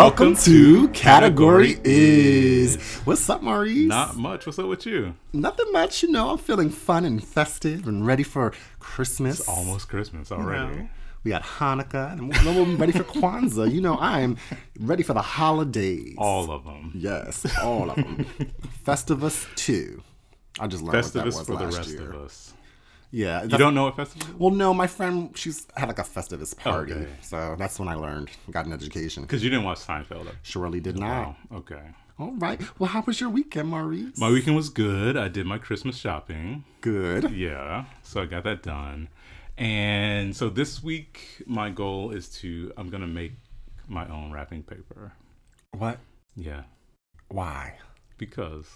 [0.00, 2.80] Welcome to Category Is.
[3.04, 3.86] What's up, Maurice?
[3.86, 4.46] Not much.
[4.46, 5.14] What's up with you?
[5.34, 6.02] Nothing much.
[6.02, 9.46] You know, I'm feeling fun and festive and ready for Christmas.
[9.46, 10.74] Almost Christmas You already.
[10.74, 10.88] know,
[11.22, 13.70] we got Hanukkah and we're we're ready for Kwanzaa.
[13.70, 14.38] You know, I'm
[14.78, 16.14] ready for the holidays.
[16.16, 16.92] All of them.
[16.94, 18.24] Yes, all of them.
[18.86, 20.02] Festivus too.
[20.58, 22.10] I just learned what that Festivus was for the last rest year.
[22.14, 22.54] of us.
[23.12, 24.34] Yeah, You don't know what Festivus is?
[24.34, 27.08] Well, no, my friend, she's had like a Festivus oh, party, Okay.
[27.22, 29.24] so that's when I learned, got an education.
[29.24, 30.28] Because you didn't watch Seinfeld.
[30.42, 31.36] Surely did not.
[31.50, 31.82] Oh, okay.
[32.20, 32.60] All right.
[32.78, 34.18] Well, how was your weekend, Maurice?
[34.18, 35.16] My weekend was good.
[35.16, 36.64] I did my Christmas shopping.
[36.82, 37.30] Good.
[37.32, 37.86] Yeah.
[38.02, 39.08] So I got that done.
[39.56, 43.32] And so this week, my goal is to, I'm going to make
[43.88, 45.12] my own wrapping paper.
[45.72, 45.98] What?
[46.36, 46.62] Yeah.
[47.28, 47.78] Why?
[48.18, 48.66] Because.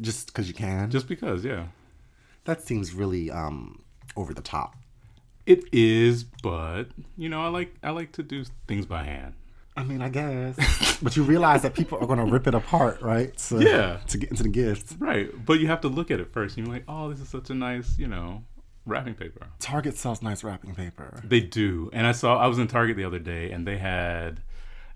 [0.00, 0.90] Just because you can?
[0.90, 1.66] Just because, yeah.
[2.46, 3.84] That seems really um
[4.16, 4.74] over the top.
[5.44, 6.84] It is, but
[7.16, 9.34] you know, I like I like to do things by hand.
[9.76, 10.98] I mean, I guess.
[11.02, 13.38] but you realize that people are going to rip it apart, right?
[13.38, 13.98] So, Yeah.
[14.06, 14.96] To get into the gifts.
[14.98, 16.56] Right, but you have to look at it first.
[16.56, 18.42] And you're like, oh, this is such a nice, you know,
[18.86, 19.48] wrapping paper.
[19.58, 21.20] Target sells nice wrapping paper.
[21.22, 24.40] They do, and I saw I was in Target the other day, and they had,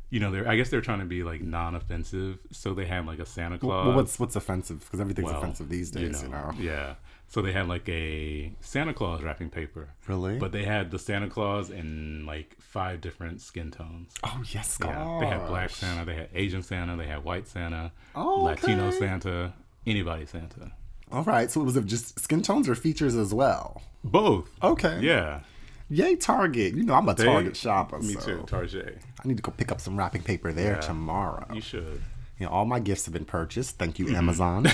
[0.09, 3.19] you know, they're I guess they're trying to be like non-offensive, so they had like
[3.19, 3.87] a Santa Claus.
[3.87, 4.81] Well, what's what's offensive?
[4.81, 6.53] Because everything's well, offensive these days, you know.
[6.59, 6.95] Yeah,
[7.31, 10.39] so they had like a Santa Claus wrapping paper, Really?
[10.39, 14.13] but they had the Santa Claus in like five different skin tones.
[14.23, 17.93] oh yes, Yeah, they had black Santa, they had Asian Santa, they had white Santa,
[18.15, 18.99] Oh, Latino okay.
[18.99, 19.55] Santa,
[19.87, 20.73] anybody Santa.
[21.13, 21.51] All right.
[21.51, 23.83] So it was just skin tones or features as well?
[24.05, 24.49] Both.
[24.63, 25.01] Okay.
[25.01, 25.41] Yeah.
[25.89, 26.75] Yay, Target.
[26.75, 27.99] You know I'm a They- Target shopper.
[27.99, 28.99] Me so too, Target.
[29.25, 30.81] I need to go pick up some wrapping paper there Yeah.
[30.81, 31.47] tomorrow.
[31.53, 32.01] You should.
[32.41, 33.77] You know, all my gifts have been purchased.
[33.79, 34.17] Thank you, Mm-hmm.
[34.17, 34.67] Amazon.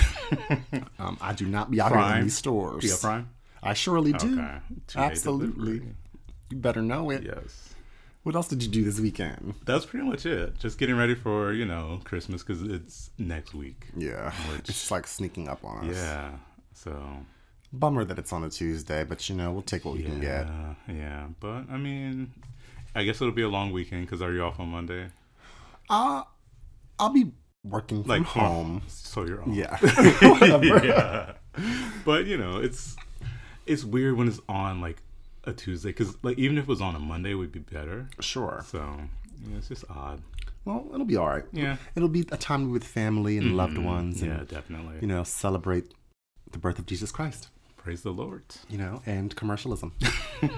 [0.99, 2.81] um, I do not be out here in these stores.
[2.81, 3.29] Do you have Prime?
[3.61, 4.39] I surely do.
[4.39, 4.57] Okay.
[4.95, 5.49] Absolutely.
[5.79, 5.95] delivery.
[6.49, 7.23] You better know it.
[7.23, 7.73] Yes.
[8.23, 9.53] What else did you do this weekend?
[9.65, 10.57] That's pretty much it.
[10.59, 13.87] Just getting ready for, you know, Christmas because it's next week.
[13.95, 15.95] Yeah, it's just like sneaking up on us.
[15.95, 16.31] Yeah.
[16.73, 16.97] So,
[17.73, 20.47] Bummer that it's on a Tuesday, but you know we'll take what we can get.
[20.47, 20.73] yeah.
[20.93, 21.27] Yeah.
[21.39, 22.31] But, I mean,
[22.95, 25.07] I guess it'll be a long weekend because are you off on Monday?
[25.89, 26.23] Uh,
[26.99, 27.31] I'll be
[27.69, 28.81] working from Like home.
[28.87, 29.47] So you're off.
[29.47, 29.77] Yeah,
[30.83, 31.33] yeah.
[32.05, 32.95] But you know, it's
[33.65, 35.01] it's weird when it's on like
[35.43, 38.09] a Tuesday because like even if it was on a Monday, it would be better.
[38.19, 38.63] Sure.
[38.67, 38.79] So
[39.49, 40.21] yeah, it's just odd.
[40.65, 41.45] Well, it'll be all right.
[41.53, 41.77] Yeah.
[41.95, 43.85] It'll be a time with family and loved mm-hmm.
[43.85, 44.97] ones, Yeah, and definitely.
[45.01, 45.93] you know celebrate
[46.51, 47.49] the birth of Jesus Christ.
[47.77, 48.43] Praise the Lord.
[48.67, 49.93] you know, and commercialism.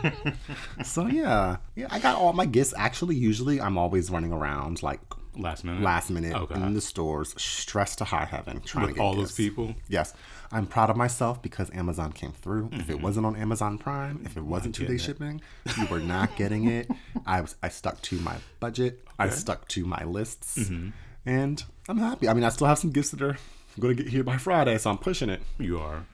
[0.83, 2.73] so yeah, yeah, I got all my gifts.
[2.75, 4.99] Actually, usually I'm always running around like
[5.39, 5.81] Last minute.
[5.81, 6.55] last minute Okay.
[6.55, 9.73] in the stores, stressed to high heaven, trying to get all those people.
[9.87, 10.13] Yes,
[10.51, 12.69] I'm proud of myself because Amazon came through.
[12.73, 13.03] If it mm-hmm.
[13.03, 15.41] wasn't on Amazon Prime, if it wasn't two day shipping,
[15.77, 16.89] you were not getting it.
[17.25, 19.05] I was I stuck to my budget.
[19.17, 20.89] I stuck to my lists, mm-hmm.
[21.25, 22.27] and I'm happy.
[22.27, 23.37] I mean, I still have some gifts that are
[23.79, 26.05] going to get here by Friday, so I'm pushing it You are.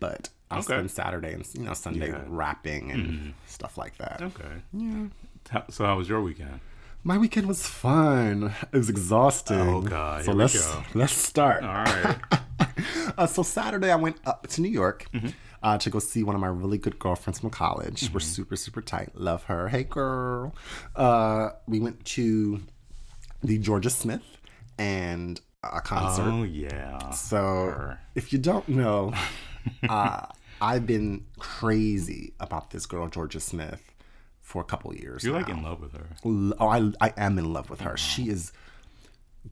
[0.00, 0.74] but I'll Okay.
[0.74, 2.22] spend Saturday and you know Sunday Yeah.
[2.26, 3.30] wrapping and mm-hmm.
[3.46, 4.20] stuff like that.
[4.22, 4.62] Okay.
[4.72, 5.06] Yeah.
[5.70, 6.60] So how was your weekend?
[7.04, 8.54] My weekend was fun.
[8.72, 9.58] It was exhausting.
[9.60, 10.24] Oh, God.
[10.24, 10.82] So let's go.
[10.94, 11.62] let's start.
[11.62, 12.16] All right.
[13.16, 15.28] Uh, so Saturday I went up to New York Mm-hmm.
[15.62, 18.02] uh, to go see one of my really good girlfriends from college.
[18.12, 18.28] We're Mm-hmm.
[18.28, 19.10] super super tight.
[19.16, 19.68] Love her.
[19.68, 20.54] Hey girl.
[20.94, 22.60] Uh, we went to
[23.42, 24.22] the Jorja Smith
[24.78, 26.22] and a concert.
[26.24, 27.10] oh yeah.
[27.10, 28.00] So, Her.
[28.14, 29.12] if you don't know,
[29.88, 30.26] uh,
[30.60, 33.82] I've been crazy about this girl, Jorja Smith,
[34.48, 35.22] for a couple years.
[35.22, 36.06] You're like in love with her.
[36.24, 37.98] Oh, I, I am in love with her.
[37.98, 38.50] She is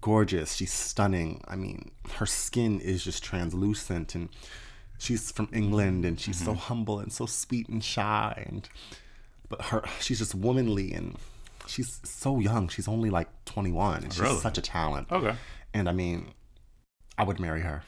[0.00, 0.54] gorgeous.
[0.54, 1.42] She's stunning.
[1.46, 4.30] I mean, her skin is just translucent, and
[4.96, 6.60] she's from England, and she's so mm-hmm.
[6.60, 8.66] humble and so sweet and shy, and
[9.50, 11.16] but her she's just womanly and
[11.66, 12.68] she's so young.
[12.68, 14.40] She's only like 21, and she's Really?
[14.40, 15.12] such a talent.
[15.12, 15.36] Okay.
[15.74, 16.32] And I mean,
[17.18, 17.82] I would marry her,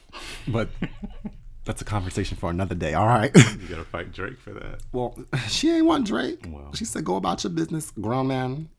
[0.47, 0.69] but
[1.65, 2.93] that's a conversation for another day.
[2.93, 3.31] All right.
[3.35, 4.81] You gotta fight Drake for that.
[4.91, 5.17] well,
[5.47, 6.45] she ain't want Drake.
[6.47, 6.73] Well.
[6.73, 8.69] She said, "Go about your business, grown man."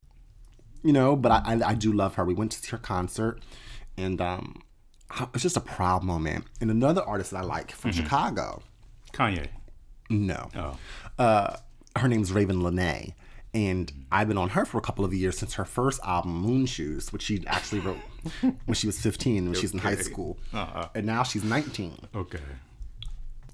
[0.83, 2.25] You know, but I, I I do love her.
[2.25, 3.41] We went to see her concert,
[3.97, 4.63] and um,
[5.35, 6.47] it's just a proud moment.
[6.61, 8.63] And another artist that I like from Chicago,
[9.13, 9.49] Kanye.
[10.09, 10.77] no, Oh.
[11.19, 11.57] uh,
[11.97, 13.13] her name's Ravyn Lenae.
[13.53, 16.67] And I've been on her for a couple of years since her first album, Moon
[16.67, 17.99] Shoes, which she actually wrote
[18.41, 20.39] when she was 15, when she's in high school.
[20.55, 20.87] Uh-uh.
[20.95, 21.99] And now she's 19.
[22.15, 22.39] Okay.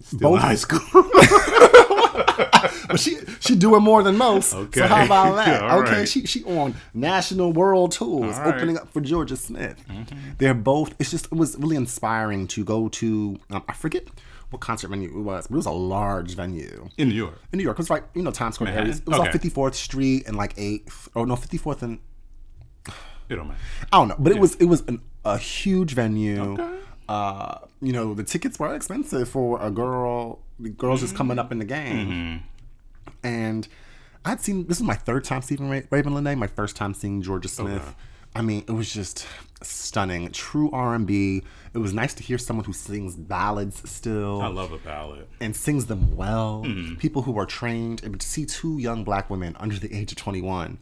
[0.02, 0.80] Still Both high school.
[2.88, 4.54] but she she doing more than most.
[4.54, 4.80] Okay.
[4.80, 5.62] So how about that?
[5.70, 6.08] All okay, right.
[6.08, 8.54] she she on national world tours, right.
[8.54, 9.82] opening up for Jorja Smith.
[9.88, 10.16] Mm-hmm.
[10.38, 10.94] They're both.
[10.98, 13.38] It's just it was really inspiring to go to.
[13.50, 14.08] Um, I forget
[14.50, 17.40] what concert venue it was, but it was a large venue in New York.
[17.52, 17.76] in New York.
[17.76, 18.92] It was right, you know, Times Square area.
[18.92, 21.08] It was on 54th Street and like eighth.
[21.16, 21.98] Oh no, 54th and
[23.28, 23.60] It don't matter.
[23.92, 26.52] I don't know, but it was it was an, a huge venue.
[26.52, 26.78] Okay.
[27.08, 30.40] Uh, you know, the tickets were expensive for a girl.
[30.58, 33.26] The girls just coming up in the game, Mm-hmm.
[33.26, 33.68] and
[34.24, 36.36] I'd seen this is my third time seeing Ra- Ravyn Lenae.
[36.36, 37.82] My first time seeing Jorja Smith.
[37.82, 37.94] Okay.
[38.34, 39.26] I mean, it was just
[39.62, 41.42] stunning, true R and B.
[41.72, 45.26] It was nice to hear someone who sings ballads still I love a ballad.
[45.40, 46.62] and sings them well.
[46.66, 46.96] Mm-hmm.
[46.96, 50.18] People who are trained, and to see two young black women under the age of
[50.18, 50.78] 21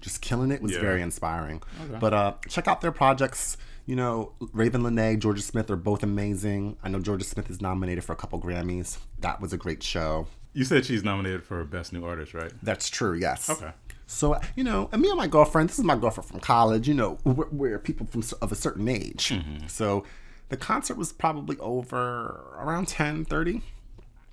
[0.00, 0.80] just killing it was Yeah.
[0.80, 1.60] very inspiring.
[1.98, 3.56] But uh, check out their projects.
[3.88, 6.76] You know, Ravyn Lenae, Jorja Smith are both amazing.
[6.82, 8.98] I know Jorja Smith is nominated for a couple Grammys.
[9.20, 10.26] That was a great show.
[10.52, 12.52] You said she's nominated for Best New Artist, right?
[12.62, 13.48] That's true, yes.
[13.48, 13.70] Okay.
[14.06, 16.92] So, you know, and me and my girlfriend, this is my girlfriend from college, you
[16.92, 19.30] know, we're, we're people from of a certain age.
[19.30, 19.68] Mm-hmm.
[19.68, 20.04] So
[20.50, 23.62] the concert was probably over around 10, 30.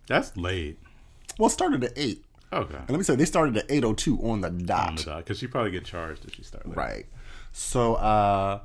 [0.07, 0.79] That's late.
[1.39, 2.21] Well, it started at 8.
[2.51, 2.75] Okay.
[2.75, 5.05] And let me say, they started at 8.02 on the dot.
[5.05, 6.75] Because she probably get charged if she start late.
[6.75, 7.05] Right.
[7.53, 8.59] So uh,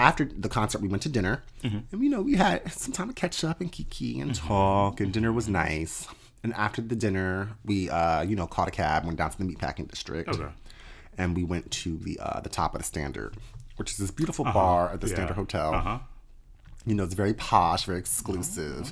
[0.00, 3.14] after the concert, we went to dinner, and you know we had some time to
[3.14, 6.06] catch up and kiki and talk, and dinner was nice.
[6.42, 9.44] And after the dinner, we uh, you know caught a cab, went down to the
[9.44, 10.48] meatpacking district, Okay.
[11.18, 13.36] and we went to the uh, the top of the Standard,
[13.76, 15.14] which is this beautiful bar at the Yeah.
[15.14, 15.74] Standard Hotel.
[15.74, 15.98] Uh huh.
[16.86, 18.90] You know, it's very posh, very exclusive.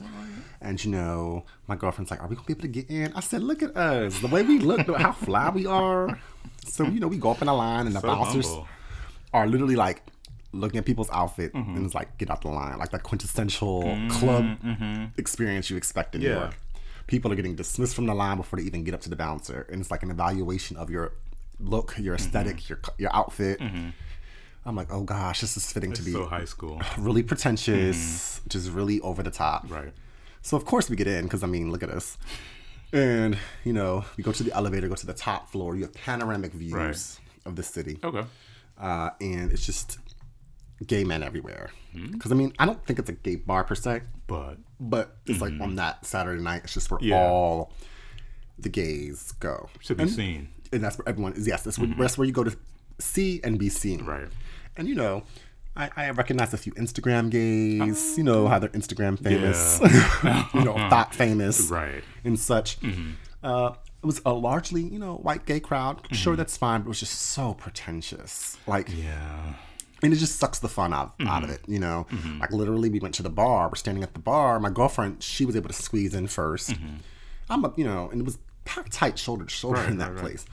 [0.61, 3.21] And you know, my girlfriend's like, "Are we gonna be able to get in?" I
[3.21, 6.19] said, "Look at us, the way we look, how fly we are."
[6.67, 8.69] So you know, we go up in a line, and the So bouncers humble.
[9.33, 10.03] are literally like
[10.53, 11.77] looking at people's outfit Mm-hmm.
[11.77, 14.45] and it's like get out the line like that quintessential club
[15.17, 16.39] experience you expect in New Mm-hmm.
[16.41, 16.57] York.
[17.07, 19.67] People are getting dismissed from the line before they even get up to the bouncer,
[19.71, 21.13] and it's like an evaluation of your
[21.59, 22.27] look, your Mm-hmm.
[22.27, 23.61] aesthetic, your your outfit.
[24.67, 26.83] I'm like, oh gosh, this is fitting to be So high school.
[26.99, 29.65] really pretentious, just really over the top.
[29.65, 29.75] Mm-hmm.
[29.75, 29.93] Right.
[30.43, 32.19] So of course we get in because I mean, look at us.
[32.93, 35.75] And you know, we go to the elevator, go to the top floor.
[35.77, 37.19] You have panoramic views Right.
[37.47, 38.25] of the city Okay.
[38.79, 39.99] uh, and it's just
[40.87, 41.71] gay men everywhere.
[41.93, 42.13] Hmm?
[42.13, 45.41] Because I mean, I don't think it's a gay bar per se, But but it's
[45.41, 47.09] like on that Saturday night, it's just where Mm-hmm.
[47.09, 47.17] Yeah.
[47.29, 47.73] all
[48.59, 50.49] the gays go, should be and, seen.
[50.73, 51.47] and that's where everyone is.
[51.47, 52.57] Yes, that's, where, that's where you go to
[52.99, 54.01] see and be seen.
[54.01, 54.09] Mm-hmm.
[54.11, 54.29] Right.
[54.77, 55.23] And you know,
[55.77, 58.17] I, I recognize a few Instagram gays.
[58.19, 59.81] You know how they're Instagram famous,
[60.55, 62.03] you know, thought famous, Right.
[62.25, 62.81] and such.
[62.81, 63.11] Mm-hmm.
[63.43, 63.71] Uh,
[64.03, 66.07] it was a largely, you know, white gay crowd.
[66.13, 68.57] Sure, that's fine, but it was just so pretentious.
[68.67, 69.55] Like, Yeah.
[70.03, 72.07] And it just sucks the fun out, out of it, you know.
[72.41, 73.69] Like literally, we went to the bar.
[73.69, 74.59] We're standing at the bar.
[74.61, 76.79] My girlfriend, she was able to squeeze in 1st
[77.51, 80.15] I'm a, you know, and it was packed tight shoulder to shoulder in that right,
[80.15, 80.21] right.
[80.21, 80.45] place.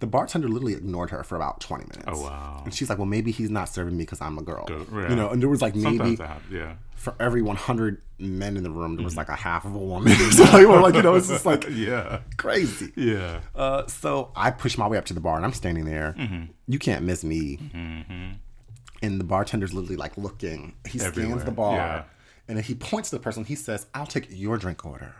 [0.00, 2.04] The bartender literally ignored her for about 20 minutes.
[2.08, 2.62] Oh, wow.
[2.64, 5.10] And she's like, "Well, maybe he's not serving me because I'm a girl." Good, yeah.
[5.10, 6.16] You know, and there was like maybe.
[6.50, 6.76] Yeah.
[6.96, 10.12] for every 100 men in the room, there was like a half of a woman.
[10.32, 12.20] so like, we're like, you know, it's just like Yeah.
[12.38, 12.92] crazy.
[12.96, 13.40] Yeah.
[13.54, 16.14] Uh, so I push my way up to the bar and I'm standing there.
[16.18, 16.44] Mm-hmm.
[16.66, 17.58] You can't miss me.
[19.02, 20.74] And the bartender's literally like looking.
[20.88, 22.02] He scans the bar yeah.
[22.48, 23.44] and then he points to the person.
[23.44, 25.14] He says, I'll take your drink order.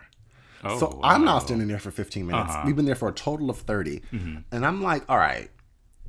[0.63, 2.51] Oh, so I'm not standing there for 15 minutes.
[2.51, 2.63] Uh-huh.
[2.65, 4.01] We've been there for a total of 30.
[4.51, 5.49] And I'm like, all right.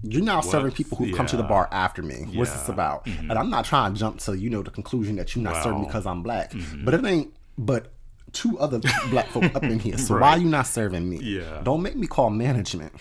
[0.05, 2.27] You're now serving people who've come to the bar after me.
[2.35, 2.63] What's this Yeah.
[2.63, 2.73] Mm-hmm.
[2.73, 3.07] about?
[3.07, 5.85] And I'm not trying to jump to you know the conclusion that you're not serving
[5.85, 6.51] because I'm black.
[6.51, 6.85] Mm-hmm.
[6.85, 7.33] But it ain't.
[7.57, 7.93] But
[8.33, 8.81] two other
[9.11, 9.97] black folk up in here.
[9.99, 11.19] So why are you not serving me?
[11.19, 11.61] Yeah.
[11.63, 12.93] Don't make me call management.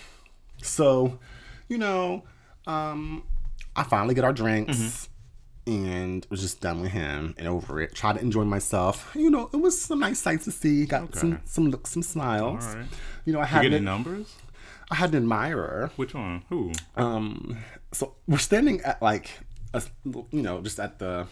[0.62, 1.18] So,
[1.68, 2.24] you know,
[2.68, 3.24] um,
[3.76, 4.78] I finally get our drinks
[5.68, 5.86] Mm-hmm.
[5.86, 7.94] and was just done with him and over it.
[7.96, 9.12] Tried to enjoy myself.
[9.16, 10.86] You know, it was some nice sights to see.
[10.86, 12.66] Got some some looks, some smiles.
[12.76, 12.86] Right.
[13.26, 14.36] You know, I had an, numbers?
[14.90, 15.92] I had an admirer.
[15.96, 16.44] Which one?
[16.50, 16.72] Who?
[16.96, 17.58] Um,
[17.92, 19.30] so we're standing at like
[19.74, 19.82] a,
[20.32, 21.28] you know, just at the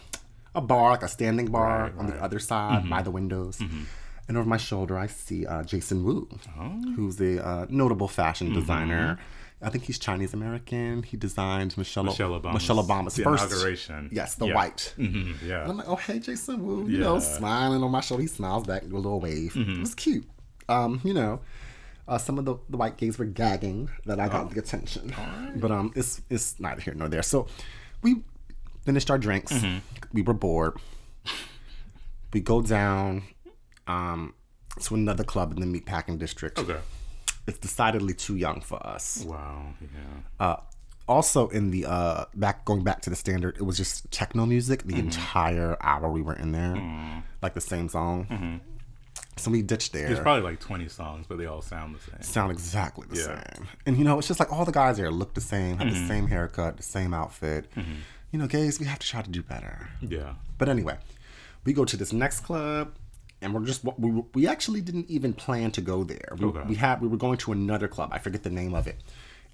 [0.54, 3.60] a bar, like a standing bar Right, on the other side by the windows.
[4.28, 6.28] And over my shoulder, I see uh, Jason Wu,
[6.96, 9.18] who's a uh, notable fashion designer.
[9.62, 11.02] I think he's Chinese American.
[11.02, 14.08] He designed Michelle, Michelle Obama's, Michelle Obama's the first inauguration.
[14.10, 14.54] Yes, the Yeah.
[14.54, 14.94] white.
[14.98, 15.62] Mhm, Yeah.
[15.62, 18.22] And I'm like, oh hey, Jason Wu, you know, smiling on my shoulder.
[18.22, 19.52] He smiles back, do a little wave.
[19.52, 19.72] Mm-hmm.
[19.72, 20.26] It was cute.
[20.68, 21.40] Um, you know,
[22.08, 24.30] uh, some of the, the white gays were gagging that I Oh.
[24.30, 25.14] got the attention,
[25.56, 27.22] but um, it's it's neither here nor there.
[27.22, 27.46] So
[28.02, 28.22] we
[28.86, 29.52] finished our drinks.
[29.52, 29.78] Mm-hmm.
[30.14, 30.78] We were bored.
[32.32, 33.24] We go down
[33.86, 34.34] um,
[34.82, 36.58] to another club in the meatpacking district.
[36.58, 36.78] Okay.
[37.46, 39.24] It's decidedly too young for us.
[39.28, 39.74] Wow.
[39.80, 39.88] Yeah.
[40.46, 40.56] Uh,
[41.08, 44.80] also in the uh back going back to the standard it was just techno music
[44.84, 44.90] Mm-hmm.
[44.92, 47.22] the entire hour we were in there Mm.
[47.42, 48.60] like the same song
[49.36, 52.22] so we ditched there There's probably like 20 songs, but they all sound the same.
[52.22, 53.22] sound exactly the Yeah.
[53.26, 53.54] Mm-hmm.
[53.64, 55.90] same and you know it's just like all the guys there look the same have
[55.92, 57.66] the same haircut the same outfit
[58.30, 60.34] you know gays we have to try to do better Yeah.
[60.58, 60.96] but anyway
[61.64, 62.92] we go to this next club
[63.42, 66.62] and we're just we, we actually didn't even plan to go there we, Okay.
[66.68, 68.98] we had we were going to another club i forget the name of it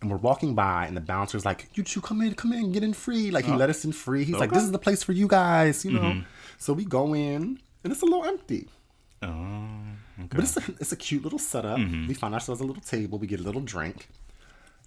[0.03, 2.83] And we're walking by, and the bouncer's like, "You two come in, come in, get
[2.83, 4.25] in free." Like he let us in free.
[4.29, 6.11] He's like, "This is the place for you guys," you know.
[6.65, 7.43] So we go in,
[7.83, 8.69] and it's a little empty.
[9.23, 9.65] Oh,
[10.21, 10.29] okay.
[10.37, 11.79] But it's a, it's a cute little setup.
[11.79, 12.09] Mm-hmm.
[12.09, 13.19] We find ourselves a little table.
[13.19, 14.09] We get a little drink.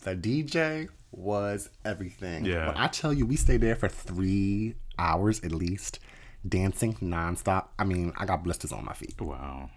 [0.05, 2.45] The DJ was everything.
[2.45, 2.67] Yeah.
[2.67, 5.99] When I tell you, we stayed there for three hours at least,
[6.47, 7.67] dancing nonstop.
[7.77, 9.19] I mean, I got blisters on my feet.
[9.19, 9.69] wow.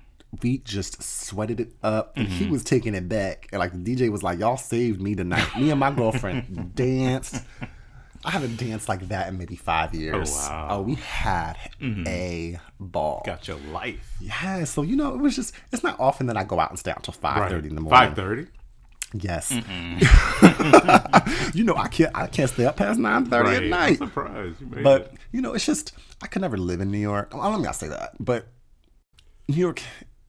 [0.43, 2.45] We just sweated it up, and Mm-hmm.
[2.45, 3.49] he was taking it back.
[3.53, 7.37] And like the DJ was like, "Y'all saved me tonight." me and my girlfriend danced.
[8.25, 10.31] I haven't danced like that in maybe five years.
[10.33, 10.69] wow.
[10.71, 13.23] Oh, we had a ball.
[13.27, 14.17] Got your life.
[14.21, 16.79] Yeah, so you know, it was just it's not often that I go out and
[16.79, 18.01] stay out till five thirty in the morning.
[18.09, 18.47] Five thirty.
[19.13, 19.51] Yes.
[21.55, 23.57] you know, I can't I can't stay up past nine thirty Right.
[23.59, 23.99] at I'm night.
[23.99, 25.13] surprised you But it.
[25.33, 27.35] you know, it's just I could never live in New York.
[27.35, 28.47] Well, me not say that, but
[29.49, 29.83] New York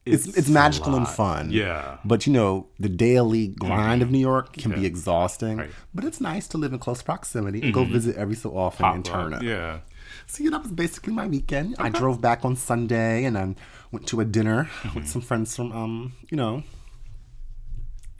[0.06, 1.50] it's it's, It's magical and fun.
[1.50, 1.96] Yeah.
[2.04, 5.56] But you know, the daily grind of New York can be exhausting.
[5.58, 5.70] Right.
[5.94, 9.04] But it's nice to live in close proximity and go visit every so often and
[9.04, 9.42] Pop up, turn up.
[9.42, 9.78] Yeah.
[10.26, 11.76] So yeah, that was basically my weekend.
[11.78, 13.56] I drove back on Sunday and then
[13.92, 14.98] went to a dinner Mm-hmm.
[14.98, 16.62] with some friends from um, you know,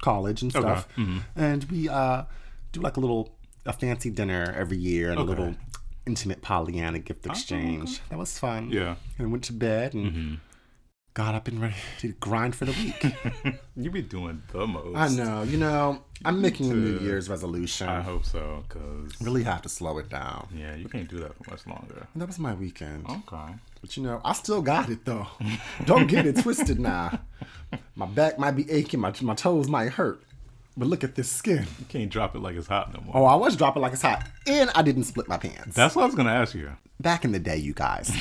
[0.02, 0.88] college and stuff.
[0.96, 1.18] Mm-hmm.
[1.36, 2.24] And we uh
[2.72, 5.26] do like a little a fancy dinner every year and Okay.
[5.26, 5.54] A little
[6.06, 8.00] intimate Pollyanna gift exchange.
[8.08, 8.70] That was fun.
[8.70, 8.80] Yeah.
[8.80, 9.22] Mm-hmm.
[9.22, 10.38] And went to bed and
[11.14, 13.54] got up and ready to grind for the week.
[13.76, 14.96] You be doing the most.
[14.96, 17.88] I know, you know, I'm making a New Year's resolution.
[17.88, 20.46] I hope so, cause really have to slow it down.
[20.54, 22.06] yeah, you can't do that for much longer.
[22.12, 23.04] And that was my weekend.
[23.10, 23.54] Okay.
[23.80, 25.26] But you know, I still got it though.
[25.86, 27.18] Don't get it twisted now.
[27.96, 30.22] My back might be aching, my, my toes might hurt.
[30.76, 31.66] But look at this skin.
[31.78, 33.16] You can't drop it like it's hot no more.
[33.16, 34.26] Oh, I was dropping like it's hot.
[34.46, 35.74] And I didn't split my pants.
[35.76, 36.72] That's what I was gonna ask you.
[37.00, 38.12] Back in the day, you guys,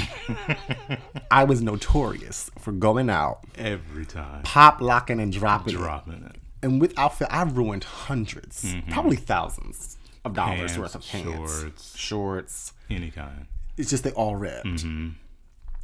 [1.32, 4.44] I was notorious for going out, Every time.
[4.44, 5.76] pop locking and dropping.
[5.76, 6.38] Dropping it.
[6.64, 8.92] And with outfit, I ruined 100s mm-hmm.
[8.92, 11.98] probably thousands of dollars Pants, worth of pants, shorts.
[11.98, 12.74] shorts.
[12.90, 13.48] Any kind.
[13.78, 14.66] It's just they all ripped.
[14.84, 15.16] And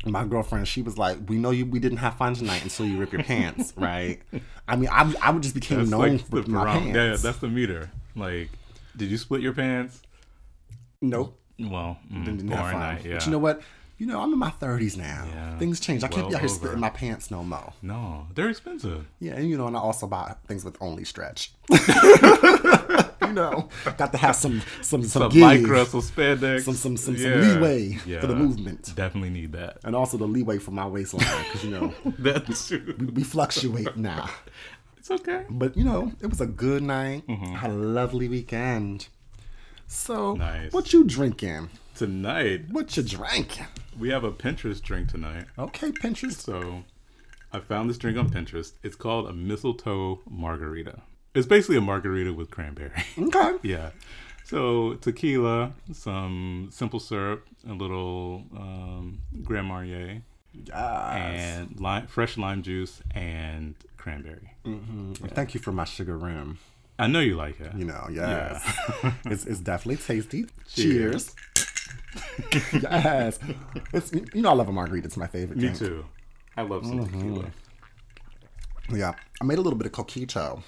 [0.05, 1.65] my girlfriend, she was like, "We know you.
[1.65, 4.19] We didn't have fun tonight until you rip your pants, right?"
[4.67, 6.95] I mean, I, I would just became That's known like for my barom- pants.
[6.95, 7.89] Yeah, that's the meter.
[8.15, 8.49] Like,
[8.95, 10.01] did you split your pants?
[11.01, 12.79] nope, Well, mm, didn't have fun.
[12.79, 13.05] night.
[13.05, 13.13] Yeah.
[13.15, 13.61] But you know what?
[13.97, 15.27] You know, I'm in my 30s now.
[15.29, 15.57] Yeah.
[15.57, 16.03] Things change.
[16.05, 16.55] I can't be out here over.
[16.55, 17.73] splitting my pants no more.
[17.81, 19.05] no, they're expensive.
[19.19, 21.51] Yeah, and you know, and I also buy things with only stretch.
[23.29, 26.97] you know, got to have some some some, Some give, lycra, some spandex, some some
[26.97, 28.19] some, some leeway Yeah.
[28.21, 29.77] for the movement, Definitely need that.
[29.83, 32.95] and also the leeway for my waistline because you know That's true.
[33.13, 34.29] we fluctuate now.
[34.97, 35.45] It's okay.
[35.49, 37.25] But you know, it was a good night.
[37.27, 37.53] Mm-hmm.
[37.55, 39.07] Had a lovely weekend.
[39.87, 40.71] So, Nice.
[40.71, 41.69] what you drinking?
[41.95, 43.65] Tonight What you drinking?
[43.97, 45.45] we have a Pinterest drink tonight.
[45.57, 46.33] Okay, Pinterest.
[46.39, 46.83] So
[47.51, 48.73] I found this drink on Pinterest.
[48.83, 51.01] It's called a mistletoe margarita.
[51.35, 52.91] It's basically a margarita with cranberry.
[53.17, 53.57] Okay.
[53.63, 53.91] yeah.
[54.45, 60.21] So tequila, some simple syrup, a little um, Grand Marnier,
[60.53, 60.75] Yes.
[60.75, 64.55] and lime, fresh lime juice and cranberry.
[65.35, 66.57] Thank you for my sugar rim.
[66.97, 67.73] I know you like it.
[67.75, 68.63] You know, yes.
[69.25, 70.47] it's, it's definitely tasty.
[70.67, 71.35] Cheers.
[71.53, 72.73] Cheers.
[72.83, 73.39] yes.
[73.93, 75.05] It's you know I love a margarita.
[75.05, 75.57] It's my favorite.
[75.57, 75.77] Me drink.
[75.77, 76.05] too.
[76.57, 77.19] I love some Mm-hmm.
[77.35, 77.51] tequila.
[78.91, 79.13] Yeah.
[79.39, 80.63] I made a little bit of coquito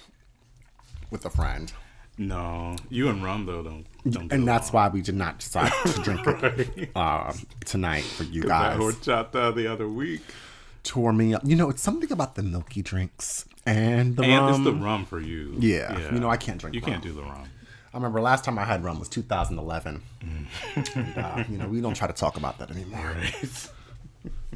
[1.12, 1.72] with a friend.
[2.18, 3.86] No, you and rum though don't.
[4.10, 7.32] don't And that's why we did not decide to drink it uh,
[7.64, 8.78] tonight for you guys.
[8.78, 8.82] that
[9.34, 10.20] horchata the other week,
[10.82, 11.42] Tore me up.
[11.44, 14.54] You know, it's something about the milky drinks and the and rum.
[14.54, 15.54] it's the rum for you.
[15.58, 16.12] Yeah.
[16.12, 16.90] You know, I can't drink You rum.
[16.90, 17.44] can't do the rum.
[17.94, 20.02] I remember last time I had rum was 2011.
[20.24, 20.96] Mm.
[20.96, 23.14] and, uh, you know, we don't try to talk about that anymore.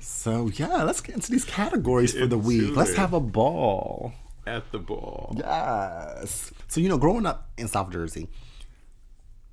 [0.01, 2.77] So yeah, let's get into these categories for the week.
[2.77, 4.13] Let's have a ball.
[4.47, 5.35] At the ball.
[5.39, 6.53] Yes.
[6.69, 8.29] So you know, growing up in South Jersey,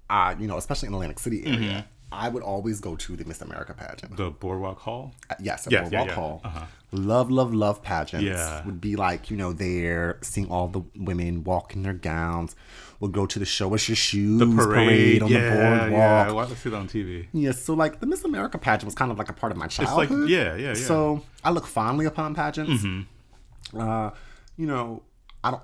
[0.09, 1.88] I you know, especially in Atlantic City area, Mm-hmm.
[2.15, 4.15] I would always go to the Miss America pageant.
[4.17, 5.15] The Boardwalk Hall.
[5.31, 6.13] Uh, Yes, yeah, Boardwalk yeah.
[6.13, 6.41] Hall.
[6.43, 6.65] Uh-huh.
[6.91, 8.23] Love, love, love pageants.
[8.25, 8.63] Yeah.
[8.67, 12.55] Would be like, you know, there, seeing all the women walk in their gowns.
[13.00, 15.23] We'll go to the Show Us Your Shoes The parade.
[15.23, 15.91] on yeah, the boardwalk.
[15.91, 16.25] yeah.
[16.27, 17.25] I want to see it on TV.
[17.33, 19.65] Yeah, so like the Miss America pageant was kind of like a part of my
[19.65, 20.12] childhood.
[20.12, 20.73] like- yeah, yeah, yeah.
[20.75, 22.83] So I look fondly upon pageants.
[22.83, 23.79] Mm-hmm.
[23.81, 24.12] Uh,
[24.57, 25.03] you know,
[25.43, 25.63] I don't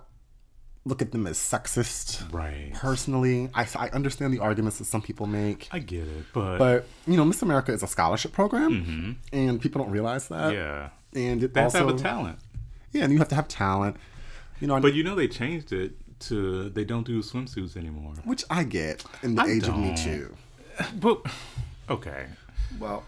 [0.85, 2.31] look at them as sexist.
[2.33, 2.71] Right.
[2.73, 5.67] Personally, I, I understand the arguments that some people make.
[5.71, 9.83] I get it, but, But you know, Miss America is a scholarship program, and people
[9.83, 10.53] don't realize that.
[10.53, 11.17] Mm-hmm.
[11.17, 12.39] yeah, and it they have also to have a talent.
[12.91, 13.97] yeah, and you have to have talent.
[14.59, 18.13] You know, But you know they changed it to they don't do swimsuits anymore.
[18.25, 19.95] which I get in the I age of Me.
[19.95, 20.35] Too.
[20.99, 21.25] But
[21.89, 22.25] okay,
[22.79, 23.03] Well,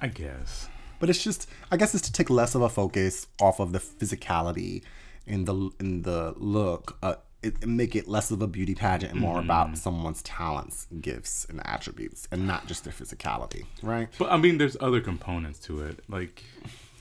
[0.00, 0.68] I guess.
[1.00, 3.78] But it's just I guess it's to take less of a focus off of the
[3.78, 4.82] physicality
[5.26, 9.20] and the and the look uh, it, make it less of a beauty pageant and
[9.20, 14.08] more about someone's talents, gifts, and attributes, and not just their physicality, right?
[14.18, 16.42] But I mean, there's other components to it, like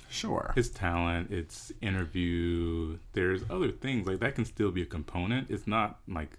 [0.10, 0.54] Sure.
[0.56, 2.98] its talent, its interview.
[3.14, 5.50] There's other things like that can still be a component.
[5.50, 6.38] It's not like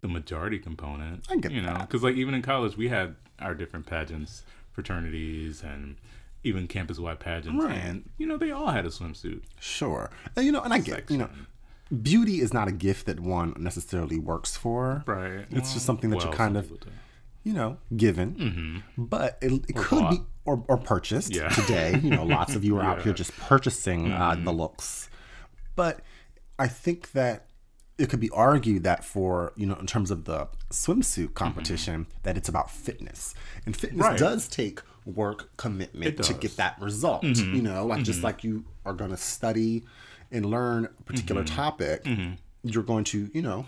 [0.00, 1.26] the majority component.
[1.30, 5.62] I get you know, because like even in college, we had our different pageants, fraternities,
[5.62, 5.96] and
[6.44, 7.74] even campus-wide pageants, Right.
[7.74, 9.42] and you know they all had a swimsuit.
[9.58, 10.10] Sure.
[10.36, 11.28] And, you know, and I get, you know,
[12.02, 15.02] beauty is not a gift that one necessarily works for.
[15.06, 15.46] Right.
[15.50, 16.72] It's just something that well, you're kind of,
[17.42, 18.34] you know, given.
[18.34, 19.04] Mm-hmm.
[19.04, 20.10] But it, it could bought.
[20.10, 21.48] be, or, or purchased Yeah.
[21.48, 21.98] today.
[22.02, 24.50] You know, lots of you are out here just purchasing uh, the mm-hmm.
[24.50, 25.08] looks.
[25.76, 26.00] But
[26.58, 27.46] I think that
[27.98, 31.32] it could be argued that for, you know, in terms of the swimsuit mm-hmm.
[31.34, 33.34] competition, that it's about fitness.
[33.66, 34.18] And fitness Right.
[34.18, 37.22] does take work commitment to get that result.
[37.22, 37.54] Mm-hmm.
[37.54, 38.26] You know, like just mm-hmm.
[38.26, 39.84] like you are going to study
[40.30, 41.54] and learn a particular mm-hmm.
[41.54, 42.06] topic,
[42.62, 43.66] you're going to, you know,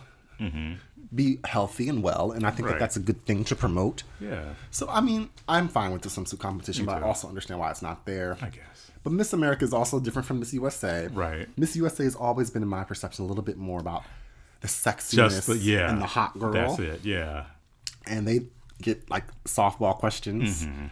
[1.15, 2.33] be healthy and well.
[2.33, 4.03] And I think that that's a good thing to promote.
[4.21, 7.71] Yeah, So, I mean, I'm fine with the swimsuit competition, but I also understand why
[7.71, 8.37] it's not there.
[8.41, 8.91] I guess.
[9.03, 11.09] But Miss America is also different from Miss USA.
[11.13, 11.49] Right.
[11.57, 14.03] Miss USA has always been, in my perception, a little bit more about
[14.63, 16.53] the sexiness Just the, yeah, and the hot girl.
[16.53, 17.05] That's it.
[17.05, 17.45] Yeah.
[18.07, 18.41] And they
[18.81, 20.65] get like softball questions.
[20.65, 20.87] Mm-hmm.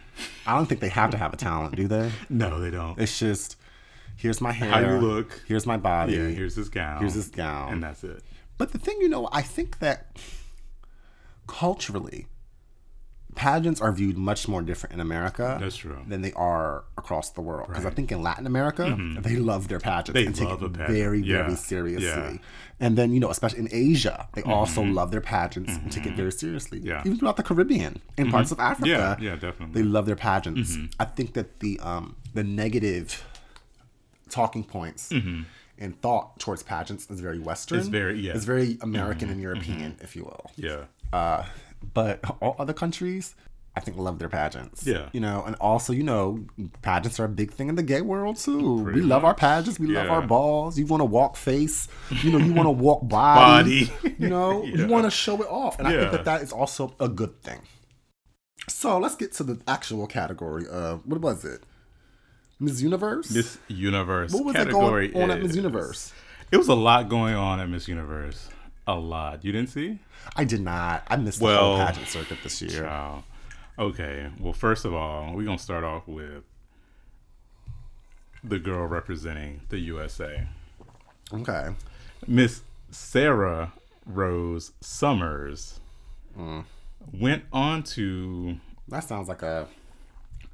[0.45, 2.11] I don't think they have to have a talent, do they?
[2.29, 2.99] No, they don't.
[2.99, 3.57] It's just
[4.17, 4.69] here's my hair.
[4.69, 5.41] How you look.
[5.47, 6.13] Here's my body.
[6.13, 6.27] Yeah.
[6.27, 6.99] Here's this gown.
[6.99, 7.73] Here's this gown.
[7.73, 8.23] and that's it.
[8.57, 10.17] But the thing, you know, I think that
[11.47, 12.27] culturally,
[13.35, 15.57] pageants are viewed much more different in America.
[15.59, 15.97] That's true.
[16.07, 17.67] Than they are across the world.
[17.67, 19.21] Because I think in Latin America, mm-hmm.
[19.21, 20.89] they love their pageants They and take love it a pageant.
[20.89, 21.43] very, Yeah.
[21.43, 22.07] very seriously.
[22.07, 22.37] Yeah.
[22.79, 24.93] And then, you know, especially in Asia, they also mm-hmm.
[24.93, 26.17] love their pageants and take it mm-hmm.
[26.17, 26.79] very seriously.
[26.79, 27.01] Yeah.
[27.05, 28.89] Even throughout the Caribbean and parts of Africa.
[28.89, 29.17] Yeah.
[29.19, 29.35] Yeah.
[29.35, 29.81] Definitely.
[29.81, 30.77] They love their pageants.
[30.99, 33.23] I think that the um, the negative
[34.29, 35.11] talking points
[35.77, 37.79] and thought towards pageants is very Western.
[37.79, 38.33] It's very- yeah.
[38.33, 40.51] It's very American and European, if you will.
[40.55, 40.85] yeah.
[41.13, 41.43] Uh,
[41.93, 43.35] but all other countries,
[43.75, 44.85] I think, love their pageants.
[44.85, 45.09] Yeah.
[45.11, 46.45] You know, and also, you know,
[46.81, 48.83] pageants are a big thing in the gay world too.
[48.83, 49.79] we love our pageants.
[49.79, 50.77] We love our balls.
[50.79, 51.87] You want to walk face.
[52.23, 53.85] You know, you want to walk body.
[53.85, 54.15] Body.
[54.17, 56.95] You know, you want to show it off, and I think that that is also
[57.01, 57.59] a good thing.
[58.69, 61.63] So let's get to the actual category of what was it?
[62.59, 63.29] Miss Universe.
[63.31, 66.13] Miss Universe what was it going on at Miss Universe?
[66.51, 68.49] It was a lot going on at Miss Universe.
[68.87, 69.43] A lot.
[69.43, 69.99] You didn't see?
[70.35, 71.03] I did not.
[71.07, 72.87] I missed the Well, whole pageant circuit this year.
[73.79, 74.29] Okay.
[74.39, 76.43] Well, first of all, we're gonna start off with
[78.43, 80.47] the girl representing the USA,
[81.33, 81.69] Okay.
[82.27, 83.73] Miss Sarah
[84.05, 85.79] Rose Summers.
[86.37, 86.65] Mm.
[87.19, 89.67] Went on to That sounds like a,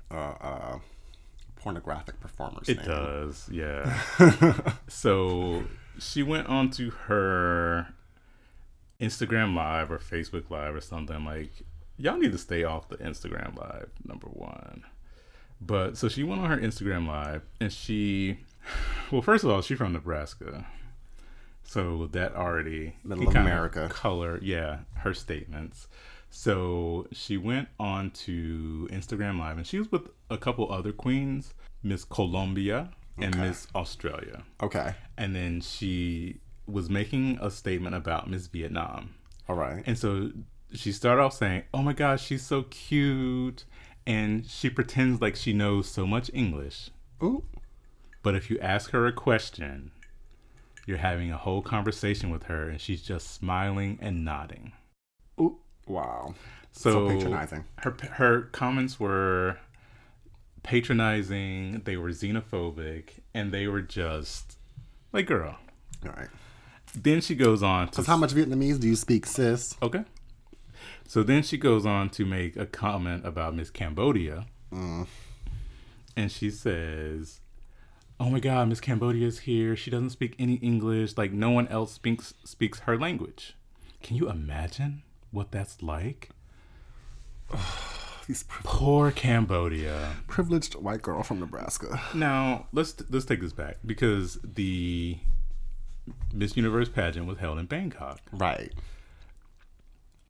[0.10, 0.80] a
[1.58, 2.86] pornographic performer's It name.
[2.88, 4.02] does, yeah.
[4.88, 5.64] so
[6.00, 7.88] she went on to her
[9.02, 11.52] Instagram Live or Facebook Live or something like.
[11.98, 13.90] Y'all need to stay off the Instagram Live.
[14.06, 14.84] Number one,
[15.60, 18.40] but so she went on her Instagram Live and she,
[19.12, 20.66] well, first of all, she's from Nebraska,
[21.64, 23.88] so that already Middle of America.
[23.92, 25.88] color, yeah, her statements.
[26.30, 31.54] So she went on to Instagram Live and she was with a couple other queens,
[31.84, 33.48] Miss Colombia and Okay.
[33.48, 34.44] Miss Australia.
[34.64, 34.96] Okay.
[35.18, 39.16] And then she was making a statement about Miss Vietnam.
[39.48, 39.84] All right.
[39.86, 40.32] And so
[40.74, 43.66] she started off saying, Oh my gosh, she's so cute.
[44.08, 46.90] And she pretends like she knows so much English.
[47.22, 47.44] Ooh.
[48.24, 49.92] But if you ask her a question,
[50.86, 54.74] you're having a whole conversation with her and she's just smiling and nodding.
[55.40, 55.58] Ooh.
[55.88, 56.36] Wow.
[56.72, 57.66] So, So patronizing.
[57.78, 59.58] Her her comments were
[60.64, 61.82] patronizing.
[61.84, 64.58] They were xenophobic, and they were just
[65.12, 65.58] like, "Girl."
[66.06, 66.30] All right.
[66.96, 69.76] Then she goes on to Because how much Vietnamese do you speak, sis?
[69.82, 70.04] okay.
[71.08, 75.08] So then she goes on to make a comment about Miss Cambodia, Mm.
[76.16, 77.42] and she says,
[78.20, 79.76] "Oh my God, Miss Cambodia is here.
[79.76, 81.18] She doesn't speak any English.
[81.18, 83.56] Like no one else speaks speaks her language.
[84.02, 86.30] Can you imagine what that's like?"
[88.28, 90.16] These Poor Cambodia.
[90.28, 92.00] privileged white girl from Nebraska.
[92.14, 95.18] Now let's let's take this back because the
[96.34, 98.20] Miss Universe pageant was held in Bangkok.
[98.32, 98.72] Right.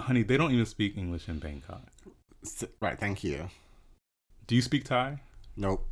[0.02, 1.84] Honey, they don't even speak English in Bangkok.
[2.44, 3.00] S- Right.
[3.00, 3.50] Thank you.
[4.48, 5.20] Do you speak Thai?
[5.56, 5.88] Nope.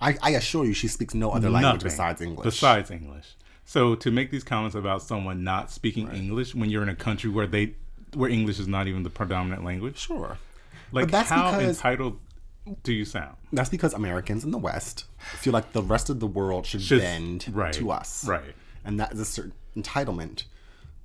[0.00, 2.44] I, I assure you, she speaks no other language besides English.
[2.44, 3.36] Besides English.
[3.64, 7.30] So to make these comments about someone not speaking English when you're in a country
[7.30, 7.74] where they
[8.14, 10.38] where English is not even the predominant language, sure.
[10.92, 12.18] like that's how because- entitled
[12.82, 13.36] do you sound?
[13.52, 17.00] That's because Americans in the West feel like the rest of the world should Should-
[17.00, 18.26] bend right, to us.
[18.26, 18.54] right.
[18.86, 20.44] And that is a certain entitlement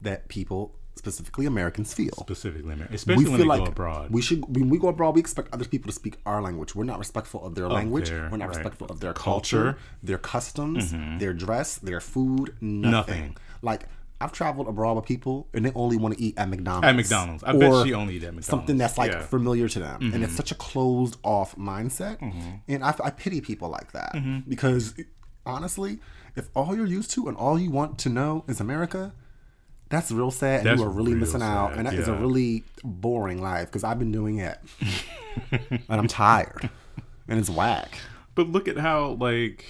[0.01, 2.13] that people, specifically Americans, feel.
[2.19, 4.11] Specifically, American, especially when they go abroad.
[4.11, 6.73] we should when we go abroad, we expect other people to speak our language.
[6.75, 8.09] We're not respectful of their language.
[8.09, 8.55] their- We're not right.
[8.57, 12.55] respectful of their culture, their customs, their dress, their food.
[12.61, 12.91] Nothing.
[12.91, 13.37] Nothing.
[13.61, 13.87] Like
[14.19, 16.87] I've traveled abroad with people, and they only want to eat at McDonald's.
[16.87, 17.43] At McDonald's.
[17.43, 18.45] I bet she only eat at McDonald's.
[18.47, 19.17] Something that's like Yeah.
[19.17, 19.27] Mm-hmm.
[19.37, 22.17] familiar to them, and it's such a closed off mindset.
[22.67, 24.47] And I, I pity people like that Mm-hmm.
[24.49, 24.93] because
[25.45, 25.99] honestly,
[26.35, 29.13] if all you're used to and all you want to know is America,
[29.89, 32.13] that's real sad, and you are really real missing out, sad, and that is a
[32.13, 34.57] really boring life because I've been doing it,
[35.51, 36.69] and I'm tired,
[37.27, 37.97] and it's whack.
[38.33, 39.65] But look at how like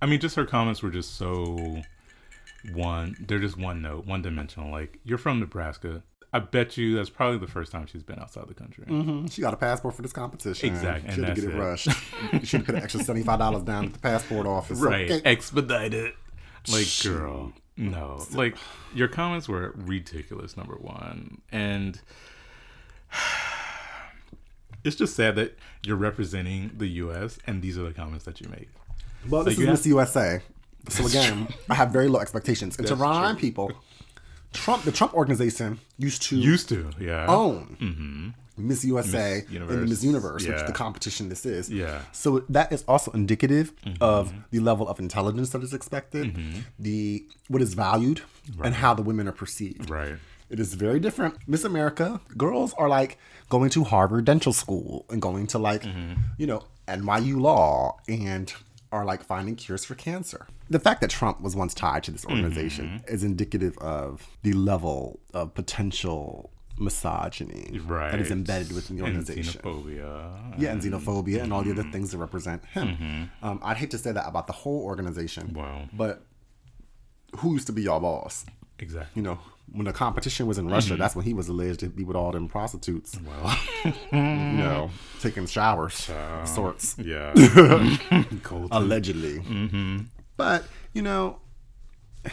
[0.00, 1.82] I mean just her comments were just so
[2.72, 4.70] one they're just one note, one dimensional.
[4.70, 6.02] Like, you're from Nebraska.
[6.34, 8.86] I bet you that's probably the first time she's been outside the country.
[8.86, 9.30] Mhm.
[9.30, 10.70] She got a passport for this competition.
[10.70, 11.58] Exactly, She had to get it it.
[11.58, 11.88] rushed.
[12.44, 14.78] she put an extra seventy five dollars down at the passport office.
[14.78, 15.10] Right.
[15.10, 15.22] Okay.
[15.30, 16.14] Expedite it.
[16.70, 17.52] Like, girl.
[17.76, 18.24] No.
[18.32, 18.56] Like
[18.94, 21.42] your comments were ridiculous, number one.
[21.50, 22.00] And
[24.84, 28.48] it's just sad that you're representing the US and these are the comments that you
[28.48, 28.68] make.
[29.28, 30.40] Well, this you is have- Miss USA.
[30.88, 32.76] So again, I have very low expectations.
[32.76, 33.70] And to That's remind people,
[34.52, 37.26] Trump, the Trump organization used to Used to, yeah.
[37.26, 40.62] own Miss USA Miss and the Miss Universe, which yeah.
[40.66, 41.70] the competition this is.
[41.70, 42.02] Yeah.
[42.12, 44.02] So that is also indicative Mm-hmm.
[44.02, 46.36] of the level of intelligence that is expected,
[46.78, 48.20] the what is valued,
[48.62, 49.88] and how the women are perceived.
[49.90, 50.16] Right.
[50.50, 51.36] It is very different.
[51.48, 56.12] Miss America, girls are like going to Harvard Dental School and going to like, Mm-hmm.
[56.36, 58.52] you know, NYU Law and
[58.92, 60.46] are like finding cures for cancer.
[60.70, 63.14] The fact that Trump was once tied to this organization Mm-hmm.
[63.14, 68.10] is indicative of the level of potential misogyny Right.
[68.10, 69.60] that is embedded within the And organization.
[69.62, 70.54] xenophobia.
[70.58, 71.80] Yeah, and xenophobia and all the Mm-hmm.
[71.80, 73.30] other things that represent him.
[73.42, 75.54] Um, I'd hate to say that about the whole organization.
[75.54, 75.88] Wow.
[75.92, 76.24] But
[77.38, 78.44] who used to be y'all boss?
[78.78, 79.12] Exactly.
[79.14, 79.38] you know,
[79.72, 80.74] when the competition was in Mm-hmm.
[80.74, 83.58] Russia, that's when he was alleged to be with all them prostitutes, Well,
[84.12, 86.10] you know, taking showers,
[86.44, 87.32] sorts, yeah.
[88.70, 89.38] Allegedly.
[89.40, 89.98] Mm-hmm.
[90.36, 91.38] But you know,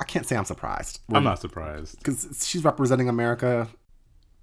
[0.00, 1.98] I can't say I'm surprised I'm not surprised.
[1.98, 3.68] because she's representing America,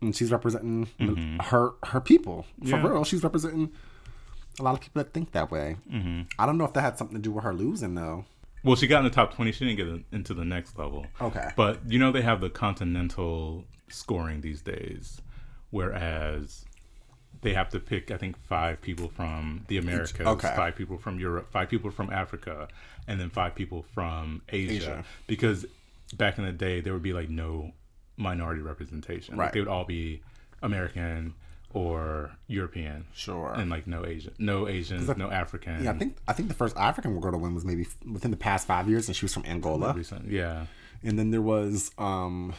[0.02, 0.88] and she's representing
[1.42, 2.86] her her people for Mm-hmm.
[2.86, 2.92] Yeah.
[2.92, 3.04] real.
[3.04, 3.72] She's representing
[4.60, 5.76] a lot of people that think that way.
[5.92, 6.22] Mm-hmm.
[6.40, 8.26] I don't know if that had something to do with her losing though.
[8.63, 9.52] Well, she got in the top 20.
[9.52, 11.08] She didn't get in- into the next level.
[11.19, 11.50] Okay.
[11.56, 15.21] But you know, they have the continental scoring these days,
[15.71, 16.65] whereas
[17.41, 20.54] they have to pick, I think, five people from the Americas, okay.
[20.56, 22.67] five people from Europe, five people from Africa,
[23.08, 24.74] and then five people from Asia.
[24.74, 25.04] Asia.
[25.26, 25.65] Because
[26.15, 27.71] back in the day, there would be like no
[28.17, 29.36] minority representation.
[29.38, 29.54] Like, Right.
[29.54, 30.21] they would all be
[30.62, 31.34] American
[31.74, 33.06] or European.
[33.14, 33.54] Sure.
[33.54, 35.84] And like no Asian, no Asians, no African.
[35.84, 38.38] Yeah, I think I think the first African girl to win was maybe within the
[38.38, 39.94] past five years, and she was from Angola.
[39.94, 40.30] recent.
[40.30, 40.66] Yeah.
[41.04, 42.54] And then there was um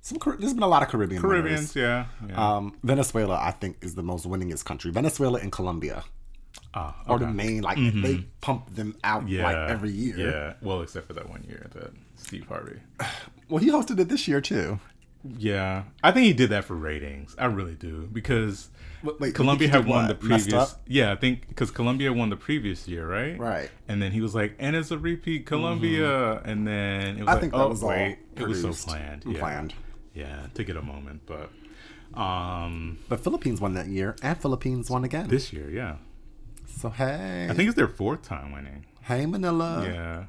[0.00, 2.06] some there's been a lot of Caribbean Caribbeans, yeah.
[2.28, 2.56] yeah.
[2.56, 4.92] Um, Venezuela, I think, is the most winningest country.
[4.92, 6.04] Venezuela and Colombia
[6.74, 7.24] Ah, are okay.
[7.24, 7.62] the main.
[7.62, 10.16] Like they pump them out yeah, like every year.
[10.18, 12.78] Yeah, well, except for that one year that Steve Harvey.
[13.48, 14.80] Well, he hosted it this year too.
[15.38, 17.34] Yeah, I think he did that for ratings.
[17.38, 18.70] I really do because
[19.20, 20.08] Wait, Colombia had won what?
[20.08, 20.76] the previous.
[20.86, 23.38] Yeah, I think because Colombia won the previous year, right?
[23.38, 23.70] Right.
[23.88, 27.32] And then he was like, "And it's a repeat, Colombia." And then it was I
[27.32, 29.38] like, think that "Oh was wait, it was so planned." Yeah.
[29.38, 29.74] planned.
[30.14, 31.50] Yeah, to get a moment, but
[32.18, 35.28] um, But Philippines won that year, and Philippines won again.
[35.28, 35.96] this year, yeah,
[36.66, 38.86] so hey, I think it's their fourth time winning.
[39.02, 39.84] hey Manila.
[39.84, 40.24] Yeah.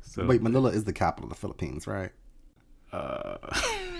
[0.00, 2.10] So Wait, Manila is the capital of the Philippines, right?
[2.90, 3.36] Uh,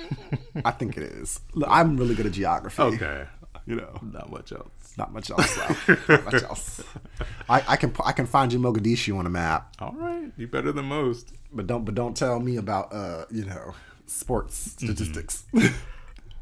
[0.65, 1.41] I think it is.
[1.55, 2.83] Look, I'm really good at geography.
[2.83, 3.27] okay.
[3.67, 4.95] You know, Not much else.
[4.97, 5.55] not much else.
[5.87, 5.97] Though.
[6.09, 6.83] not much else.
[7.51, 10.73] I, I can I can find you Mogadishu on a map, All right, you better
[10.73, 11.33] than most.
[11.53, 13.75] but don't but don't tell me about uh you know
[14.07, 14.87] sports Mm-hmm.
[14.95, 15.45] statistics.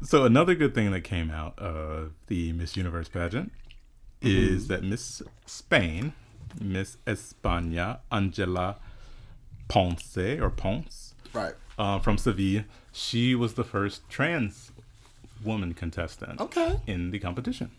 [0.03, 3.51] So another good thing that came out of the Miss Universe pageant
[4.21, 6.13] is that Miss Spain,
[6.61, 8.77] Miss España, Angela
[9.67, 11.55] Ponce or Ponce, right.
[11.79, 12.63] uh, from Seville,
[12.97, 14.71] she was the first trans
[15.43, 16.79] woman contestant Okay.
[16.87, 17.69] in the competition.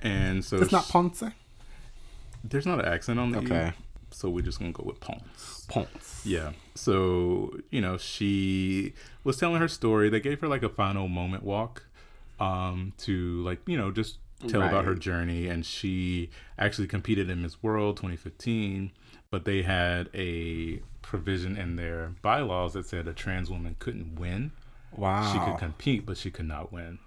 [0.00, 1.22] And so It's not sh- Ponce.
[2.44, 3.68] there's not an accent on the Okay.
[3.68, 3.72] E,
[4.10, 5.64] so we're just gonna go with Ponce.
[5.68, 6.22] Ponce.
[6.24, 6.52] Yeah.
[6.74, 8.94] So, you know, she
[9.24, 10.08] was telling her story.
[10.08, 11.84] They gave her like a final moment walk
[12.40, 14.18] um to like, you know, just
[14.48, 18.92] tell about her journey and she actually competed in Miss World 2015,
[19.30, 24.52] but they had a provision in their bylaws that said a trans woman couldn't win.
[24.94, 25.32] Wow.
[25.32, 26.98] She could compete, but she could not win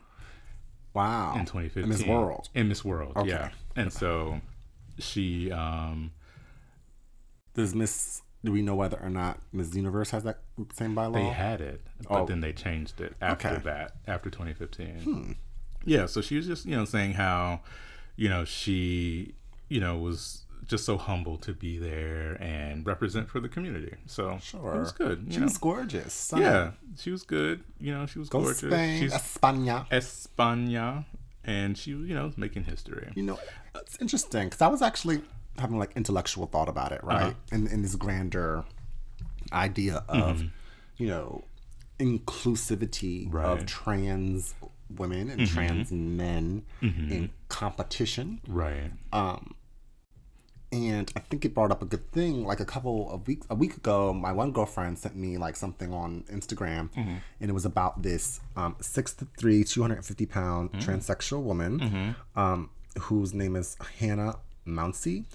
[0.96, 1.34] wow.
[1.36, 1.88] in 2015.
[1.88, 2.50] Miss World.
[2.56, 3.30] In Miss World, Okay.
[3.30, 3.50] yeah.
[3.76, 4.42] And so
[4.98, 6.12] she um
[7.54, 10.40] Does Miss do we know whether or not Miss Universe has that
[10.74, 11.14] same bylaw?
[11.14, 12.26] They had it, but Oh.
[12.26, 13.62] then they changed it after Okay.
[13.66, 15.36] that, after 2015.
[15.86, 17.62] Yeah, so she was just, you know, saying how,
[18.16, 19.36] you know, she,
[19.70, 23.94] you know, was just so humble to be there and represent for the community.
[24.08, 24.76] So Sure.
[24.76, 25.28] it was good.
[25.30, 25.44] She know?
[25.44, 26.14] was gorgeous.
[26.14, 26.46] stunning.
[26.46, 27.64] yeah, she was good.
[27.80, 28.60] You know, she was Go gorgeous.
[28.60, 29.88] Spain, She's España.
[29.90, 31.06] España,
[31.44, 33.12] and she, you know, was making history.
[33.16, 33.40] You know,
[33.76, 35.22] it's interesting because I was actually
[35.60, 37.34] having like intellectual thought about it, right?
[37.34, 37.56] Uh-huh.
[37.56, 38.64] In in this grander
[39.52, 40.48] idea of, mm-hmm.
[40.98, 41.44] you know,
[42.00, 44.56] inclusivity of trans
[44.90, 45.54] women and mm-hmm.
[45.54, 47.12] trans men mm-hmm.
[47.12, 48.40] in competition.
[48.48, 48.92] Right.
[49.12, 49.56] Um,
[50.72, 52.46] And I think it brought up a good thing.
[52.46, 55.94] Like a couple of weeks, a week ago, my one girlfriend sent me like something
[55.94, 57.16] on Instagram, mm-hmm.
[57.42, 60.90] and it was about this um, six to three, two hundred and fifty pound mm-hmm.
[60.90, 62.40] transsexual woman, mm-hmm.
[62.40, 65.26] um, whose name is Hannah Mounsey,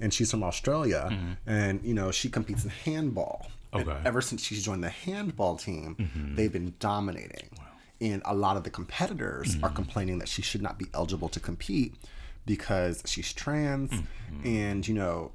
[0.00, 3.46] and she's from Australia, and you know she competes in handball.
[3.72, 4.00] And Okay.
[4.04, 7.50] ever since she's joined the handball team, they've been dominating.
[7.56, 7.64] Wow.
[8.00, 11.38] And a lot of the competitors are complaining that she should not be eligible to
[11.38, 11.94] compete
[12.54, 13.90] because she's trans
[14.44, 15.32] and, you know,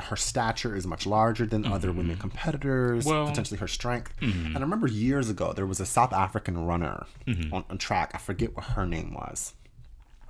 [0.00, 4.12] her stature is much larger than other women competitors, Well- potentially her strength.
[4.20, 7.06] And I remember years ago, there was a South African runner
[7.54, 8.08] on, on track.
[8.14, 9.54] I forget what her name was.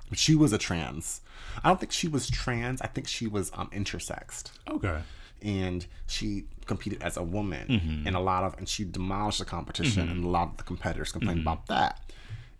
[0.09, 1.21] But she was a trans.
[1.63, 2.81] I don't think she was trans.
[2.81, 4.99] I think she was um, intersexed Okay.
[5.41, 8.07] and she competed as a woman Mm-hmm.
[8.07, 11.11] and a lot of and she demolished the competition and a lot of the competitors
[11.11, 11.47] complained Mm-hmm.
[11.47, 11.93] about that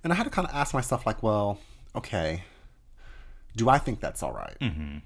[0.03, 1.59] and i had to kind of ask myself like well
[1.95, 2.43] okay
[3.61, 4.97] do i think that's all right Mm-hmm.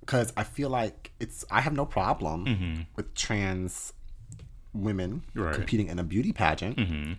[0.00, 2.74] because i feel like it's i have no problem Mm-hmm.
[2.96, 3.92] with trans
[4.88, 5.54] women Right.
[5.54, 7.12] competing in a beauty pageant Mm-hmm.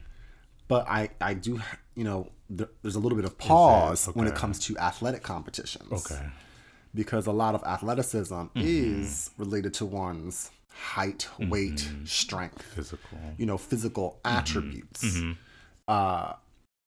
[0.68, 1.52] but i i do
[1.96, 2.20] you know
[2.50, 6.24] there, there's a little bit of pause when it comes to athletic competitions Okay.
[6.94, 10.52] because a lot of athleticism is related to one's
[10.94, 13.18] height, weight, strength, Physical.
[13.38, 15.02] you know, physical attributes.
[15.88, 16.34] Uh,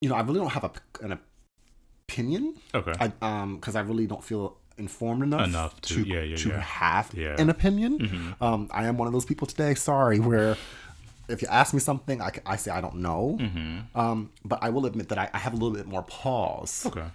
[0.01, 0.71] you know, I really don't have a,
[1.05, 1.11] an
[2.15, 2.55] opinion.
[2.73, 2.93] Okay.
[2.99, 6.59] I, um, because I really don't feel informed enough, Enough to- yeah, yeah, to yeah.
[6.59, 8.35] have an opinion.
[8.41, 9.73] Um, I am one of those people today.
[9.75, 10.57] Sorry, where
[11.27, 13.37] if you ask me something, I, I say I don't know.
[13.95, 17.05] Um, but I will admit that I, I have a little bit more pause Okay.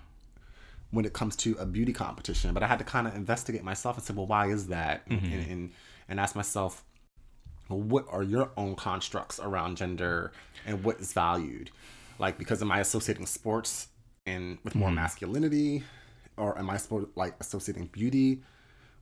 [0.90, 2.52] when it comes to a beauty competition.
[2.54, 5.02] But I had to kind of investigate myself and say, well, why is that?
[5.08, 5.70] And, and, and,
[6.08, 6.82] and ask myself,
[7.68, 10.32] well, what are your own constructs around gender
[10.66, 11.70] and what is valued?
[12.18, 13.88] Like, because am I associating sports
[14.30, 14.96] and with more mm-hmm.
[14.96, 15.82] masculinity,
[16.36, 18.42] or am I supposed like associating beauty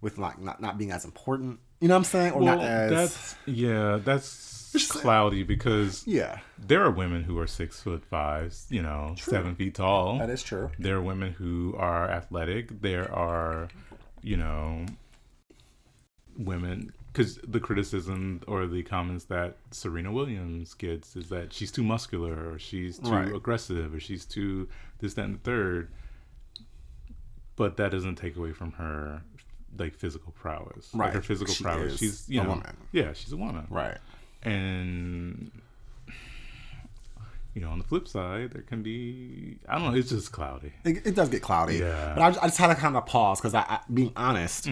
[0.00, 1.60] with like not, not being as important?
[1.80, 2.32] You know what I'm saying?
[2.32, 7.80] Or not as that's yeah, that's cloudy because yeah, there are women who are six
[7.80, 10.18] foot five, you know, seven feet tall.
[10.18, 10.70] that is true.
[10.78, 12.80] There are women who are athletic.
[12.80, 13.68] There are,
[14.22, 14.86] you know,
[16.36, 21.82] women because the criticism or the comments that Serena Williams gets is that she's too
[21.82, 23.34] muscular or she's too Right.
[23.34, 24.68] aggressive or she's too
[25.00, 25.90] this that and the third.
[27.56, 29.22] But that doesn't take away from her
[29.76, 30.94] like physical prowess.
[30.94, 31.14] Like Right.
[31.14, 31.98] her physical She prowess.
[31.98, 32.76] She's you a know woman.
[32.92, 33.66] yeah, she's a woman.
[33.68, 33.98] Right.
[34.42, 35.50] And
[37.54, 39.98] you know, on the flip side, there can be I don't know.
[39.98, 40.72] It's just cloudy.
[40.84, 41.76] It, it does get cloudy.
[41.76, 41.86] Yeah.
[41.86, 42.14] Mm-hmm.
[42.14, 44.68] But I, I just had to kind of pause because I, I, being honest,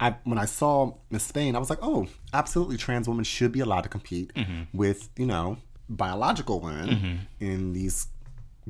[0.00, 3.60] I when I saw Miss Spain, I was like, oh, absolutely, trans women should be
[3.60, 4.76] allowed to compete Mm-hmm.
[4.76, 5.58] with you know
[5.88, 8.08] biological women in these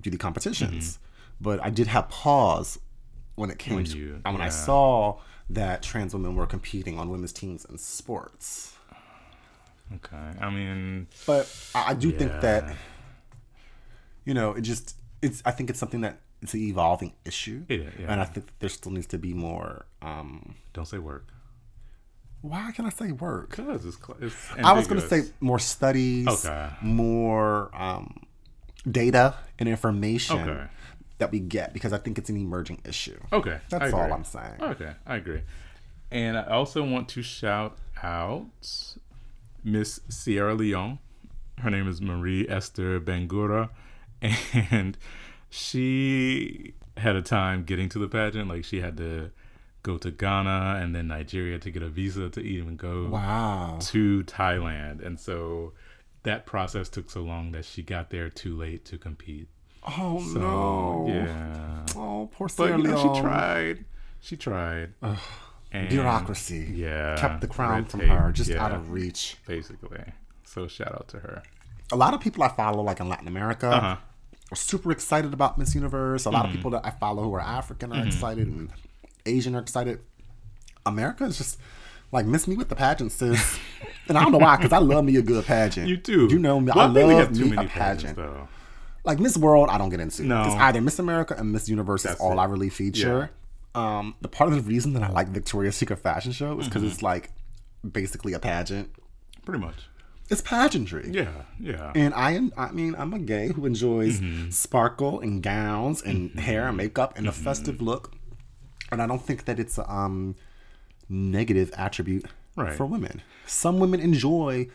[0.00, 0.98] beauty competitions.
[1.40, 2.78] But I did have pause
[3.36, 3.76] when it came Mm-hmm.
[3.76, 7.64] When to you- and when I saw that trans women were competing on women's teams
[7.64, 8.74] in sports.
[9.96, 10.16] Okay.
[10.40, 12.76] I mean, But I, I do think that
[14.24, 17.64] you know it just it's I think it's something that it's an evolving issue.
[17.68, 18.06] Yeah, yeah.
[18.08, 19.86] And I think there still needs to be more.
[20.02, 21.26] um don't say work.
[22.42, 23.50] Why can I say work?
[23.50, 26.70] Because it's, it's I was going to say more studies, Okay.
[26.80, 28.22] more um,
[28.88, 30.64] data and information Okay.
[31.18, 33.18] that we get because I think it's an emerging issue.
[33.32, 33.58] Okay.
[33.68, 34.12] That's all.
[34.12, 34.54] I'm saying.
[34.60, 35.42] Okay, I agree.
[36.10, 38.46] And I also want to shout out
[39.64, 40.98] Miss Sierra Leone.
[41.58, 43.70] Her name is Marie Esther Bangura.
[44.70, 44.96] And
[45.48, 48.48] she had a time getting to the pageant.
[48.48, 49.30] Like she had to
[49.82, 53.78] go to Ghana and then Nigeria to get a visa to even go Wow.
[53.80, 55.04] to Thailand.
[55.04, 55.72] And so
[56.22, 59.48] that process took so long that she got there too late to compete.
[59.98, 61.04] Oh So, no.
[61.08, 61.86] yeah.
[61.96, 63.84] Oh, poor But Sierra you know, she tried.
[64.20, 64.92] She tried.
[65.72, 66.70] And- Bureaucracy.
[66.74, 67.16] Yeah.
[67.16, 69.36] Kept the crown from tape, her, just yeah, out of reach.
[69.46, 70.02] Basically.
[70.44, 71.42] So shout out to her.
[71.92, 73.96] A lot of people I follow, like in Latin America, Uh-huh.
[74.52, 76.24] are super excited about Miss Universe.
[76.26, 76.50] A lot Mm-hmm.
[76.50, 78.70] of people that I follow who are African are excited, and
[79.26, 80.00] Asian are excited.
[80.84, 81.58] America is just
[82.12, 83.58] Like miss me with the pageant, sis.
[84.10, 85.88] and I don't know why, because I love me a good pageant.
[85.88, 86.28] You too.
[86.30, 86.70] You know me.
[86.74, 88.16] Well, I think we love have too me many a pageants, pageant.
[88.16, 88.48] though.
[89.04, 90.24] Like Miss World, I don't get into.
[90.24, 90.42] No.
[90.44, 92.42] It's either Miss America and Miss Universe is That's all it.
[92.42, 93.30] I really feature.
[93.74, 96.68] Um, the part of the reason that I like Victoria's Secret fashion show is Mm-hmm.
[96.80, 97.30] because it's like
[97.90, 98.90] basically a pageant.
[99.46, 99.86] Pretty much.
[100.28, 101.08] It's pageantry.
[101.10, 101.90] Yeah, yeah.
[101.94, 104.50] And I am, I mean, I'm a gay who enjoys Mm-hmm.
[104.50, 108.12] sparkle and gowns and hair and makeup and a festive look.
[108.92, 110.36] And I don't think that it's a um,
[111.08, 112.74] negative attribute Right.
[112.74, 113.22] for women.
[113.46, 114.68] Some women enjoy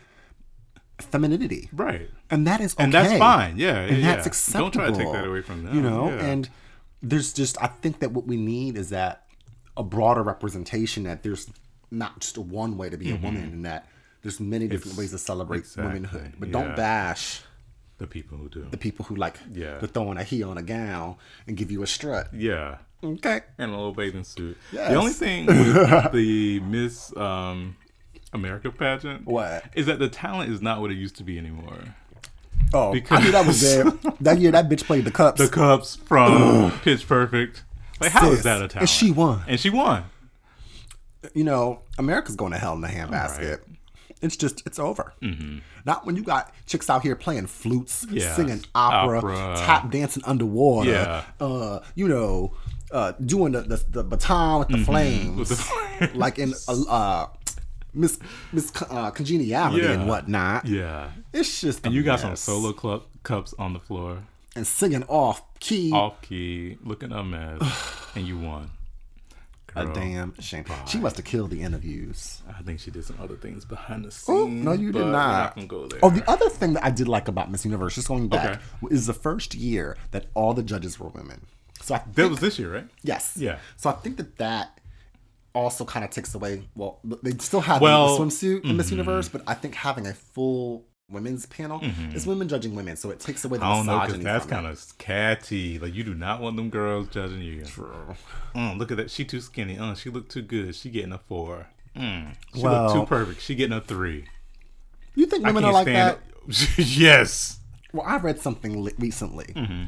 [0.98, 1.68] femininity.
[1.72, 2.10] right.
[2.30, 2.84] And that is okay.
[2.84, 3.56] And that's fine.
[3.58, 4.14] Yeah, And yeah.
[4.16, 4.70] that's acceptable.
[4.70, 5.74] Don't try to take that away from them.
[5.76, 6.24] You know, Yeah.
[6.24, 6.48] and
[7.02, 9.26] there's just, I think that what we need is that
[9.76, 11.48] a broader representation that there's
[11.90, 13.24] not just one way to be a mm-hmm.
[13.24, 13.86] woman and that
[14.22, 16.32] there's many different It's- ways to celebrate exactly, womanhood.
[16.38, 16.52] But yeah.
[16.52, 17.42] don't bash
[17.98, 18.66] the people who do.
[18.70, 19.78] the people who like Yeah.
[19.78, 22.28] to throw on a heel and a gown and give you a strut.
[22.34, 22.78] yeah.
[23.04, 23.40] Okay.
[23.58, 24.56] And a little bathing suit.
[24.72, 24.88] Yes.
[24.90, 27.76] The only thing with the Miss um,
[28.32, 29.64] America pageant What?
[29.74, 31.78] is that the talent is not what it used to be anymore.
[32.74, 33.84] Oh, I knew that was there.
[34.22, 35.40] that year, that bitch played the cups.
[35.40, 37.62] The cups from Pitch Perfect.
[38.00, 38.76] Like, how is Sis, that a talent?
[38.76, 39.42] and she won.
[39.46, 40.04] And she won.
[41.34, 43.60] you know, America's going to hell in a handbasket.
[44.26, 45.14] It's just, it's over.
[45.84, 48.16] Not when you got chicks out here playing flutes, Mm-hmm.
[48.16, 48.34] Yeah.
[48.36, 49.54] singing opera, Opera.
[49.56, 51.24] tap dancing underwater, Yeah.
[51.40, 52.52] uh, you know,
[52.92, 55.38] uh, doing the, the, the baton with the flames, Mm-hmm.
[55.38, 56.14] With the flames.
[56.16, 57.26] like in uh, uh,
[57.94, 58.18] Miss
[58.52, 59.92] Miss uh, Congeniality Yeah.
[59.92, 60.66] and whatnot.
[60.66, 61.10] Yeah.
[61.32, 64.18] It's just, And you got some solo club cups on the floor,
[64.54, 65.92] and singing off key.
[65.92, 67.60] off key, looking a mess,
[68.14, 68.70] and you won.
[69.76, 70.64] A damn shame.
[70.86, 72.42] She must have killed the interviews.
[72.48, 74.28] I think she did some other things behind the scenes.
[74.38, 75.56] Oh, no, you did not.
[75.68, 76.00] go there.
[76.02, 78.94] Oh, the other thing that I did like about Miss Universe, just going back, Okay.
[78.94, 81.42] is the first year that all the judges were women.
[81.82, 82.88] So I think, that was this year, right?
[83.02, 83.58] yes, Yeah.
[83.76, 84.80] So I think that that
[85.54, 86.68] also kind of takes away.
[86.74, 88.92] Well, they still have Well, the swimsuit in Miss mhm.
[88.92, 91.80] Universe, but I think having a full women's panel
[92.14, 93.72] is women judging women, so it takes away the Mm-hmm.
[93.72, 94.24] I don't know because misogyny.
[94.24, 95.78] that's kind of catty.
[95.78, 97.62] Like you do not want them girls judging you.
[98.54, 99.10] Mm, look at that.
[99.10, 99.78] She too skinny.
[99.78, 100.74] Uh, she look too good.
[100.74, 101.68] She getting a four.
[101.96, 103.40] Mm, she Well- look too perfect.
[103.40, 104.26] She getting a three.
[105.14, 106.18] You think women are like that?
[106.76, 107.60] yes.
[107.92, 109.84] Well, I read something li- recently Mm-hmm.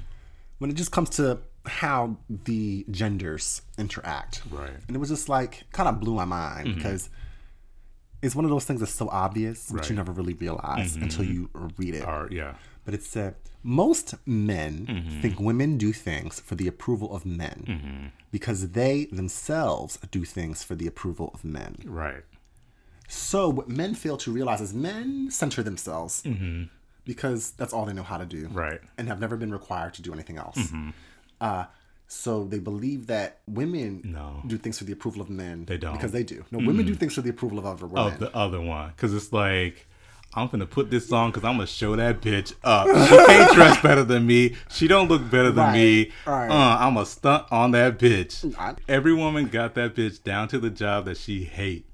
[0.58, 4.42] when it just comes to how the genders interact.
[4.50, 4.70] Right.
[4.70, 4.82] Mm-hmm.
[4.86, 7.10] And it was just like, kind of blew my mind because
[8.22, 9.96] it's one of those things that's so obvious, but you Mm-hmm.
[9.96, 12.04] never really realize until you read it.
[12.06, 12.54] Or yeah.
[12.84, 15.20] But it said, most men Mm-hmm.
[15.20, 20.74] think women do things for the approval of men because they themselves do things for
[20.74, 21.76] the approval of men.
[21.84, 22.24] Right.
[23.08, 26.22] So what men fail to realize is men center themselves
[27.04, 28.58] because that's all they know how to do, Mm-hmm.
[28.58, 28.80] Right.
[28.80, 28.98] Mm-hmm.
[28.98, 30.58] And have never been required to do anything else.
[31.40, 31.64] Uh,
[32.08, 34.42] so they believe that women No.
[34.46, 35.66] do things for the approval of men.
[35.66, 35.92] They don't.
[35.92, 36.44] because they do.
[36.50, 38.12] No, women do things for the approval of other women.
[38.14, 39.86] Of the other one, because it's like.
[40.34, 42.86] I'm gonna put this on because I'm gonna show that bitch up.
[43.08, 44.56] She can't dress better than me.
[44.68, 46.12] She don't look better than me.
[46.26, 46.50] Right, right.
[46.50, 48.54] Uh, I'm a stunt on that bitch.
[48.58, 51.86] I- Every woman got that bitch down to the job that she hate,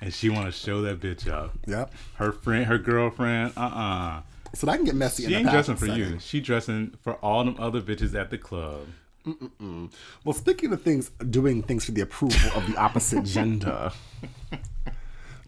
[0.00, 1.52] and she want to show that bitch up.
[1.66, 1.92] Yep.
[2.14, 4.22] Her friend, her girlfriend, uh, uh
[4.54, 5.24] So that can get messy.
[5.24, 6.18] She in the ain't dressing for you.
[6.20, 8.86] She dressing for all them other bitches at the club.
[10.24, 13.90] Well, speaking of things, doing things for the approval of the opposite gender,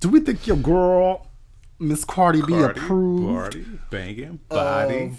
[0.00, 1.26] do we think your girl,
[1.78, 5.12] Miss Cardi, B, Party, approved party, banging, body,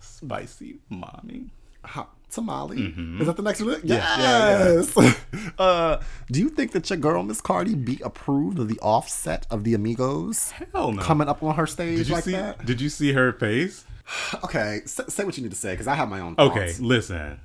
[0.00, 1.50] spicy, mommy.
[1.84, 2.94] hot tamale?
[3.20, 3.76] Is that the next one?
[3.76, 3.88] Mm-hmm.
[3.88, 5.54] Yeah, yeah, Yes.
[5.58, 9.64] uh, do you think that your girl, Miss Cardi, B, approved of the Offset of
[9.64, 11.02] the Migos Hell no.
[11.02, 12.32] coming up on her stage did you like see?
[12.32, 12.64] that?
[12.64, 13.84] Did you see her face?
[14.42, 16.34] Okay, say, say what you need to say because I have my own.
[16.34, 16.50] Thoughts.
[16.56, 17.38] Okay, listen.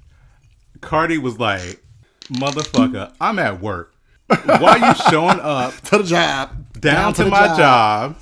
[0.84, 1.84] Cardi was like,
[2.30, 3.94] "Motherfucker, I'm at work.
[4.28, 8.18] Why you showing up to the job, down, to, the my job.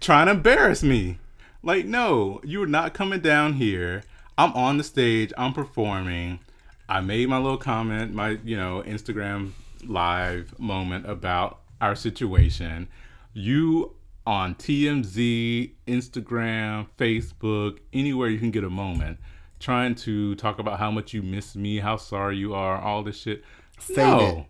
[0.00, 1.18] trying to embarrass me.
[1.62, 4.04] Like, no, you're not coming down here.
[4.38, 6.40] I'm on the stage, I'm performing.
[6.88, 9.52] I made my little comment, my, you know, Instagram
[9.84, 12.88] live moment about our situation.
[13.32, 19.18] You on TMZ, Instagram, Facebook, anywhere you can get a moment,
[19.66, 23.18] trying to talk about how much you miss me, how sorry you are, all this
[23.18, 23.42] shit.
[23.80, 24.20] Save no.
[24.20, 24.44] it.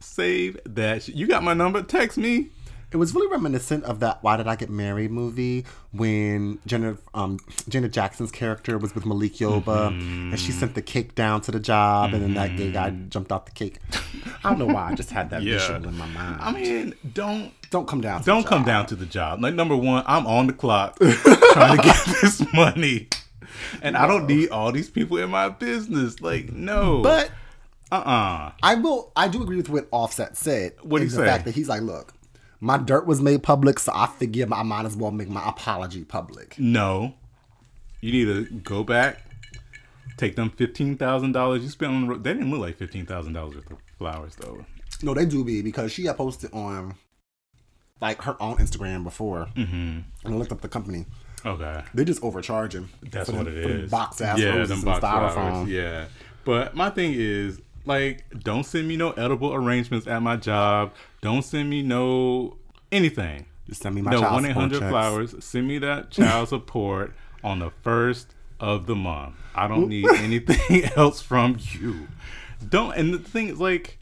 [0.00, 1.14] Save that shit.
[1.14, 1.80] You got my number?
[1.80, 2.48] Text me.
[2.90, 7.38] It was really reminiscent of that "Why Did I Get Married" movie when Janet, um,
[7.68, 11.60] Janet Jackson's character was with Malik Yoba, and she sent the cake down to the
[11.60, 13.78] job, and then that gay guy jumped off the cake.
[14.42, 14.90] I don't know why.
[14.90, 15.58] I just had that Yeah.
[15.58, 16.38] visual in my mind.
[16.40, 18.20] I mean, don't don't come down.
[18.20, 18.66] To don't come job.
[18.66, 19.40] down to the job.
[19.40, 20.96] Like number one, I'm on the clock
[21.52, 23.08] trying to get this money,
[23.82, 26.20] and I don't need all these people in my business.
[26.20, 27.30] Like no, But
[27.92, 29.12] Uh uh I will.
[29.16, 30.72] I do agree with what Offset said.
[30.82, 31.26] What'd he the say?
[31.26, 32.12] fact that he's like, look,
[32.60, 36.04] my dirt was made public, so I figure I might as well make my apology
[36.04, 36.58] public.
[36.58, 37.14] No.
[38.00, 39.22] You need to go back,
[40.16, 42.24] take them fifteen thousand dollars you spent on the road.
[42.24, 44.64] They didn't look like fifteen thousand dollars worth of flowers though.
[45.02, 46.94] No, they do be because she had posted on
[48.00, 50.00] like her own Instagram before, mm-hmm.
[50.24, 51.06] and I looked up the company.
[51.46, 51.82] Okay.
[51.94, 52.88] They're just overcharging.
[53.02, 53.90] That's what them- it is.
[53.90, 55.32] Box ass yeah, roses box styrofoam.
[55.32, 55.68] flowers.
[55.68, 56.06] Yeah.
[56.44, 60.92] But my thing is, like, don't send me no edible arrangements at my job.
[61.20, 62.56] Don't send me no
[62.90, 63.46] anything.
[63.68, 65.32] Just send me my no child one eight hundred support hundred checks.
[65.34, 65.44] flowers.
[65.44, 67.12] Send me that child support
[67.44, 69.34] on the first of the month.
[69.54, 72.08] I don't need anything else from you.
[72.68, 72.92] Don't.
[72.96, 73.98] And the thing is, like,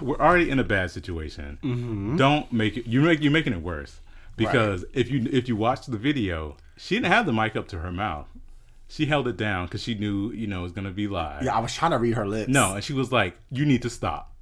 [0.00, 1.58] we're already in a bad situation.
[1.62, 2.16] Mm-hmm.
[2.16, 2.86] Don't make it.
[2.86, 4.00] You make you're making it worse
[4.46, 7.78] because if you if you watch the video, she didn't have the mic up to
[7.78, 8.26] her mouth.
[8.88, 11.44] She held it down because she knew you know it was gonna be live.
[11.44, 12.48] Yeah, I was trying to read her lips.
[12.52, 14.32] No, and she was like, "You need to stop,"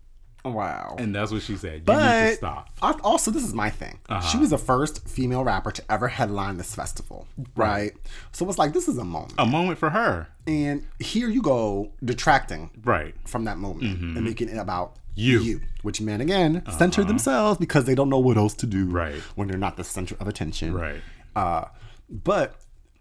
[0.44, 0.96] Wow.
[0.98, 1.72] and that's what she said.
[1.72, 2.68] You need to but stop.
[2.80, 3.98] I, also, this is my thing.
[4.08, 4.26] Uh-huh.
[4.26, 7.26] She was the first female rapper to ever headline this festival,
[7.56, 7.92] right?
[8.32, 11.92] So it's like this is a moment, A moment for her, and here you go
[12.02, 13.14] detracting right?
[13.26, 15.40] from that moment and making it about You.
[15.40, 19.16] you, which men again center themselves because they don't know what else to do Right.
[19.34, 20.72] when they're not the center of attention.
[20.74, 21.00] Right.
[21.34, 21.64] Uh,
[22.08, 22.56] but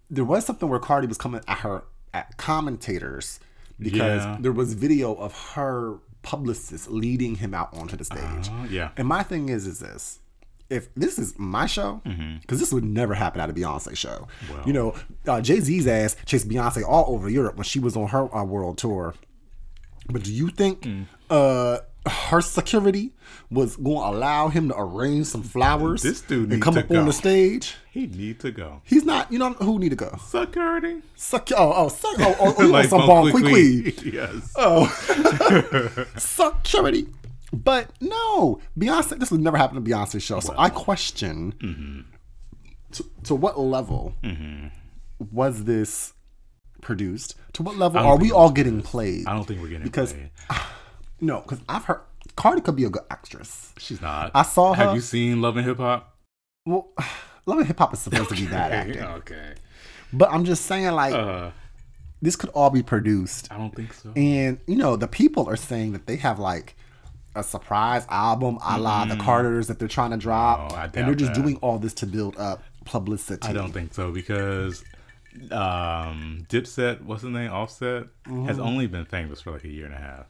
[0.09, 3.39] there was something where Cardi was coming at her at commentators
[3.79, 4.37] because Yeah.
[4.39, 8.49] there was video of her publicist leading him out onto the stage.
[8.49, 8.89] Uh, yeah.
[8.97, 10.19] And my thing is, is this.
[10.69, 12.01] If this is my show,
[12.41, 14.27] because this would never happen at a Beyonce show.
[14.65, 14.95] You know,
[15.25, 18.43] uh, Jay Z's ass chased Beyonce all over Europe when she was on her uh,
[18.43, 19.13] world tour.
[20.09, 20.85] But do you think
[21.29, 21.77] uh,
[22.09, 23.13] her security
[23.49, 26.89] was going to allow him to arrange some flowers This dude and come to up
[26.91, 27.05] on go.
[27.05, 27.75] the stage?
[27.91, 28.81] He need to go.
[28.83, 29.31] He's not.
[29.31, 30.17] You know who need to go?
[30.27, 31.01] Security.
[31.15, 31.49] Suck.
[31.55, 32.15] Oh, oh, suck.
[32.19, 34.11] Oh, oh, oh want some Bon bon qui qui.
[34.11, 34.53] Yes.
[34.57, 34.87] Oh,
[36.17, 37.07] security.
[37.53, 39.17] But no, Beyonce.
[39.19, 40.39] This would never happen to Beyonce's show.
[40.39, 41.99] So I question Mm-hmm.
[42.91, 44.15] to, to what level
[45.31, 46.13] was this
[46.81, 47.35] produced?
[47.53, 49.25] To what level are we all getting played?
[49.27, 50.29] I don't think we're getting Because- played.
[51.19, 52.01] No, because I've heard
[52.35, 53.73] Cardi could be a good actress.
[53.77, 54.31] She's not.
[54.35, 56.15] I saw Have you seen Love and Hip Hop?
[56.65, 56.89] Well,
[57.45, 59.53] Love and Hip Hop is supposed to be bad acting, okay.
[60.13, 61.51] but I'm just saying like Uh,
[62.21, 64.11] this could all be produced I don't think so.
[64.15, 66.75] And you know, the people are saying that they have like
[67.35, 70.59] a surprise album a la the Carters that they're trying to drop.
[70.59, 70.73] Mm-hmm.
[70.73, 71.41] Oh, I and they're just that.
[71.41, 73.47] doing all this to build up publicity.
[73.47, 74.83] I don't think so because
[75.51, 78.45] um, Dipset, what's his name, Offset, Mm-hmm.
[78.45, 80.25] has only been famous for like a year and a half.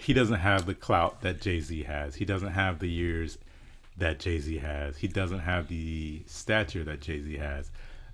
[0.00, 2.16] He doesn't have the clout that Jay Z has.
[2.16, 3.38] He doesn't have the years
[3.96, 4.96] that Jay Z has.
[4.98, 7.70] He doesn't have the stature that Jay Z has.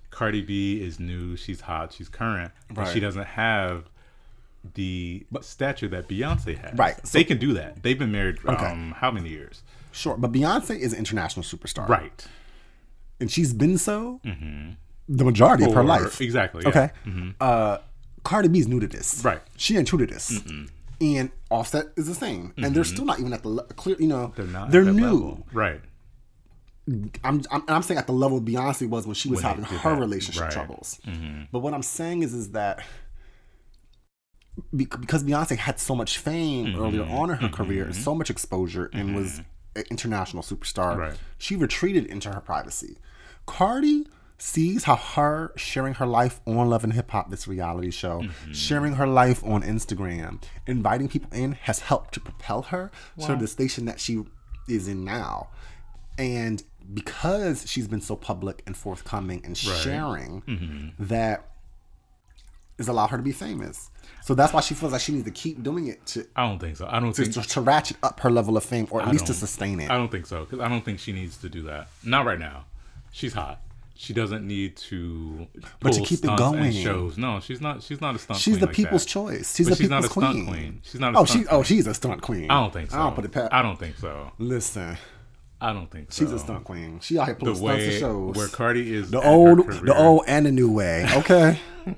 [0.09, 1.35] Cardi B is new.
[1.35, 1.93] She's hot.
[1.93, 2.51] She's current.
[2.73, 3.89] But she doesn't have
[4.73, 6.77] the stature that Beyonce has.
[6.77, 6.95] Right.
[7.05, 7.83] So, they can do that.
[7.83, 8.65] They've been married Okay.
[8.65, 9.61] um, how many years?
[9.91, 11.87] Sure, but Beyonce is an international superstar.
[11.87, 12.25] Right.
[13.19, 14.19] And she's been so
[15.07, 16.19] the majority of her life.
[16.19, 16.63] Exactly.
[16.63, 16.69] yeah.
[16.69, 16.89] Okay.
[17.39, 17.77] Uh,
[18.23, 19.21] Cardi B is new to this.
[19.23, 19.41] Right.
[19.55, 20.41] She ain't true to this.
[21.01, 22.53] And Offset is the same.
[22.57, 22.93] And they're mm-hmm.
[22.93, 24.71] still not even at the le- clear, you know, They're not.
[24.71, 25.03] they're new.
[25.03, 25.47] level.
[25.53, 25.81] Right.
[27.23, 29.93] I'm, I'm I'm saying at the level Beyonce was when she was When having her
[29.95, 30.51] that, relationship right.
[30.51, 30.99] troubles.
[31.07, 31.43] Mm-hmm.
[31.51, 32.85] But what I'm saying is is that
[34.71, 36.81] bec- because Beyonce had so much fame Mm-hmm.
[36.81, 37.55] earlier on in her mm-hmm.
[37.55, 39.39] career, and so much exposure, and was
[39.75, 41.17] an international superstar, Right.
[41.37, 42.97] she retreated into her privacy.
[43.45, 44.07] Cardi
[44.37, 48.51] sees how her sharing her life on Love and Hip Hop, this reality show, Mm-hmm.
[48.51, 52.91] sharing her life on Instagram, inviting people in has helped to propel her
[53.25, 54.23] to the station that she
[54.67, 55.47] is in now.
[56.17, 56.63] And
[56.93, 61.03] because she's been so public and forthcoming and sharing, Mm-hmm.
[61.05, 61.47] that
[62.77, 63.89] has allowed her to be famous.
[64.23, 66.59] So that's why she feels like she needs to keep doing it to I don't
[66.59, 66.87] think so.
[66.89, 67.31] I don't think.
[67.33, 69.89] to, to ratchet up her level of fame, or at least to sustain it.
[69.89, 71.87] I don't think so because I don't think she needs to do that.
[72.03, 72.65] Not right now.
[73.13, 73.61] She's hot.
[73.97, 75.47] She doesn't need to.
[75.79, 76.71] But to keep it going.
[76.73, 77.17] shows.
[77.17, 77.81] No, she's not.
[77.81, 78.39] She's not a stunt.
[78.39, 79.09] She's queen the like people's that.
[79.09, 79.55] choice.
[79.55, 80.47] She's But the she's not people's a stunt queen.
[80.47, 80.81] queen.
[80.83, 81.47] She's not a Oh, stunt she.
[81.49, 82.51] Oh, she's a stunt queen.
[82.51, 82.97] I don't think so.
[82.99, 83.53] I don't put it past.
[83.53, 84.31] I don't think so.
[84.37, 84.97] Listen,
[85.61, 86.25] I don't think so.
[86.25, 86.99] she's a stunt queen.
[86.99, 88.35] She out here The pulling stunts and shows.
[88.35, 91.07] where Cardi is the old, the old, and the new way.
[91.13, 91.57] Okay.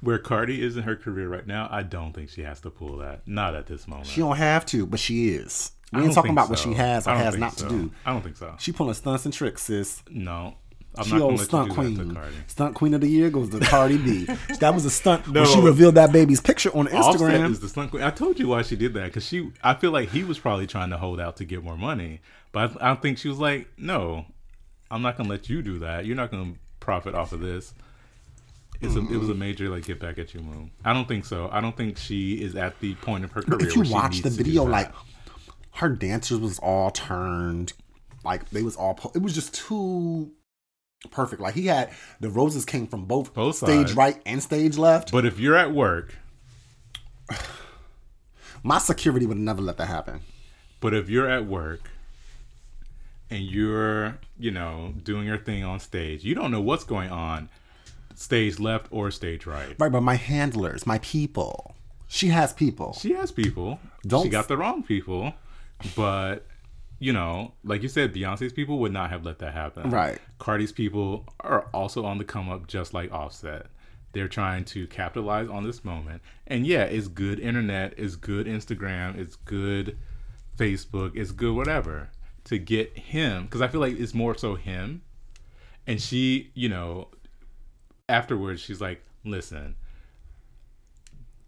[0.00, 1.68] where Cardi is in her career right now.
[1.70, 3.26] I don't think she has to pull that.
[3.26, 4.06] Not at this moment.
[4.08, 5.72] she don't have to, but she is.
[5.92, 7.68] I We ain't talking about what she has or has not so.
[7.68, 7.90] to do.
[8.06, 8.54] I don't think so.
[8.58, 10.02] She pulling stunts and tricks, sis.
[10.10, 10.54] No,
[11.00, 12.18] I'm She old stunt queen.
[12.46, 14.26] Stunt queen of the year goes to Cardi B.
[14.60, 17.50] That was a stunt when she revealed that baby's picture on Offset Instagram.
[17.50, 18.02] is the stunt queen.
[18.02, 19.50] I told you why she did that because she.
[19.62, 22.20] I feel like he was probably trying to hold out to get more money,
[22.52, 24.26] but I, I think she was like, "No,
[24.90, 26.04] I'm not gonna let you do that.
[26.04, 27.72] You're not gonna profit off of this."
[28.82, 29.40] It's a, it was a mm-hmm.
[29.40, 30.70] major like get back at you move.
[30.84, 31.48] I don't think so.
[31.52, 33.58] I don't think she is at the point of her career.
[33.58, 34.90] But if you watch the video, like
[35.74, 37.72] her dancers was all turned,
[38.24, 38.94] like they was all.
[38.94, 40.32] po- It was just too
[41.10, 41.40] perfect.
[41.40, 41.90] Like he had
[42.20, 43.94] the roses came from both, Both stage sides.
[43.96, 45.12] right and stage left.
[45.12, 46.14] but if you're at work,
[48.62, 50.20] My security would never let that happen.
[50.80, 51.90] but if you're at work
[53.30, 57.48] and you're you know doing your thing on stage, you don't know what's going on,
[58.14, 59.74] stage left or stage right.
[59.78, 61.74] Right, but my handlers, my people.
[62.08, 62.92] She has people.
[63.00, 63.78] She has people.
[64.06, 65.32] Don't she got the wrong people,
[65.96, 66.44] but
[67.00, 69.90] you know, like you said, Beyonce's people would not have let that happen.
[69.90, 70.20] Right.
[70.38, 73.66] Cardi's people are also on the come up, just like Offset.
[74.12, 79.16] They're trying to capitalize on this moment, and yeah, it's good internet, it's good Instagram,
[79.16, 79.96] it's good
[80.56, 82.10] Facebook, it's good whatever
[82.44, 85.02] to get him because I feel like it's more so him,
[85.86, 87.08] and she, you know,
[88.08, 89.76] afterwards she's like, listen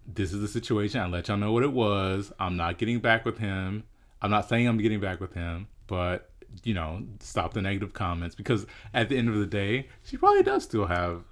[0.05, 1.01] this is the situation.
[1.01, 2.33] I let y'all know what it was.
[2.39, 3.85] I'm not getting back with him.
[4.23, 6.31] I'm not saying I'm getting back with him, but
[6.65, 10.43] you know, stop the negative comments because at the end of the day, she probably
[10.43, 11.25] does still have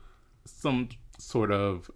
[0.44, 0.88] some
[1.18, 1.90] sort of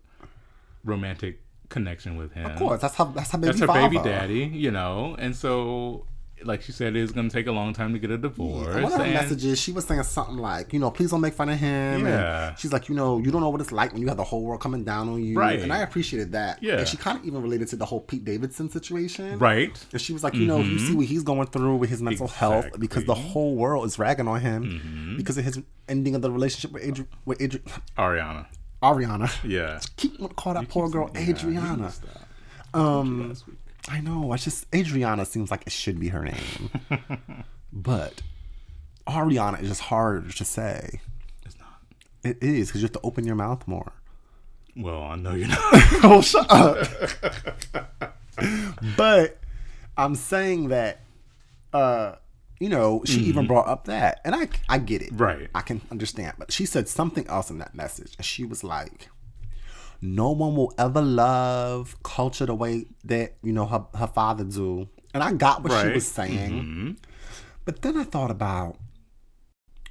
[0.85, 1.41] romantic
[1.71, 2.47] connection with him.
[2.47, 3.89] Of course, that's how that's how baby That's her father.
[3.89, 6.07] baby daddy, you know, and so
[6.47, 8.75] like she said, it's gonna take a long time to get a divorce.
[8.75, 11.35] One of her and- messages, she was saying something like, you know, please don't make
[11.35, 12.07] fun of him.
[12.07, 12.49] Yeah.
[12.49, 14.25] And she's like, you know, you don't know what it's like when you have the
[14.25, 15.39] whole world coming down on you.
[15.39, 15.61] Right.
[15.61, 16.63] And I appreciated that.
[16.63, 16.79] Yeah.
[16.79, 19.39] And she kind of even related to the whole Pete Davidson situation.
[19.39, 19.77] right?
[19.93, 22.29] And she was like, you know, you see what he's going through with his mental
[22.29, 26.31] health because the whole world is ragging on him because of his ending of the
[26.31, 28.47] relationship with Adri- with Adri- Ariana.
[28.83, 29.31] Ariana.
[29.43, 29.81] Yeah.
[29.97, 31.93] Keep calling to call that poor girl Yeah, Adriana.
[32.75, 33.57] Um, Last week.
[33.89, 34.33] I know.
[34.33, 36.71] I just Adriana seems like it should be her name,
[37.73, 38.23] but
[39.07, 41.01] Ariana is just hard to say.
[41.45, 41.81] It's not.
[42.23, 43.93] It is because you have to open your mouth more.
[44.77, 45.59] Well, I know you're not.
[46.03, 46.79] oh, shut up.
[48.97, 49.39] but
[49.97, 51.01] I'm saying that,
[51.73, 52.15] uh,
[52.59, 55.11] you know, she even brought up that, and I I get it.
[55.13, 55.51] Right.
[55.55, 56.35] I can understand.
[56.39, 59.09] But she said something else in that message, and she was like,
[60.05, 64.89] "No one will ever love Kulture the way that you know her her father do."
[65.15, 65.87] And I got what she Right.
[65.87, 65.95] Mm-hmm.
[65.95, 66.97] was saying,
[67.65, 68.77] but then I thought about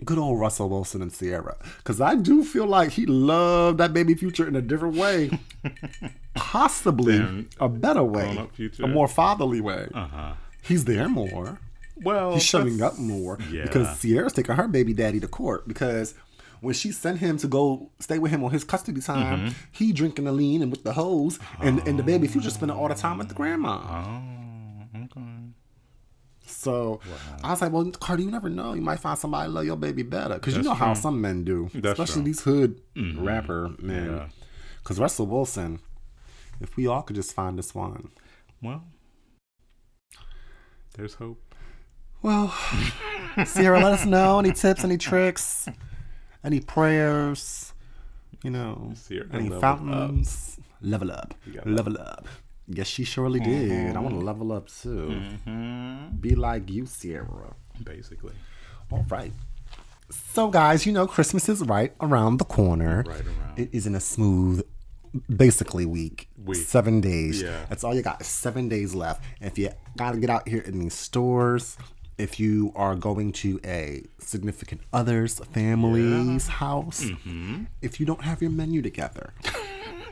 [0.03, 4.15] good old Russell Wilson and Ciara, because I do feel like he loved that baby
[4.15, 5.39] Future in a different way,
[6.35, 8.47] possibly a better way,
[8.81, 9.87] a more fatherly way.
[9.93, 10.33] Uh huh.
[10.61, 11.59] He's there more.
[12.01, 13.63] Well, He's showing up more yeah.
[13.63, 16.15] because Ciara's taking her baby daddy to court because
[16.63, 19.53] when she sent him to go stay with him on his custody time, Mm-hmm.
[19.71, 22.87] he drinking the lean and with the hose, and, and the baby Future spending all
[22.87, 23.79] the time with the grandma.
[24.95, 25.21] Oh, okay.
[26.45, 26.99] So
[27.43, 28.73] I was like, well, Cardi, you never know.
[28.73, 31.69] You might find somebody love your baby better because you know how some men do,
[31.73, 32.63] That's especially true.
[32.63, 32.71] Mm-hmm.
[33.05, 34.11] these hood rapper men.
[34.11, 34.27] Yeah.
[34.83, 35.79] Because Russell Wilson,
[36.61, 38.09] if we all could just find this one.
[38.61, 38.83] Well,
[40.95, 41.41] there's hope.
[42.21, 42.53] Well,
[43.53, 45.67] Ciara, let us know any tips, any tricks,
[46.43, 47.73] any prayers,
[48.43, 50.59] you know, Ciara any leveled fountains.
[50.81, 51.33] Level up,
[51.65, 52.27] level up.
[52.67, 53.95] Yes, she surely did.
[53.95, 54.25] I want to mm-hmm.
[54.25, 55.21] level up too.
[55.47, 56.17] Mm-hmm.
[56.17, 57.55] Be like you, Ciara.
[57.83, 58.33] Basically,
[58.91, 59.33] All right.
[60.09, 63.03] So, guys, you know, Christmas is right around the corner.
[63.07, 63.57] Right around.
[63.57, 64.63] It is in a smooth,
[65.35, 66.29] basically week.
[66.43, 66.57] Week.
[66.57, 67.41] Seven days.
[67.41, 67.65] Yeah.
[67.67, 68.23] That's all you got.
[68.23, 69.23] Seven days left.
[69.41, 71.77] If you got to get out here in these stores,
[72.17, 77.63] if you are going to a significant other's family's house, Mm-hmm.
[77.81, 79.33] if you don't have your menu together,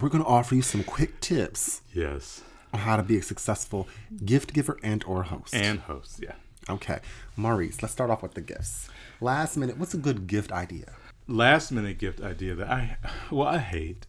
[0.00, 2.42] we're going to offer you some quick tips yes,
[2.72, 3.88] on how to be a successful
[4.24, 5.54] gift giver and or host.
[5.54, 6.32] and host, Yeah.
[6.68, 6.98] Okay,
[7.36, 8.88] Maurice, let's start off with the gifts.
[9.20, 10.94] Last minute, what's a good gift idea?
[11.28, 12.96] Last minute gift idea that I,
[13.30, 14.04] well, I hate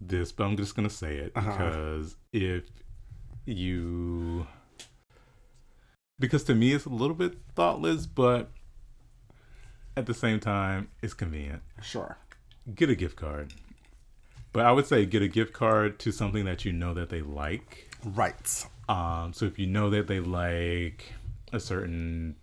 [0.00, 1.50] this, but I'm just gonna say it Uh-huh.
[1.50, 2.64] because if
[3.44, 4.46] you,
[6.20, 8.50] because to me it's a little bit thoughtless, but
[9.96, 11.62] at the same time it's convenient.
[11.82, 12.16] Sure.
[12.74, 13.52] get a gift card.
[14.52, 17.22] But I would say get a gift card to something that you know that they
[17.22, 17.88] like.
[18.04, 18.66] Right.
[18.88, 21.12] Um, so if you know that they like
[21.52, 22.36] a certain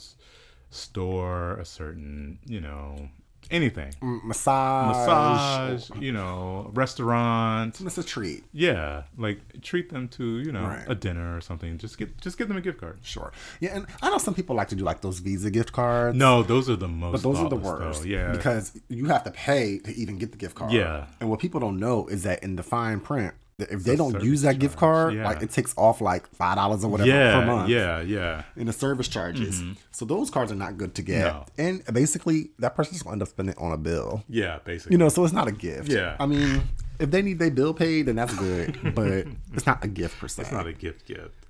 [0.69, 3.09] store, a certain, you know,
[3.51, 4.95] anything, Massage.
[4.95, 8.43] massage, you know, restaurant, It's a treat.
[8.53, 10.85] yeah, like treat them to, you know, Right.
[10.87, 11.77] a dinner or something.
[11.77, 12.99] Just get just give them a gift card.
[13.03, 13.31] Sure.
[13.59, 16.17] Yeah, and I know some people like to do like those Visa gift cards.
[16.17, 17.11] No, those are the most.
[17.13, 18.01] But those are the worst.
[18.03, 18.07] Though.
[18.09, 20.71] Yeah, Because you have to pay to even get the gift card.
[20.71, 21.05] Yeah.
[21.19, 24.43] And what people don't know is that in the fine print, if they don't use
[24.43, 25.25] that gift card, yeah.
[25.25, 28.43] like it takes off like five dollars or whatever yeah, per month yeah, yeah.
[28.55, 29.63] in the service charges.
[29.91, 31.33] So those cards are not good to get.
[31.33, 31.45] No.
[31.57, 34.23] And basically, that person's going to end up spending it on a bill.
[34.29, 34.93] Yeah, basically.
[34.93, 35.89] You know, so it's not a gift.
[35.89, 36.15] Yeah.
[36.19, 36.61] I mean,
[36.99, 40.27] if they need their bill paid, then that's good, but it's not a gift per
[40.27, 40.43] se.
[40.43, 41.45] It's not a gift gift.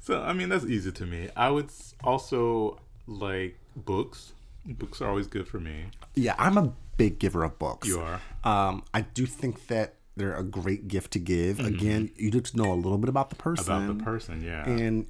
[0.00, 1.30] So I mean that's easy to me.
[1.36, 1.70] I would
[2.02, 4.32] also like books.
[4.66, 5.84] Books are always good for me.
[6.14, 7.86] yeah, I'm a big giver of books.
[7.86, 8.20] You are.
[8.44, 11.60] Um, I do think that they're a great gift to give.
[11.60, 13.64] Again, you just know a little bit about the person.
[13.66, 13.84] Mm-hmm.
[13.84, 14.68] About the person, yeah.
[14.68, 15.06] and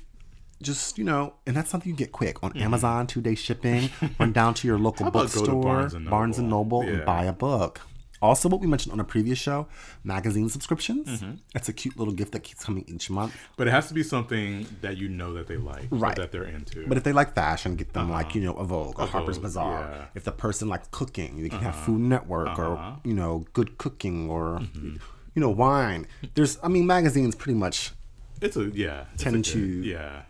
[0.62, 3.90] just you know, and that's something you get quick on Amazon, two day shipping.
[4.18, 5.16] run down to your local Mm-hmm.
[5.16, 6.82] about go to bookstore, Barnes and Barnes and Noble?
[6.82, 7.80] Noble, and buy a book.
[8.24, 9.58] Also, what we mentioned on a previous show,
[10.02, 11.06] magazine subscriptions.
[11.08, 11.32] Mm-hmm.
[11.54, 13.32] It's a cute little gift that keeps coming each month.
[13.58, 16.16] but it has to be something that you know that they like, or Right.
[16.16, 16.78] that they're into.
[16.88, 19.78] But if they like fashion, get them like you know a Vogue, a Harper's Bazaar.
[19.84, 19.94] Uh-huh.
[19.96, 20.18] yeah.
[20.18, 22.72] If the person likes cooking, you can have Food Network or
[23.04, 24.96] you know good cooking or Mm-hmm.
[25.34, 26.06] you know wine.
[26.34, 27.92] There's, I mean, magazines pretty much
[28.40, 29.04] it's a yeah.
[29.12, 30.22] it's a Tend good- to- yeah.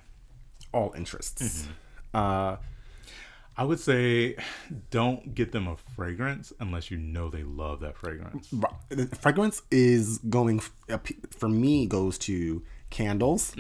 [0.73, 1.43] all interests.
[1.43, 1.73] Mm-hmm.
[2.21, 2.57] Uh,
[3.57, 4.37] I would say
[4.91, 8.53] don't get them a fragrance unless you know they love that fragrance.
[9.21, 10.61] Fragrance is going
[11.31, 13.55] for me goes to candles,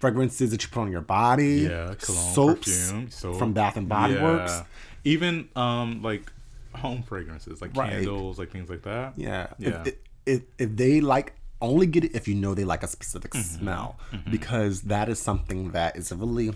[0.00, 1.70] fragrances that you put on your body, Mm-hmm.
[1.70, 3.38] Yeah, cologne, soaps perfume, soap.
[3.38, 4.22] from Bath and Body Yeah.
[4.22, 4.62] Works.
[5.04, 6.30] Even um like
[6.74, 7.90] home fragrances, like Right.
[7.90, 9.14] candles, like things like that.
[9.16, 9.82] Yeah, Yeah.
[9.86, 9.94] If,
[10.26, 13.58] if if they like, only get it if you know they like a specific Mm-hmm.
[13.60, 13.98] smell,
[14.30, 16.52] because that is something that is really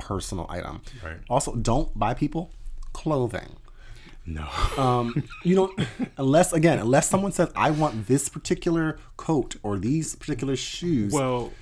[0.00, 0.82] personal item.
[1.04, 1.18] Right.
[1.28, 2.50] Also, don't buy people
[2.92, 3.56] clothing.
[4.26, 4.46] No.
[4.76, 5.72] um, you don't
[6.18, 11.12] unless again unless someone says I want this particular coat or these particular shoes.
[11.12, 11.52] well,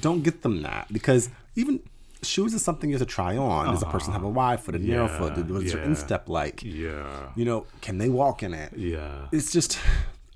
[0.00, 1.80] don't get them that because even
[2.22, 3.66] shoes is something you have to try on.
[3.66, 5.36] Does the person have a wide foot, a narrow foot?
[5.48, 5.84] What's yeah.
[5.84, 6.62] instep like?
[6.62, 7.30] yeah.
[7.36, 8.72] You know, can they walk in it?
[8.76, 9.26] Yeah.
[9.32, 9.78] It's just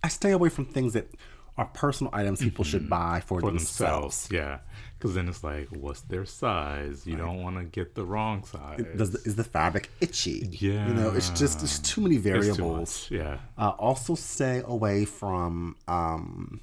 [0.03, 1.09] I stay away from things that
[1.57, 3.47] are personal items people should buy for, Mm-hmm.
[3.49, 4.29] For themselves.
[4.29, 4.29] themselves.
[4.33, 4.59] Yeah.
[4.99, 7.07] Because then it's like, what's their size?
[7.07, 8.85] You don't want to get the wrong size.
[8.97, 10.49] Does the, is the fabric itchy?
[10.51, 10.89] yeah.
[10.89, 13.09] You know, it's just there's too many It's too variables.
[13.09, 13.39] Yeah.
[13.57, 15.77] Uh, also, stay away from.
[15.87, 16.61] Um,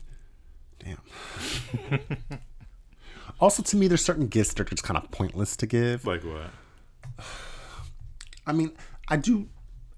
[0.84, 1.00] damn.
[3.40, 6.06] also, to me, there's certain gifts that are just kind of pointless to give.
[6.06, 6.50] Like what?
[8.46, 8.74] I mean,
[9.08, 9.48] I do.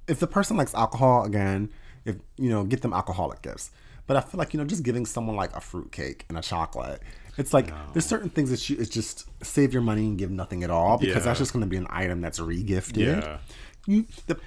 [0.08, 1.72] If the person likes alcohol, again,
[2.06, 3.72] if you know, get them alcoholic gifts.
[4.06, 6.42] But I feel like you know, just giving someone like a fruit cake and a
[6.42, 7.02] chocolate.
[7.38, 10.64] It's like there's certain things that you it's just save your money and give nothing
[10.64, 13.22] at all because that's just going to be an item that's regifted.
[13.22, 13.38] Yeah.
[13.86, 14.38] You the,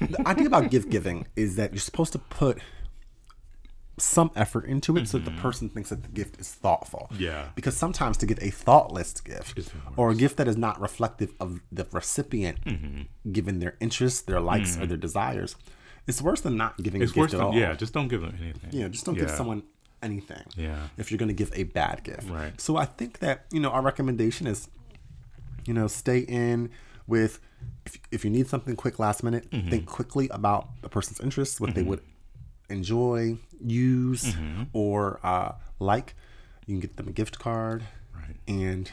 [0.00, 2.58] the idea about gift giving is that you're supposed to put
[4.00, 7.08] some effort into it so that the person thinks that the gift is thoughtful.
[7.12, 7.22] Mm-hmm.
[7.24, 7.48] Yeah.
[7.56, 11.60] Because sometimes to give a thoughtless gift or a gift that is not reflective of
[11.72, 13.32] the recipient, Mm-hmm.
[13.32, 15.56] given their interests, their likes, or their desires,
[16.06, 17.54] it's worse than not giving It's a gift worse at than, all.
[17.54, 18.70] yeah, just don't give them anything.
[18.72, 19.64] Yeah, just don't give someone
[20.02, 20.42] anything.
[20.56, 20.88] Yeah.
[20.96, 22.28] If you're going to give a bad gift.
[22.28, 22.58] Right.
[22.60, 24.68] So I think that, you know, our recommendation is,
[25.66, 26.70] you know, stay in
[27.06, 27.40] with,
[27.86, 29.70] if, if you need something quick last minute, Mm-hmm.
[29.70, 32.00] think quickly about the person's interests, what they would
[32.68, 34.62] enjoy, use, Mm-hmm.
[34.72, 36.14] or uh, like.
[36.66, 37.82] You can get them a gift card.
[38.14, 38.36] Right.
[38.46, 38.90] And,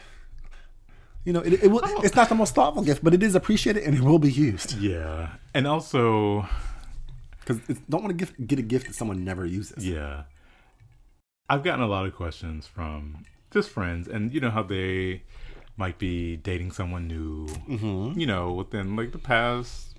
[1.24, 3.82] you know, it, it will, it's not the most thoughtful gift, but it is appreciated
[3.84, 4.78] and it will be used.
[4.78, 5.28] Yeah.
[5.52, 6.46] And also,
[7.40, 7.58] Because
[7.90, 9.86] don't want to give, get a gift that someone never uses.
[9.86, 10.22] Yeah.
[11.48, 15.22] I've gotten a lot of questions from just friends, and you know how they
[15.76, 18.18] might be dating someone new, Mm-hmm.
[18.18, 19.94] you know, within like the past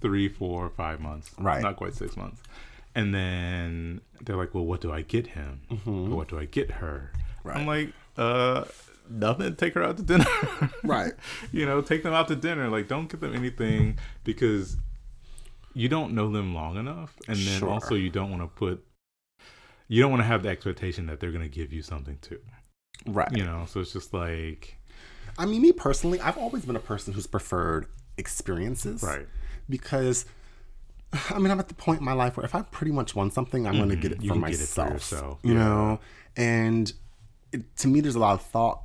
[0.00, 1.30] three, four, five months.
[1.38, 1.62] Right.
[1.62, 2.42] Not quite six months.
[2.94, 5.60] And then they're like, well, what do I get him?
[5.86, 7.12] Or what do I get her?
[7.14, 7.48] Mm-hmm.
[7.48, 7.56] Right.
[7.56, 8.64] I'm like, uh,
[9.10, 9.54] nothing.
[9.56, 10.24] Take her out to dinner.
[10.84, 11.12] Right.
[11.52, 12.68] you know, take them out to dinner.
[12.68, 14.76] Like, don't get them anything because
[15.74, 17.68] you don't know them long enough, and then Sure.
[17.70, 18.84] also you don't want to put,
[19.88, 22.40] you don't want to have the expectation that they're going to give you something too.
[23.06, 23.30] Right.
[23.36, 24.76] You know, so it's just like,
[25.38, 27.86] I mean, me personally, I've always been a person who's preferred
[28.16, 29.02] experiences.
[29.02, 29.26] right,
[29.68, 30.26] Because,
[31.30, 33.32] I mean, I'm at the point in my life where if I pretty much want
[33.32, 34.24] something, I'm going to get it Mm-hmm.
[34.24, 34.92] You for can get it for myself.
[34.94, 35.58] yourself, You yeah.
[35.60, 36.00] know?
[36.36, 36.92] And
[37.52, 38.82] it, to me, there's a lot of thought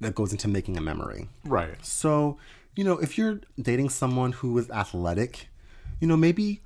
[0.00, 1.28] that goes into making a memory.
[1.44, 2.38] right, So,
[2.76, 5.48] you know, if you're dating someone who is athletic,
[6.00, 6.60] you know, maybe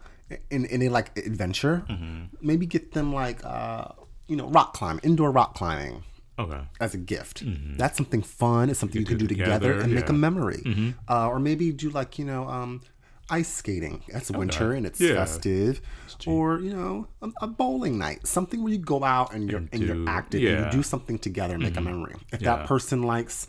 [0.50, 2.24] in, any like adventure, Mm-hmm.
[2.40, 3.86] maybe get them like, uh,
[4.28, 6.04] you know, rock climbing, indoor rock climbing
[6.38, 7.42] okay, as a gift.
[7.78, 8.70] That's something fun.
[8.70, 10.18] It's something you, can do together, together, and make a yeah.
[10.18, 10.94] memory.
[11.08, 12.80] Uh, or maybe do like you know um,
[13.30, 14.02] ice skating.
[14.12, 15.14] That's winter and it's Yeah.
[15.14, 15.80] festive.
[16.26, 19.68] Or you know a, a bowling night, something where you go out and you're and,
[19.72, 22.14] And you're do- active and you do something together and make a memory.
[22.32, 22.56] If Yeah.
[22.56, 23.48] that person likes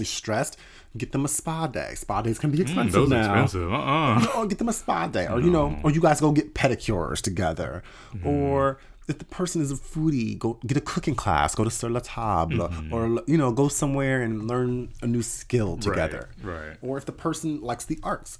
[0.00, 0.56] is stressed,
[0.96, 1.94] get them a spa day.
[1.94, 3.32] Spa days can be expensive those now.
[3.32, 3.72] expensive.
[3.72, 6.32] Uh uh Or get them a spa day, or you know, or you guys go
[6.32, 7.82] get pedicures together,
[8.14, 8.26] Mm-hmm.
[8.26, 11.90] or if the person is a foodie, go get a cooking class, go to Sur
[11.90, 16.30] La Table, or you know, go somewhere and learn a new skill together.
[16.42, 16.54] right.
[16.68, 16.76] right.
[16.80, 18.38] Or if the person likes the arts,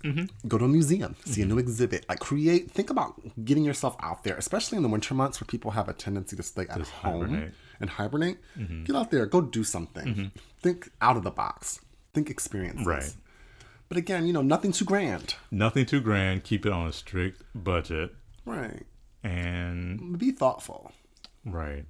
[0.49, 2.07] go to a museum, see a new exhibit.
[2.09, 5.73] Like create, think about getting yourself out there, especially in the winter months where people
[5.73, 7.53] have a tendency to stay at home hibernate.
[7.81, 8.39] and hibernate.
[8.85, 10.31] Get out there, go do something.
[10.63, 11.81] Think out of the box.
[12.15, 12.87] Think experiences.
[12.87, 13.15] Right.
[13.89, 15.35] But again, you know, nothing too grand.
[15.51, 16.45] Nothing too grand.
[16.45, 18.15] Keep it on a strict budget.
[18.47, 18.85] Right.
[19.23, 20.93] And Be thoughtful.
[21.45, 21.85] right.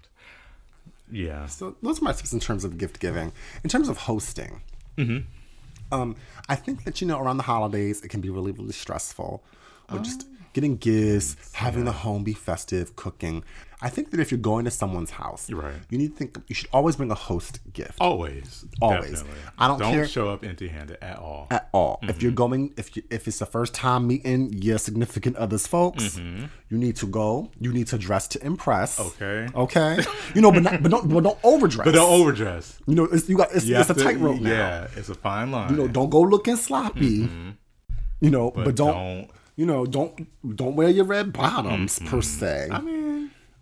[1.10, 1.46] Yeah.
[1.46, 3.32] So those are my tips in terms of gift giving.
[3.62, 4.62] In terms of hosting,
[5.92, 6.16] um,
[6.48, 9.42] I think that you know around the holidays it can be really really stressful,
[9.92, 13.44] or just getting gifts, having the home be festive, cooking.
[13.84, 15.74] I think that if you're going to someone's house, right.
[15.90, 18.64] you need to think you should always bring a host gift Always.
[18.80, 19.10] Always.
[19.10, 19.40] Definitely.
[19.58, 19.86] I don't care.
[19.88, 21.46] don't care- show up empty handed at all.
[21.50, 21.98] at all.
[22.02, 22.20] If Mm-hmm.
[22.22, 26.78] you're going, if you, if it's the first time meeting your significant other's folks, you
[26.78, 27.50] need to go.
[27.60, 28.98] You need to dress to impress.
[28.98, 29.56] Mm-hmm.
[29.58, 29.58] Okay.
[29.64, 30.10] Okay.
[30.34, 31.84] You know, but not, but don't but don't overdress.
[31.84, 32.78] But don't overdress.
[32.86, 34.50] You know, it's, you got it's, You it's a tightrope now.
[34.50, 35.70] Yeah, it's a fine line.
[35.70, 37.28] You know, don't go looking sloppy.
[38.20, 40.12] You know, but, but don't, don't- you know don't
[40.56, 42.68] don't wear your red bottoms per se.
[42.72, 43.03] I mean,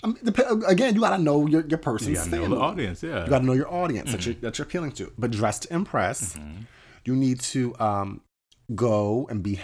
[0.03, 2.57] I mean, dep- again, you got to know your your person's you gotta know family.
[2.57, 3.03] the audience.
[3.03, 3.25] Yeah.
[3.25, 4.31] You got to know your audience that mm-hmm.
[4.31, 5.13] you're that you're appealing to.
[5.17, 6.35] But dress to impress.
[6.35, 6.63] Mm-hmm.
[7.05, 8.21] You need to um,
[8.75, 9.61] go and be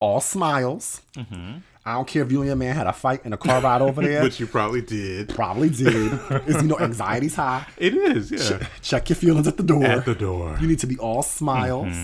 [0.00, 1.02] all smiles.
[1.16, 1.58] Mm-hmm.
[1.84, 3.80] I don't care if you and your man had a fight in a car ride
[3.80, 4.22] over there.
[4.24, 5.30] Which you probably did.
[5.30, 5.86] Probably did.
[6.46, 7.66] Is you know anxiety's high.
[7.78, 8.66] It is, yeah.
[8.82, 9.84] Check your feelings at the door.
[9.84, 10.58] At the door.
[10.60, 11.96] You need to be all smiles.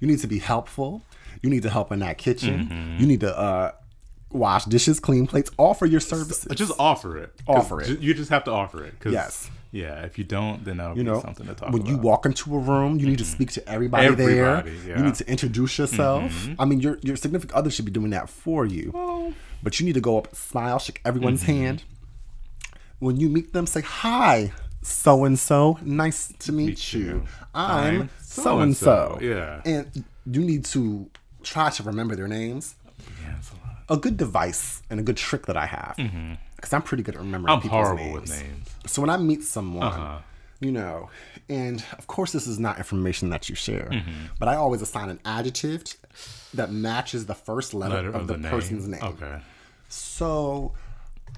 [0.00, 1.02] You need to be helpful.
[1.40, 2.96] You need to help in that kitchen.
[2.98, 3.72] You need to uh,
[4.32, 6.46] wash dishes, clean plates, offer your services.
[6.56, 7.32] Just offer it.
[7.46, 8.00] Offer it.
[8.00, 8.94] You just have to offer it.
[9.04, 9.50] Yes.
[9.70, 10.02] Yeah.
[10.04, 11.86] If you don't, then that'll you be know, something to talk when about.
[11.88, 14.44] When you walk into a room, you need to speak to everybody, Everybody, there.
[14.66, 14.72] yeah.
[14.72, 14.98] Mm-hmm.
[14.98, 16.48] You need to introduce yourself.
[16.58, 18.92] I mean, your your significant other should be doing that for you.
[18.94, 19.32] Oh.
[19.62, 21.52] But you need to go up, smile, shake everyone's Mm-hmm.
[21.52, 21.84] hand.
[22.98, 24.52] When you meet them, say hi,
[24.82, 25.78] so and so.
[25.82, 27.00] Nice to meet, Meet you.
[27.00, 27.24] you.
[27.54, 29.18] I'm so and so.
[29.20, 29.60] Yeah.
[29.64, 31.10] and you need to
[31.42, 32.76] try to remember their names.
[33.92, 35.96] A good device and a good trick that I have,
[36.56, 37.66] because I'm pretty good at remembering Mm-hmm.
[37.66, 38.30] I'm people's horrible names.
[38.30, 38.68] with names.
[38.86, 40.18] So when I meet someone, Uh-huh.
[40.60, 41.10] you know,
[41.48, 44.26] and of course this is not information that you share, Mm-hmm.
[44.38, 45.82] but I always assign an adjective
[46.54, 49.02] that matches the first letter, Letter of, the, person's name.
[49.02, 49.36] Okay.
[49.88, 50.72] So,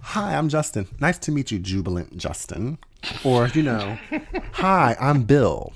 [0.02, 0.86] hi, I'm Justin.
[1.00, 2.78] Nice to meet you, Jubilant Justin.
[3.24, 3.98] Or, you know,
[4.52, 5.72] hi, I'm Bill.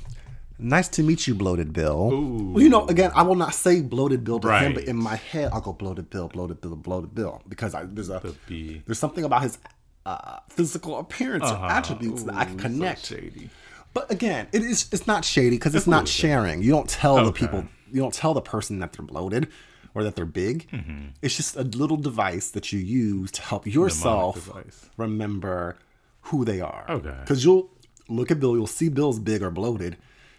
[0.59, 2.09] Nice to meet you, Bloated Bill.
[2.53, 5.17] Well, you know, again, I will not say Bloated Bill to him, but in my
[5.17, 8.83] head, I'll go Bloated Bill, Bloated Bill, Bloated Bill, because I, there's a B.
[8.87, 9.59] there's something about his
[10.05, 13.07] uh, physical appearance or attributes that I can Ooh, so connect.
[13.07, 13.51] shady.
[13.95, 16.63] But again, it is it's not shady because it's not sharing.
[16.63, 19.49] You don't tell the people, you don't tell the person that they're bloated
[19.95, 20.69] or that they're big.
[20.71, 21.07] Mm-hmm.
[21.23, 24.51] It's just a little device that you use to help yourself
[24.97, 25.77] remember
[26.23, 26.85] who they are.
[26.89, 27.15] Okay.
[27.21, 27.71] Because you'll
[28.09, 29.97] look at Bill, you'll see Bill's big or bloated.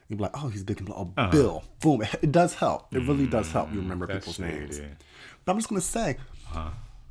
[0.10, 1.14] You'll be like, oh, he's big and bloated.
[1.18, 1.32] Oh, Uh-huh.
[1.32, 1.64] Bill.
[1.82, 2.01] Boom.
[2.01, 2.93] It, it does help.
[2.93, 4.82] It really does help you remember Mm, That's people's names.
[5.45, 6.18] But I'm just going to say,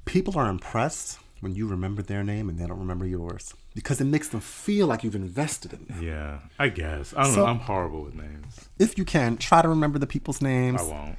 [0.04, 4.04] people are impressed when you remember their name and they don't remember yours because it
[4.06, 6.02] makes them feel like you've invested in them.
[6.02, 7.14] Yeah, I guess.
[7.16, 7.46] I don't So- know.
[7.46, 8.68] I'm horrible with names.
[8.78, 10.80] If you can, try to remember the people's names.
[10.80, 11.16] I won't.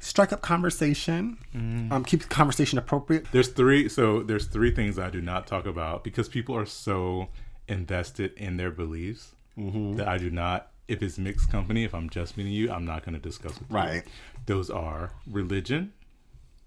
[0.00, 1.38] Strike up conversation.
[1.54, 1.92] Mm.
[1.92, 3.26] Um, keep the conversation appropriate.
[3.30, 3.88] There's three.
[3.88, 7.28] So there's three things I do not talk about because people are so
[7.68, 9.96] invested in their beliefs Mm-hmm.
[9.96, 10.71] that I do not.
[10.92, 13.70] If it's mixed company, if I'm just meeting you, I'm not going to discuss with
[13.70, 13.76] you.
[13.76, 14.02] Right.
[14.46, 15.92] Those are religion,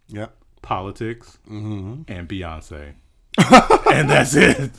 [0.08, 0.36] Yep.
[0.62, 2.04] politics, Mm-hmm.
[2.08, 2.94] and Beyonce.
[3.92, 4.72] and that's it.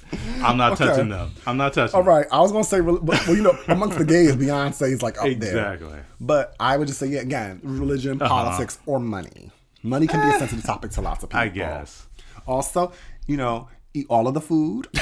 [0.42, 0.86] I'm not Okay.
[0.86, 1.30] touching them.
[1.46, 1.94] I'm not touching.
[1.94, 2.08] All them.
[2.14, 2.26] right.
[2.32, 5.32] I was gonna say, well, you know, amongst the gays, Beyonce is like up there.
[5.74, 5.98] Exactly.
[6.20, 9.50] But I would just say, yeah, again, religion, politics, or money.
[9.82, 11.40] Money can be a sensitive topic to lots of people.
[11.40, 12.06] I guess.
[12.46, 12.92] Also,
[13.26, 14.88] you know, eat all of the food.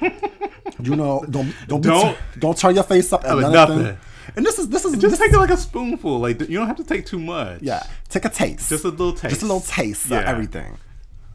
[0.00, 3.82] you know, don't don't Don't- don't turn your face up uh, at nothing.
[3.82, 3.98] nothing.
[4.36, 6.18] And this is this is Just this, take it like a spoonful.
[6.18, 7.62] Like you don't have to take too much.
[7.62, 7.82] yeah.
[8.08, 8.70] Take a taste.
[8.70, 9.30] Just a little taste.
[9.30, 10.20] Just a little taste Yeah.
[10.20, 10.78] of everything.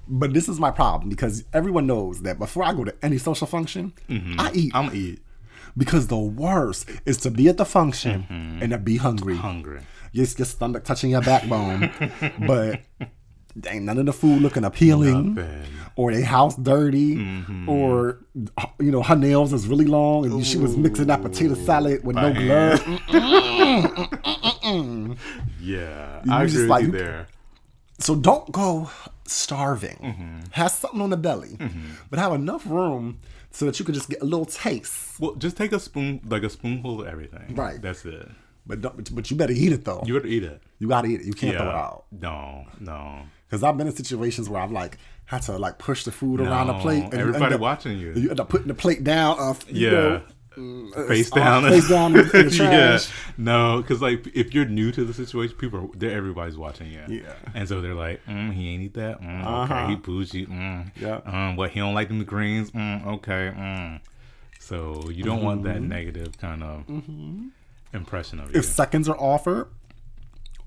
[0.07, 3.45] But this is my problem because everyone knows that before I go to any social
[3.45, 4.39] function, mm-hmm.
[4.39, 4.71] I eat.
[4.73, 5.21] I'm eat
[5.77, 8.63] because the worst is to be at the function mm-hmm.
[8.63, 9.35] and to be hungry.
[9.35, 9.81] hungry.
[10.11, 11.91] Your, your stomach touching your backbone,
[12.47, 12.81] but
[13.67, 15.63] ain't none of the food looking appealing, Nothing.
[15.95, 17.15] or they house dirty,
[17.67, 18.19] or
[18.79, 22.15] you know her nails is really long and she was mixing that potato salad with
[22.15, 22.99] no glove.
[25.61, 27.27] Yeah, You I just agree with like- you there.
[27.99, 28.89] So don't go
[29.27, 29.97] starving.
[30.01, 30.39] Mm-hmm.
[30.51, 31.57] Have something on the belly,
[32.09, 33.17] but have enough room
[33.51, 35.19] so that you can just get a little taste.
[35.19, 37.55] Well, just take a spoon, like a spoonful of everything.
[37.55, 37.81] Right.
[37.81, 38.29] That's it.
[38.65, 40.01] But don't, but you better eat it though.
[40.05, 40.61] You better eat it.
[40.79, 41.25] You gotta eat it.
[41.27, 42.05] You can't throw it out.
[42.11, 43.19] No, no.
[43.47, 46.67] Because I've been in situations where I've like had to like push the food around
[46.67, 47.03] the plate.
[47.03, 48.13] and Everybody end up- watching you.
[48.15, 49.37] You end up putting the plate down.
[49.39, 49.91] Uh, you Yeah.
[49.91, 50.21] know,
[51.07, 51.63] face uh, down.
[51.69, 52.57] face down in the yeah.
[52.57, 53.09] trash.
[53.37, 57.01] No, because like if you're new to the situation, people are they're everybody's watching you.
[57.07, 57.33] Yeah.
[57.53, 59.21] And so they're like, mm, he ain't eat that.
[59.21, 59.73] Mm, Uh-huh.
[59.75, 60.45] Okay, he bougie.
[60.47, 60.91] Mm.
[60.99, 61.19] Yeah.
[61.25, 62.71] Um, what he don't like them greens.
[62.71, 63.53] Mm, okay.
[63.55, 63.99] Mm.
[64.59, 65.73] So you don't want Mm-hmm.
[65.73, 67.49] that negative kind of mm
[67.93, 68.59] impression of you.
[68.59, 69.67] If seconds are offered,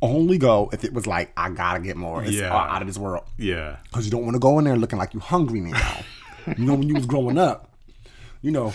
[0.03, 2.22] only go if it was like I gotta get more.
[2.22, 2.53] It's Yeah.
[2.55, 3.24] out of this world.
[3.38, 3.76] yeah.
[3.84, 6.00] Because you don't want to go in there looking like you hungry now.
[6.59, 7.70] you know when you was growing up.
[8.42, 8.74] You know,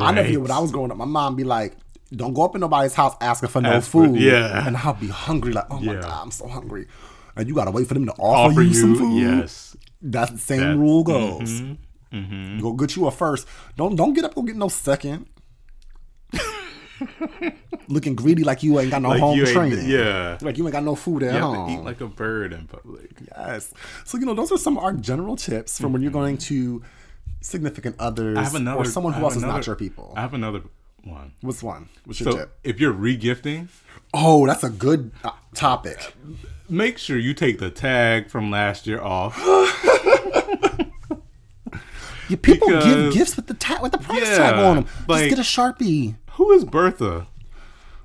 [0.00, 0.48] I never hear Right.
[0.48, 0.96] when I was growing up.
[0.96, 1.76] My mom be like,
[2.12, 4.66] "Don't go up in nobody's house asking for no Ask for- food." yeah.
[4.66, 5.52] and I'll be hungry.
[5.52, 6.00] Like, oh my Yeah.
[6.00, 6.88] god, I'm so hungry.
[7.36, 9.20] And you gotta wait for them to offer, Offer you, you, some food.
[9.20, 9.76] yes.
[10.02, 11.62] That's the same That's- rule goes.
[12.12, 12.60] Mm-hmm.
[12.60, 13.46] Go get you a first.
[13.76, 14.34] Don't don't get up.
[14.34, 15.26] Go get no second.
[17.88, 19.88] Looking greedy like you ain't got no Like home training.
[19.88, 20.38] yeah.
[20.40, 21.70] like you ain't got no food at You home.
[21.70, 23.10] eat like a bird in public.
[23.36, 23.72] Yes.
[24.04, 26.82] So you know, those are some of our general tips from when you're going to
[27.40, 28.78] significant others another.
[28.80, 30.14] or someone who else is not your people.
[30.16, 30.62] I have another
[31.02, 31.32] one.
[31.42, 31.88] What's one?
[32.06, 32.58] What's your So tip?
[32.64, 33.68] if you're regifting,
[34.14, 36.14] Oh, that's a good uh, topic.
[36.68, 39.38] make sure you take the tag from last year off.
[42.30, 44.86] Yeah, people give gifts with the tag with the price Yeah, tag on them.
[45.06, 46.16] like- Just get a sharpie.
[46.32, 47.26] Who is Bertha?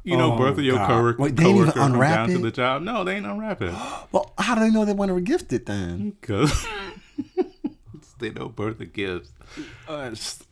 [0.09, 0.87] You know Oh, of your God.
[0.87, 2.81] coworker, Wait, they ain't even coworker from unwrap down to the job.
[2.81, 3.73] No, they ain't unwrap it
[4.11, 6.11] Well, how do they know they want to regift it then?
[6.21, 6.65] because
[8.19, 9.29] they know Bertha gives.
[9.87, 10.45] Uh, just-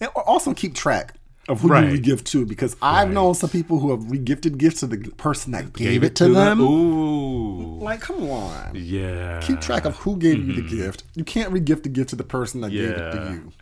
[0.00, 1.14] and also keep track
[1.48, 1.90] of who Right.
[1.92, 3.14] you regift to because I've Right.
[3.14, 6.60] known some people who have regifted gifts to the person that gave, it to, them.
[6.60, 8.72] Ooh, Like, come on.
[8.74, 9.40] yeah.
[9.42, 11.04] Keep track of who gave you the gift.
[11.14, 13.52] You can't regift the gift to the person that gave it to you.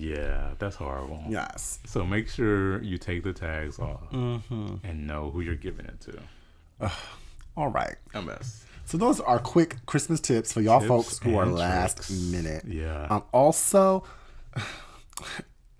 [0.00, 1.22] Yeah, that's horrible.
[1.28, 1.80] Yes.
[1.84, 4.76] So make sure you take the tags off Mm-hmm.
[4.84, 6.90] and know who you're giving it to.
[7.56, 7.96] All right.
[8.14, 8.64] A mess.
[8.84, 12.64] So those are quick Christmas tips for y'all Tips folks who are and last minute.
[12.68, 13.08] Yeah.
[13.10, 14.04] Um, also,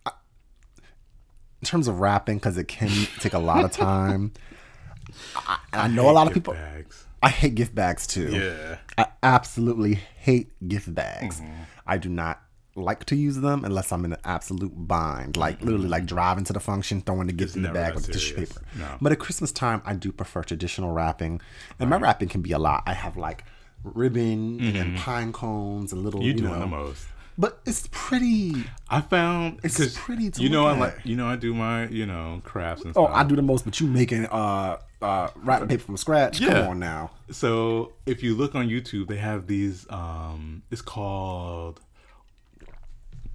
[0.06, 2.90] in terms of wrapping, because it can
[3.20, 4.32] take a lot of time.
[5.36, 6.54] I, I know a lot of people.
[6.54, 7.04] bags.
[7.22, 8.30] I hate gift bags too.
[8.30, 8.78] Yeah.
[8.96, 11.40] I absolutely hate gift bags.
[11.40, 11.52] Mm-hmm.
[11.86, 12.40] I do not
[12.78, 15.36] like to use them unless I'm in an absolute bind.
[15.36, 17.74] Like literally like driving to the function, throwing the gift in the Mm-hmm.
[17.74, 18.60] bag with tissue paper.
[18.76, 18.96] No.
[19.00, 21.40] But at Christmas time I do prefer traditional wrapping.
[21.78, 22.82] And my wrapping can be a lot.
[22.86, 23.44] I have like
[23.84, 26.60] ribbon and pine cones and little You're you doing know.
[26.60, 27.06] the most.
[27.40, 28.64] But it's pretty.
[28.90, 31.06] I found it's pretty to you know I like at.
[31.06, 33.16] you know I do my you know crafts and Oh, stuff.
[33.16, 36.40] I do the most, but you making uh uh wrapping paper from scratch.
[36.40, 37.12] Come on now.
[37.30, 39.86] So if you look on YouTube, they have these.
[39.88, 41.78] Um, it's called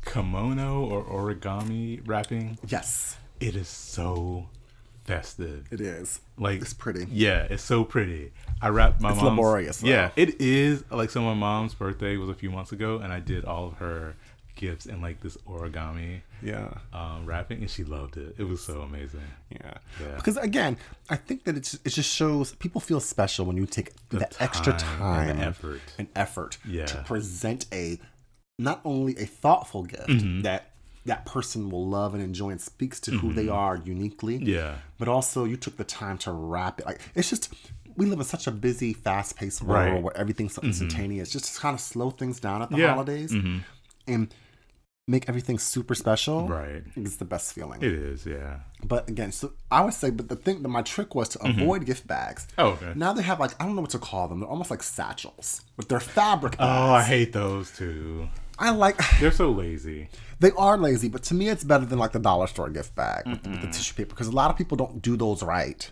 [0.06, 2.58] kimono or origami wrapping.
[2.68, 4.48] Yes, It is so
[5.06, 5.68] festive.
[5.72, 6.20] it is.
[6.38, 7.08] Like It's pretty.
[7.12, 8.32] Yeah, it's so pretty.
[8.62, 9.30] I wrapped my It's mom's.
[9.32, 9.88] laborious, though.
[9.90, 10.84] Yeah, it is.
[10.90, 13.74] Like so, my mom's birthday was a few months ago, and I did all of
[13.76, 14.16] her
[14.56, 16.70] gifts in like this origami Yeah.
[16.94, 18.36] um, wrapping, and she loved it.
[18.38, 19.22] It was so amazing.
[19.50, 19.74] Yeah.
[20.00, 20.16] Yeah.
[20.16, 20.78] Because again,
[21.10, 24.74] I think that it's, it just shows people feel special when you take the, extra
[24.74, 25.82] time and the effort.
[25.98, 26.86] and effort Yeah.
[26.86, 28.00] to present a
[28.64, 30.42] not only a thoughtful gift Mm-hmm.
[30.42, 30.62] that
[31.06, 34.36] that person will love and enjoy and speaks to who they are uniquely.
[34.40, 34.48] Mm-hmm.
[34.58, 34.76] Yeah.
[34.98, 36.86] But also you took the time to wrap it.
[36.86, 37.54] Like it's just
[37.98, 39.94] we live in such a busy, fast paced world Right.
[39.94, 40.04] Mm-hmm.
[40.04, 41.30] where everything's so instantaneous.
[41.30, 42.92] Just to kind of slow things down at the Yeah.
[42.94, 43.62] holidays Mhm.
[44.08, 44.34] and
[45.06, 46.48] make everything super special.
[46.48, 46.84] Right.
[46.96, 47.82] It's the best feeling.
[47.84, 48.26] It is.
[48.26, 48.60] Yeah.
[48.86, 51.86] But again, so I would say, but the thing that my trick was to avoid
[51.86, 52.48] gift bags.
[52.58, 52.86] Oh, Mm-hmm.
[52.86, 52.94] okay.
[52.98, 54.40] Now they have like I don't know what to call them.
[54.40, 56.94] They're almost like satchels, but they're fabric Oh.
[56.94, 58.30] I hate those too.
[58.60, 58.98] I like.
[59.20, 60.10] They're so lazy.
[60.40, 63.26] They are lazy, but to me, it's better than like the dollar store gift bag
[63.26, 65.90] with, the- with the tissue paper because a lot of people don't do those right,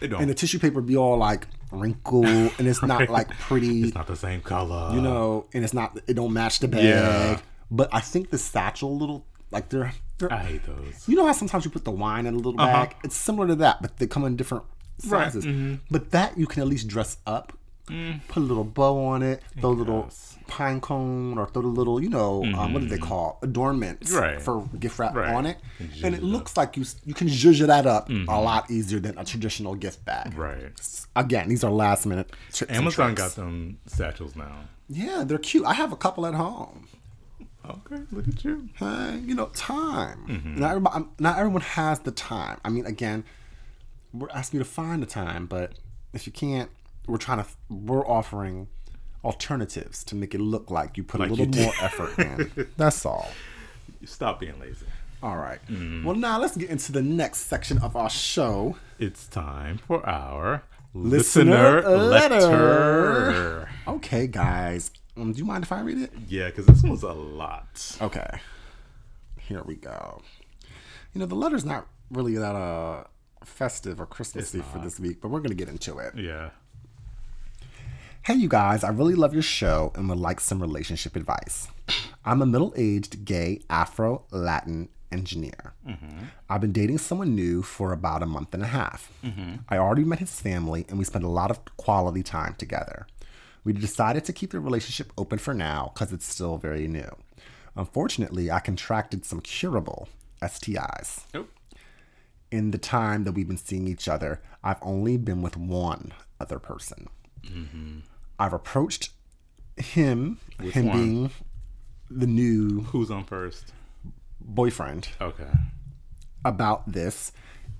[0.00, 0.20] They don't.
[0.20, 4.06] and the tissue paper be all like wrinkled and it's not like pretty, it's not
[4.06, 4.94] the same color.
[4.94, 6.84] you know, and it's not it don't match the bag.
[6.84, 7.40] Yeah.
[7.70, 11.08] But I think the satchel little like they're, they're I hate those.
[11.08, 12.72] You know how sometimes you put the wine in a little Uh-huh.
[12.86, 12.96] bag?
[13.04, 14.64] It's similar to that, but they come in different
[15.06, 15.44] Right, sizes.
[15.44, 15.76] mm-hmm.
[15.90, 17.52] But that you can at least dress up,
[17.88, 18.20] Mm.
[18.28, 20.10] put a little bow on it, throw little.
[20.48, 24.18] Pine cone, or throw a little, you know, um, what do they call adornments Mm-hmm.
[24.20, 24.42] Right.
[24.42, 25.32] for gift wrap Right.
[25.34, 28.40] on it, And and it it looks like you you can zhuzh that up a
[28.40, 30.32] lot easier than a traditional gift bag.
[30.32, 30.40] Mm-hmm.
[30.40, 31.06] Right.
[31.14, 32.32] Again, these are last minute.
[32.68, 34.56] Amazon got them satchels now.
[34.88, 35.64] Yeah, they're cute.
[35.66, 36.88] I have a couple at home.
[37.68, 38.68] Okay, look at you.
[38.76, 40.24] Hey, you know, time.
[40.28, 40.56] Mm-hmm.
[40.60, 42.58] Not everybody, not everyone has the time.
[42.64, 43.24] I mean, again,
[44.14, 45.72] we're asking you to find the time, but
[46.14, 46.70] if you can't,
[47.06, 47.46] we're trying to.
[47.68, 48.68] We're offering
[49.24, 52.68] alternatives to make it look like you put Like a little more effort in.
[52.76, 53.28] That's all.
[54.04, 54.86] Stop being lazy.
[55.22, 55.58] All right.
[56.04, 58.76] Well, now let's get into the next section of our show.
[58.98, 60.62] It's time for our
[60.94, 62.38] Listener listener, letter.
[62.40, 63.68] letter.
[63.86, 64.90] Okay, guys.
[65.16, 66.12] Um, do you mind if I read it?
[66.28, 67.96] Yeah, because this one's a lot.
[68.00, 68.40] Okay.
[69.40, 70.22] Here we go.
[71.12, 73.04] You know, the letter's not really that uh
[73.44, 76.14] festive or Christmassy for this week, but we're gonna get into it.
[76.16, 76.50] Yeah.
[78.24, 81.68] Hey, you guys, I really love your show and would like some relationship advice.
[82.24, 85.72] I'm a middle aged gay Afro Latin engineer.
[85.86, 86.24] Mm-hmm.
[86.50, 89.10] I've been dating someone new for about a month and a half.
[89.24, 89.56] Mm-hmm.
[89.70, 93.06] I already met his family and we spent a lot of quality time together.
[93.64, 97.08] We decided to keep the relationship open for now because it's still very new.
[97.76, 100.08] Unfortunately, I contracted some curable
[100.42, 101.24] STIs.
[101.34, 101.46] Oh.
[102.50, 106.58] In the time that we've been seeing each other, I've only been with one other
[106.58, 107.08] person.
[108.38, 109.10] I've approached
[109.76, 110.96] him, him one?
[110.98, 111.30] being
[112.10, 113.72] the new Who's on first?
[114.40, 115.50] boyfriend, Okay.
[116.44, 117.32] about this,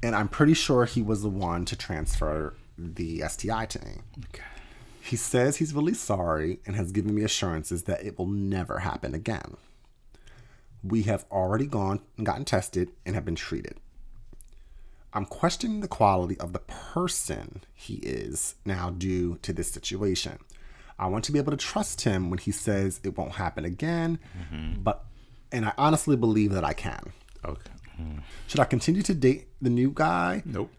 [0.02, 3.92] and I'm pretty sure he was the one to transfer the STI to me.
[4.32, 4.42] Okay.
[5.02, 9.14] He says he's really sorry and has given me assurances that it will never happen
[9.14, 9.56] again.
[10.82, 13.78] We have already gone and gotten tested and have been treated.
[15.12, 20.38] I'm questioning the quality of the person he is now due to this situation.
[20.98, 24.18] I want to be able to trust him when he says it won't happen again,
[24.82, 25.04] but
[25.52, 27.12] and I honestly believe that I can.
[27.44, 27.70] Okay.
[28.00, 28.22] Mm.
[28.48, 30.42] Should I continue to date the new guy?
[30.44, 30.70] Nope.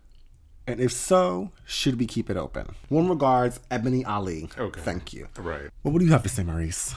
[0.67, 2.75] And if so, should we keep it open?
[2.91, 4.49] Warm regards, Ebony Ali.
[4.57, 4.81] Okay.
[4.81, 5.27] Thank you.
[5.37, 5.69] Right.
[5.83, 6.93] Well, what do you have to say, Maurice?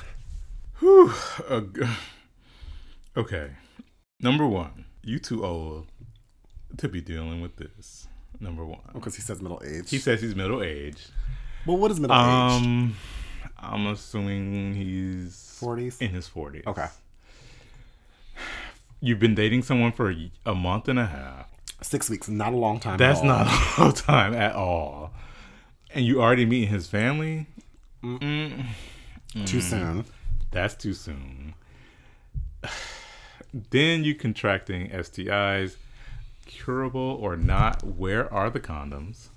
[0.80, 1.12] Whew.
[1.48, 1.82] Uh, g-
[3.16, 3.52] okay.
[4.20, 5.86] Number one, you too old
[6.78, 8.08] to be dealing with this.
[8.40, 8.80] Number one.
[8.88, 9.90] Oh, because he says middle age.
[9.90, 11.10] He says he's middle aged.
[11.66, 12.22] well, what is middle age?
[12.22, 12.96] Um,
[13.58, 16.00] I'm assuming he's 40s?
[16.02, 16.66] in his 40s.
[16.66, 16.86] Okay.
[19.00, 21.48] You've been dating someone for a, a month and a half.
[21.82, 22.94] Six weeks, not a long time.
[22.94, 23.46] at That's not
[23.78, 25.12] a long time at all.
[25.94, 27.46] And you already meeting his family?
[28.02, 28.66] Mm.
[29.34, 29.46] Mm.
[29.46, 29.62] too mm.
[29.62, 30.04] soon.
[30.50, 31.54] That's too soon.
[33.70, 35.76] then you contracting STIs,
[36.52, 37.82] curable or not.
[37.82, 39.28] Where are the condoms?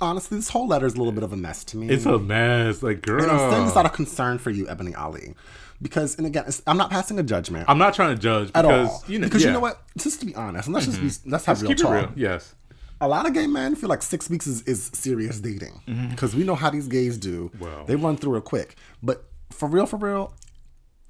[0.00, 1.88] Honestly, this whole letter is a little bit of a mess to me.
[1.88, 2.82] It's a mess.
[2.82, 3.22] Like, girl.
[3.22, 5.34] and I'm saying this out of concern for you, Ebony Ali.
[5.80, 8.88] Because, and again, I'm not passing a judgment I'm not trying to judge at because
[8.88, 9.04] all.
[9.08, 9.48] you know because yeah.
[9.48, 9.82] you know what?
[9.98, 11.30] Just to be honest, and let's just be, mm-hmm.
[11.30, 11.92] let's have real Keep it talk.
[11.92, 12.12] real.
[12.16, 12.54] Yes.
[12.98, 16.08] A lot of gay men feel like six weeks is, is serious dating mm-hmm.
[16.08, 17.50] because we know how these gays do.
[17.60, 17.84] Well.
[17.84, 18.76] they run through it quick.
[19.02, 20.32] But for real, for real,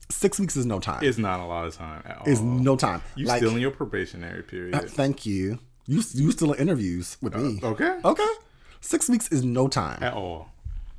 [0.08, 1.02] six weeks is no time.
[1.02, 2.28] It's not a lot of time at all.
[2.28, 3.02] is no time.
[3.14, 4.90] you like, still in your probationary period.
[4.90, 5.58] thank you.
[5.86, 7.60] You you still in interviews with me?
[7.62, 7.98] okay.
[8.04, 8.26] Okay.
[8.80, 10.02] Six weeks is no time.
[10.02, 10.48] At all.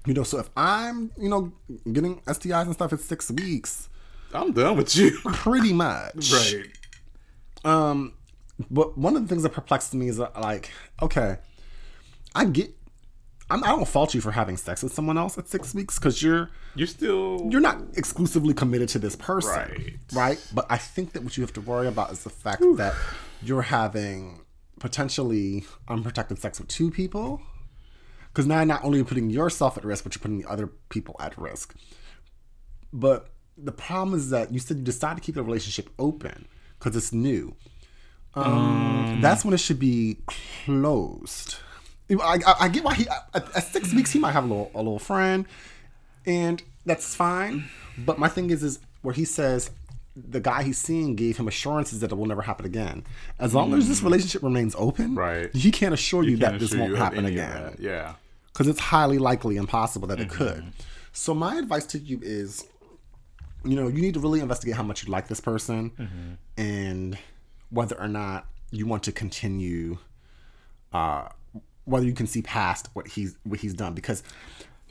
[0.05, 1.51] You know, so if I'm, you know,
[1.91, 3.89] getting STIs and stuff, it's six weeks,
[4.33, 5.19] I'm done with you.
[5.25, 6.31] pretty much.
[6.31, 6.67] right.
[7.65, 8.13] Um,
[8.69, 11.37] but one of the things that perplexes me is that, like, okay,
[12.33, 12.73] I get,
[13.49, 16.21] I'm, I don't fault you for having sex with someone else at six weeks because
[16.21, 17.47] you're You're still.
[17.49, 19.93] you're not exclusively committed to this person, Right.
[20.13, 20.47] Right.
[20.53, 22.93] But I think that what you have to worry about is the fact that
[23.41, 24.41] you're having
[24.79, 27.41] potentially unprotected sex with two people.
[28.27, 30.67] Because now not only are you putting yourself at risk, but you're putting the other
[30.89, 31.73] people at risk.
[32.93, 36.95] But the problem is that you said you decided to keep the relationship open because
[36.95, 37.55] it's new.
[38.35, 41.55] Um, that's when it should be closed.
[42.09, 44.71] I, I, I get why he at, at six weeks he might have a little
[44.73, 45.45] a little friend,
[46.25, 47.65] and that's fine.
[47.97, 49.71] But my thing is is where he says
[50.15, 53.03] the guy he's seeing gave him assurances that it will never happen again.
[53.39, 55.53] As long as this relationship remains open, Right.
[55.55, 57.75] he can't assure you, Can't that this won't happen again.
[57.79, 58.13] Yeah.
[58.51, 60.37] because it's highly likely and possible that it Mm-hmm.
[60.37, 60.73] could.
[61.13, 62.65] So my advice to you is,
[63.63, 66.33] you know, you need to really investigate how much you like this person Mm-hmm.
[66.57, 67.17] and
[67.69, 69.99] whether or not you want to continue,
[70.93, 71.27] uh,
[71.87, 73.93] whether you can see past what he's what he's done.
[73.93, 74.21] Because,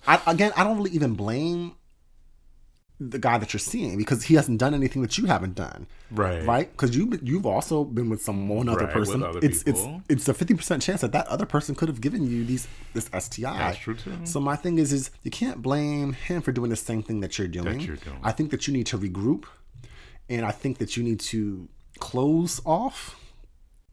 [0.07, 1.77] I, again, I don't really even blame
[2.99, 5.87] the guy that you're seeing because he hasn't done anything that you haven't done.
[6.11, 6.43] Right.
[6.47, 6.71] Right?
[6.71, 9.23] Because you you've also been with some one other Right, person.
[9.23, 10.03] other it's people.
[10.09, 12.67] it's it's a fifty percent chance that that other person could have given you these
[12.95, 13.43] this STI.
[13.59, 14.13] That's true, too.
[14.25, 17.37] So my thing is is you can't blame him for doing the same thing that
[17.39, 17.81] you're doing.
[17.81, 18.19] you're doing.
[18.23, 19.45] I think that you need to regroup,
[20.31, 21.69] and I think that you need to
[21.99, 23.21] close off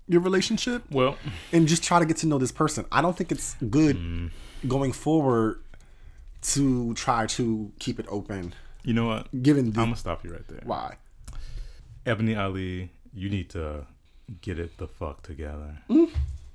[0.08, 1.18] your relationship Well,
[1.52, 2.86] and just try to get to know this person.
[2.92, 4.32] I don't think it's good Mm.
[4.68, 5.60] going forward
[6.54, 9.28] to try to keep it open, you know what?
[9.44, 10.62] given the I'm gonna stop you right there.
[10.64, 10.98] why.
[12.06, 13.86] Ebony Ali, you need to
[14.42, 15.78] get it the fuck together.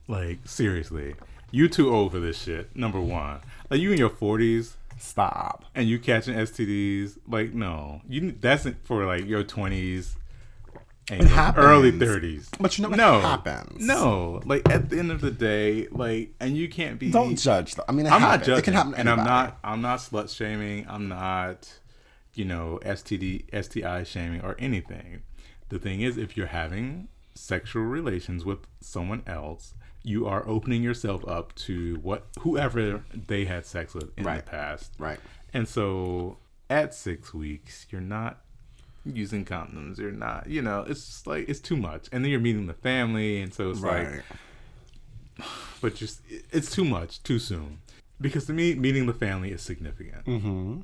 [0.06, 1.14] Like seriously,
[1.50, 2.74] you too old for this shit.
[2.76, 3.40] Number one,
[3.70, 5.64] like you in your forties Stop.
[5.74, 7.18] and you catching STDs.
[7.26, 10.16] Like no, you that's for like your twenties.
[11.10, 11.64] It happens.
[11.64, 12.48] early thirties.
[12.60, 13.84] But you know, it no, happens.
[13.86, 17.10] No, like at the end of the day, like, and you can't be.
[17.10, 17.84] Don't judge though.
[17.88, 19.58] I mean, it I'm not judging, It can happen and I'm not.
[19.64, 20.86] I'm not slut shaming.
[20.88, 21.72] I'm not,
[22.34, 25.22] you know, STD, STI shaming or anything.
[25.70, 31.26] The thing is, if you're having sexual relations with someone else, you are opening yourself
[31.28, 34.44] up to what whoever they had sex with in Right.
[34.44, 34.92] the past.
[34.98, 35.20] Right.
[35.54, 36.38] And so
[36.70, 38.40] at six weeks, you're not
[39.16, 39.98] using condoms.
[39.98, 42.08] You're not, you know, it's just like it's too much.
[42.12, 44.22] And then you're meeting the family, and so it's like
[45.80, 47.78] but just it's too much too soon
[48.20, 50.80] because to me meeting the family is significant Mm-hmm.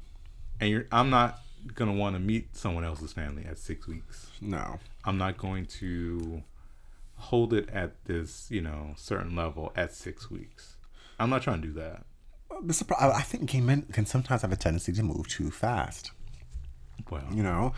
[0.61, 1.41] and you're i'm not
[1.75, 4.79] gonna want to meet someone else's family at six weeks No.
[5.05, 6.43] i'm not going to
[7.17, 10.77] hold it at this you know certain level at six weeks
[11.19, 12.05] i'm not trying to do that
[12.63, 15.51] The surpri- I I think gay men can sometimes have a tendency to move too
[15.51, 16.13] fast.
[17.11, 17.73] well You know,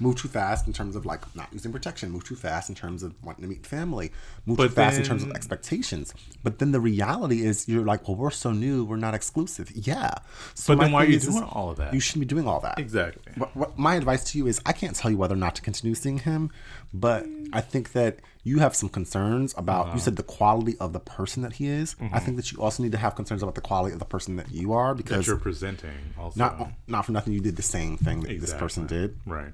[0.00, 2.10] move too fast in terms of like not using protection.
[2.10, 4.12] Move too fast in terms of wanting to meet family.
[4.46, 6.14] Move But too fast in terms of expectations.
[6.42, 9.70] But then the reality is, you're like, well, we're so new, we're not exclusive.
[9.74, 10.10] Yeah.
[10.54, 12.46] So but then why are you is- doing all of that You shouldn't be doing
[12.48, 12.78] all that.
[12.78, 15.54] exactly What, what my advice to you is I can't tell you whether or not
[15.56, 16.50] to continue seeing him,
[16.94, 19.94] but I think that you have some concerns about Uh-huh.
[19.94, 21.94] you said the quality of the person that he is.
[22.00, 22.18] I Mm-hmm.
[22.24, 24.50] think that you also need to have concerns about the quality of the person that
[24.50, 27.96] you are that because you're presenting also not not for nothing you did the same
[27.96, 29.52] thing that this person did right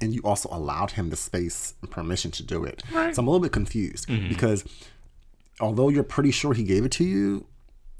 [0.00, 2.82] and you also allowed him the space and permission to do it.
[2.92, 3.06] Right.
[3.06, 3.12] Mm-hmm.
[3.14, 4.64] So I'm a little bit confused because
[5.60, 7.46] although you're pretty sure he gave it to you,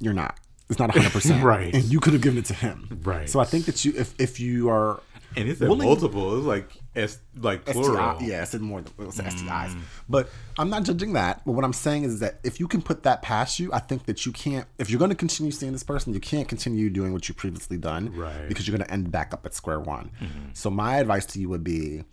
[0.01, 0.39] you're not.
[0.69, 1.43] It's not 100%.
[1.43, 1.75] Right.
[1.75, 3.01] And you could have given it to him.
[3.05, 3.29] Right.
[3.29, 5.01] So I think that you if if you are
[5.37, 8.93] and it's Willing- multiple it's like it's like plural STI, yeah, I said more than
[8.99, 9.31] it was Mm.
[9.31, 9.77] STIs.
[10.09, 10.29] But
[10.59, 11.43] I'm not judging that.
[11.45, 14.07] But what I'm saying is that if you can put that past you, I think
[14.07, 14.67] that you can't.
[14.79, 17.77] If you're going to continue seeing this person, you can't continue doing what you've previously
[17.77, 18.33] done, Right.
[18.35, 18.49] Mm-hmm.
[18.49, 20.11] Because you're going to end back up at square one.
[20.53, 22.05] So my advice to you would be,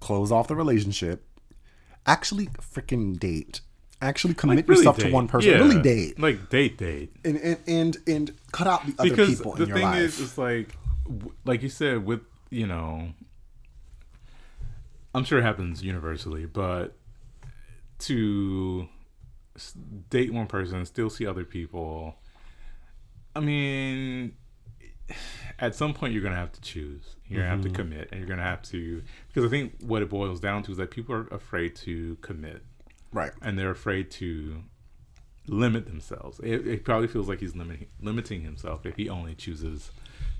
[0.00, 1.24] close off the relationship.
[2.06, 3.60] Actually, freaking date.
[4.02, 5.50] Actually, commit Really yourself to one person.
[5.50, 5.56] Yeah.
[5.56, 9.54] Really date, like date date and and and, and cut out the other because people
[9.54, 9.94] the in your life.
[9.94, 10.76] The thing is it's like
[11.46, 12.20] like you said with
[12.50, 13.08] you know
[15.16, 16.96] i'm sure it happens universally but
[17.98, 18.88] to
[20.10, 22.14] date one person still see other people
[23.34, 24.32] i mean
[25.58, 27.76] at some point you're gonna have to choose you're gonna have to mm-hmm.
[27.76, 30.76] commit and you're gonna have to because i think what it boils down to is
[30.76, 32.62] that people are afraid to commit
[33.12, 33.32] right.
[33.42, 34.62] and they're afraid to
[35.48, 36.40] limit themselves.
[36.40, 39.90] It, it probably feels like he's limiting limiting himself if he only chooses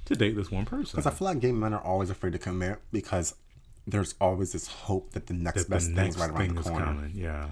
[0.06, 0.96] to date this one person.
[0.96, 3.34] Because I feel like gay men are always afraid to commit because
[3.86, 6.54] there's always this hope that the next That best the thing's next right around thing
[6.54, 6.84] the is corner.
[6.86, 7.12] coming.
[7.14, 7.46] Yeah,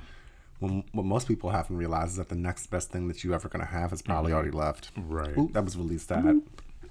[0.59, 3.49] When, what most people haven't realized is that the next best thing that you ever
[3.49, 4.37] gonna have is probably mm-hmm.
[4.37, 4.91] already left.
[4.97, 5.37] right.
[5.37, 6.25] Ooh, that was really sad.
[6.25, 6.39] Mm-hmm.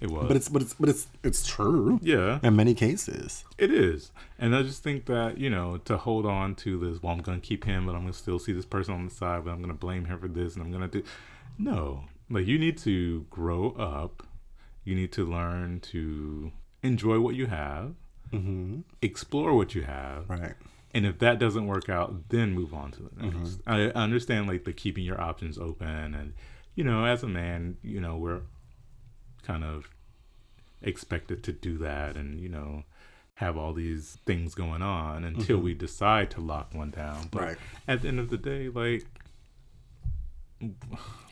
[0.01, 3.45] It was, But it's but it's but it's it's true yeah, in many cases.
[3.57, 4.11] it is.
[4.37, 7.01] And I just think that you know to hold on to this.
[7.01, 9.45] Well, I'm gonna keep him, but I'm gonna still see this person on the side.
[9.45, 11.03] But I'm gonna blame him for this, and I'm gonna do.
[11.57, 14.27] No, like you need to grow up.
[14.83, 17.93] You need to learn to enjoy what you have,
[18.33, 18.79] Mm-hmm.
[19.01, 20.53] explore what you have, Right.
[20.93, 24.47] and if that doesn't work out then move on to the next I, I understand
[24.47, 26.33] like the keeping your options open and
[26.75, 28.41] you know as a man you know we're
[29.43, 29.89] kind of
[30.81, 32.83] expected to do that and you know
[33.35, 37.57] have all these things going on until we decide to lock one down but Right.
[37.87, 39.05] at the end of the day like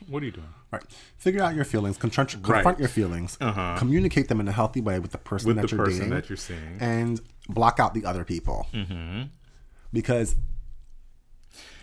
[0.08, 0.82] what are you doing Right.
[1.18, 1.98] Figure out your feelings.
[1.98, 2.78] Confront, Right.
[2.78, 3.36] your feelings.
[3.40, 3.76] Uh-huh.
[3.78, 6.14] Communicate them in a healthy way with the person with that the you're person dating,
[6.14, 9.24] that you're seeing and block out the other people mm-hmm.
[9.92, 10.34] because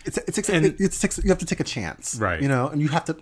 [0.04, 2.40] it's it takes And- it, it takes you have to take a chance, Right.
[2.42, 3.16] You know, and you have to,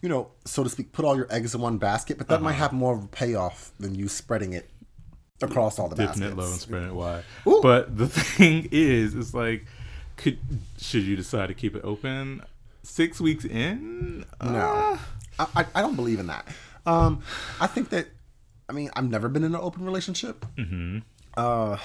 [0.00, 2.18] you know, so to speak, put all your eggs in one basket.
[2.18, 2.44] But that Uh-huh.
[2.44, 4.68] might have more of a payoff than you spreading it
[5.42, 6.32] across all the dipping baskets.
[6.32, 7.24] it low and spreading it wide.
[7.46, 7.60] Ooh.
[7.62, 9.66] But the thing is, it's like,
[10.16, 10.38] could
[10.78, 12.42] should you decide to keep it open
[12.82, 14.24] six weeks in?
[14.42, 14.98] No, Uh,
[15.38, 16.46] I, I, I don't believe in that.
[16.86, 17.22] Um,
[17.60, 18.08] I think that,
[18.68, 20.44] I mean, I've never been in an open relationship.
[20.56, 20.98] Mm-hmm.
[21.36, 21.76] Uh,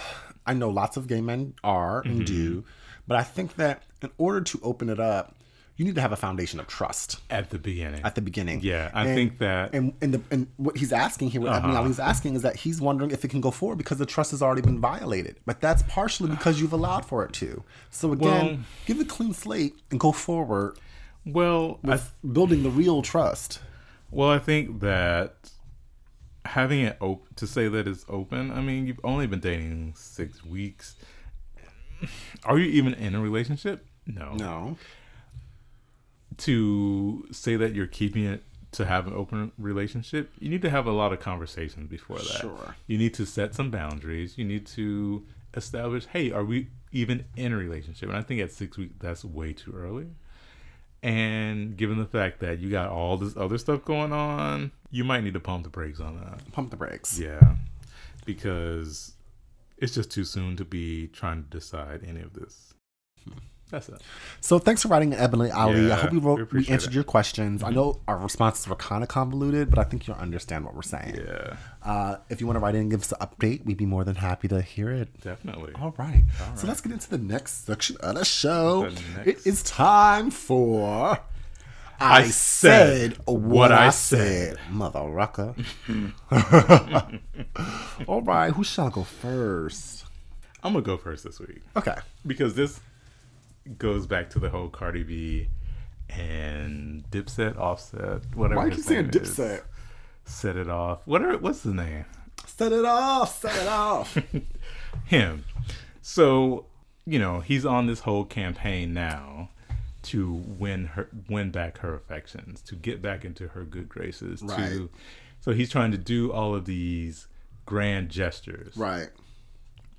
[0.45, 2.63] I know lots of gay men are and do,
[3.07, 5.33] but I think that in order to open it up,
[5.75, 8.01] you need to have a foundation of trust at the beginning.
[8.03, 8.61] at the beginning.
[8.63, 11.77] Yeah, I And- think that- and and, the, and what he's asking here, what Uh-huh.
[11.77, 14.41] Ali's asking is that he's wondering if it can go forward because the trust has
[14.41, 15.35] already been violated.
[15.45, 17.63] But that's partially because you've allowed for it to.
[17.91, 18.57] So again, Well-
[18.87, 20.77] give a clean slate and go forward
[21.33, 23.59] well, with building the real trust.
[24.11, 25.51] well, I think that
[26.45, 28.51] having it open to say that it's open.
[28.51, 30.95] I mean, you've only been dating six weeks.
[32.45, 33.85] Are you even in a relationship?
[34.05, 34.33] No.
[34.35, 34.77] No.
[36.37, 38.43] to say that you're keeping it
[38.73, 42.41] to have an open relationship, you need to have a lot of conversations before that.
[42.41, 42.75] Sure.
[42.85, 44.37] You need to set some boundaries.
[44.37, 45.25] You need to
[45.55, 48.09] establish, hey, are we even in a relationship.
[48.09, 50.07] And I think at six weeks, that's way too early.
[51.03, 55.23] And given the fact that you got all this other stuff going on, you might
[55.23, 56.51] need to pump the brakes on that.
[56.51, 57.19] Pump the brakes.
[57.19, 57.55] Yeah.
[58.25, 59.13] Because
[59.77, 62.73] it's just too soon to be trying to decide any of this.
[63.23, 63.37] Hmm.
[63.69, 64.02] That's it.
[64.39, 65.88] So thanks for writing, Ebony Ali.
[65.88, 66.95] Yeah, I hope we, we wrote, we appreciate answered it.
[66.95, 67.64] your questions.
[67.64, 70.81] I know our responses were kind of convoluted, but I think you'll understand what we're
[70.84, 71.15] saying.
[71.18, 73.85] Yeah, Uh, if you want to write in and give us an update, we'd be
[73.85, 75.10] more than happy to hear it.
[75.22, 75.73] definitely.
[75.76, 76.23] All right.
[76.49, 78.89] All So let's get into the next section of the show.
[78.89, 81.19] The It is time for.
[81.99, 84.57] I said what I said.
[84.69, 85.56] Mother rucker.
[88.07, 88.53] All right.
[88.53, 90.06] Who shall go first?
[90.64, 91.95] I'm gonna go first this week Okay.
[92.26, 92.80] because this
[93.77, 95.48] goes back to the whole Cardi B
[96.10, 98.61] and Dipset, Offset, whatever.
[98.61, 99.10] Why keep saying.
[99.10, 99.64] Dipset?
[100.26, 101.06] Set it off.
[101.06, 101.38] Whatever.
[101.38, 102.06] What's his name?
[102.45, 103.39] Set it off.
[103.39, 104.18] Set it off.
[105.06, 105.45] him.
[106.02, 106.65] So,
[107.06, 109.49] you know, he's on this whole campaign now
[110.03, 114.41] to win her win back her affections, to get back into her good graces.
[114.41, 114.69] Right.
[114.69, 114.89] To
[115.39, 117.27] so he's trying to do all of these
[117.65, 119.10] grand gestures right.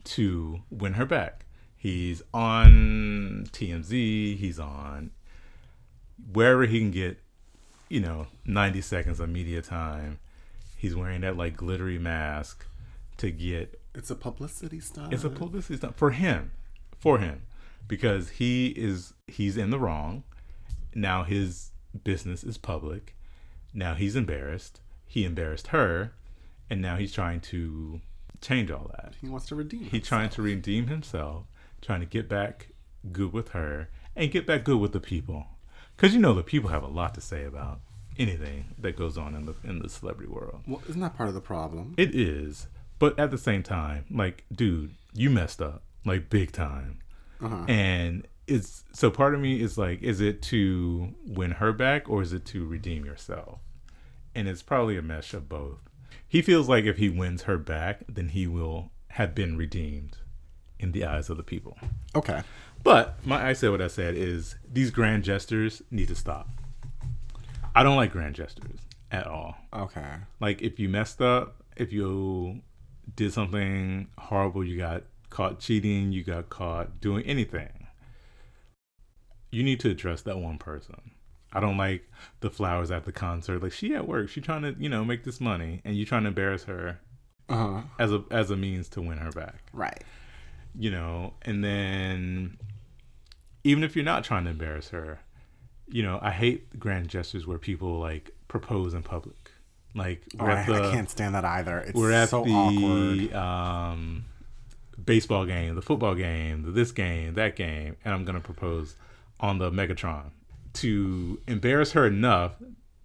[0.05, 1.45] to win her back.
[1.78, 5.12] He's on TMZ, he's on
[6.32, 7.18] wherever he can get,
[7.88, 10.18] you know, 90 seconds of media time.
[10.76, 12.66] He's wearing that like glittery mask
[13.18, 15.12] to get It's a publicity stunt.
[15.12, 16.52] it's a publicity stunt for him,
[16.98, 17.42] for him,
[17.86, 20.24] because he is he's in the wrong.
[20.94, 21.70] Now his
[22.05, 23.14] business is public.
[23.72, 24.80] Now he's embarrassed.
[25.06, 26.12] He embarrassed her,
[26.68, 28.00] and now he's trying to
[28.40, 29.14] change all that.
[29.20, 29.84] He wants to redeem.
[29.84, 31.44] He's trying to redeem himself,
[31.80, 32.68] trying to get back
[33.12, 35.46] good with her, and get back good with the people.
[35.96, 37.80] Because you know the people have a lot to say about
[38.18, 40.60] anything that goes on in the in the celebrity world.
[40.66, 41.94] Well, isn't that part of the problem?
[41.96, 42.66] It is,
[42.98, 47.00] but at the same time, like, dude, you messed up, like, big time.
[47.40, 47.64] Uh-huh.
[47.68, 52.22] And it's so part of me is like, is it to win her back or
[52.22, 53.60] is it to redeem yourself?
[54.34, 55.78] And it's probably a mesh of both.
[56.26, 60.18] He feels like if he wins her back, then he will have been redeemed
[60.80, 61.76] in the eyes of the people.
[62.14, 62.42] Okay.
[62.84, 66.48] But my I said what I said is these grand gestures need to stop.
[67.74, 68.80] I don't like grand gestures
[69.10, 69.56] at all.
[69.72, 70.14] Okay.
[70.40, 72.60] Like if you messed up, if you
[73.16, 77.86] did something horrible, you got caught cheating, you got caught doing anything.
[79.50, 81.12] You need to address that one person.
[81.52, 82.02] I don't like
[82.40, 83.62] the flowers at the concert.
[83.62, 86.22] Like she at work, she trying to, you know, make this money and you trying
[86.24, 87.00] to embarrass her
[87.48, 87.80] Uh huh.
[87.98, 89.62] as a as a means to win her back.
[89.72, 90.05] Right.
[90.77, 92.59] You know, and then
[93.65, 95.20] even if you're not trying to embarrass her,
[95.89, 99.51] you know, I hate grand gestures where people like propose in public.
[99.95, 101.78] Like Oh, I, the, I can't stand that either.
[101.78, 103.35] It's we're at so the awkward.
[103.35, 104.24] um,
[105.05, 108.95] baseball game, the football game, the this game, that game, and I'm gonna propose
[109.40, 110.31] on the Megatron
[110.74, 112.53] to embarrass her enough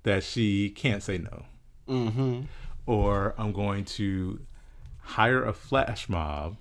[0.03, 1.45] that she can't say no,
[1.88, 2.41] Mm-hmm.
[2.85, 4.41] or I'm going to
[5.02, 6.57] hire a flash mob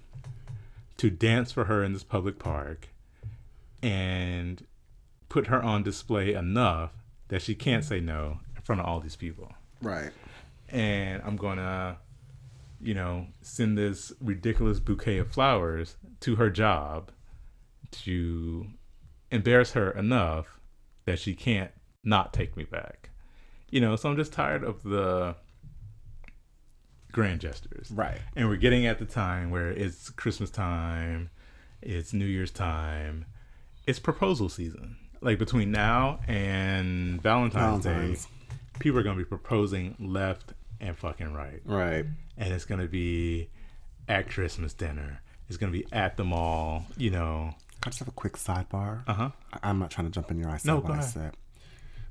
[1.03, 2.89] to dance for her in this public park
[3.83, 4.65] and
[5.29, 6.93] put her on display enough
[7.27, 10.11] that she can't say no in front of all these people Right.
[10.69, 11.99] and I'm gonna,
[12.81, 17.11] you know, send this ridiculous bouquet of flowers to her job
[18.05, 18.67] to
[19.33, 20.61] embarrass her enough
[21.05, 21.73] that she can't
[22.05, 23.11] not take me back.
[23.71, 25.35] You know, so I'm just tired of the
[27.13, 27.91] grand gestures.
[27.91, 28.19] Right.
[28.35, 31.31] And we're getting at the time where it's Christmas time,
[31.81, 33.27] it's New Year's time,
[33.87, 34.97] it's proposal season.
[35.21, 38.25] Like between now and Valentine's, Valentine's.
[38.25, 38.31] Day,
[38.81, 41.61] people are gonna be proposing left and fucking right.
[41.65, 42.05] Right.
[42.37, 43.49] And it's gonna be
[44.09, 45.21] at Christmas dinner.
[45.49, 47.55] It's gonna be at the mall, you know.
[47.85, 49.03] I just have a quick sidebar.
[49.07, 49.31] Uh huh.
[49.63, 51.37] I'm not trying to jump in your said No, go I ahead.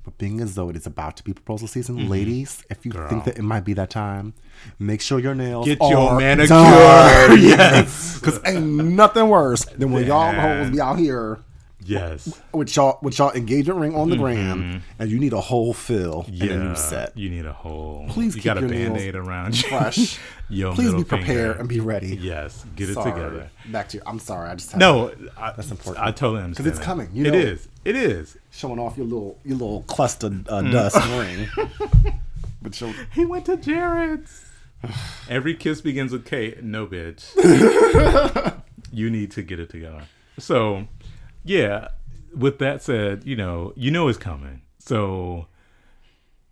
[0.03, 2.99] But being as though it is about to be proposal season, ladies, if you Mm-hmm.
[3.01, 3.09] Girl.
[3.09, 4.33] think that it might be that time,
[4.79, 6.55] make sure your nails Get your manicure.
[7.37, 8.17] Yes.
[8.19, 10.63] Because ain't nothing worse than when y'all Man.
[10.65, 11.39] hoes be out here
[11.83, 12.39] Yes.
[12.53, 16.23] with y'all with y'all engagement ring on the gram and you need a whole fill
[16.23, 16.33] Mm-hmm.
[16.33, 16.53] Yeah.
[16.53, 17.17] and a new set.
[17.17, 18.05] You need a whole.
[18.09, 19.67] Please you keep got a band aid around you.
[19.69, 20.19] fresh.
[20.49, 21.51] Your Please be prepared finger.
[21.59, 22.17] and be ready.
[22.17, 22.65] Yes.
[22.75, 23.11] Get it Sorry.
[23.11, 23.49] together.
[23.67, 24.03] Back to you.
[24.05, 24.49] I'm sorry.
[24.49, 26.05] I just had No, I, That's important.
[26.05, 26.65] I totally understand.
[26.65, 27.37] Because it's coming, you It know.
[27.39, 27.67] is.
[27.85, 28.37] It is.
[28.51, 30.71] showing off your little your little cluster uh, Mm.
[30.71, 32.13] dust ring.
[32.61, 32.75] but
[33.13, 34.45] He went to Jared's.
[35.29, 36.57] Every kiss begins with Kay.
[36.61, 37.23] No, bitch.
[38.91, 40.03] you need to get it together.
[40.39, 40.87] So,
[41.43, 41.89] yeah.
[42.35, 44.61] With that said, you know, you know it's coming.
[44.79, 45.47] So,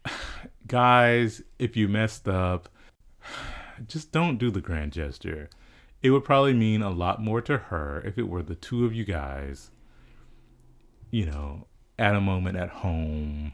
[0.67, 2.69] guys, if you messed up,
[3.87, 5.49] just don't do the grand gesture.
[6.01, 8.93] it would probably mean a lot more to her if it were the two of
[8.93, 9.71] you guys,
[11.11, 11.67] you know,
[11.97, 13.53] at a moment at home,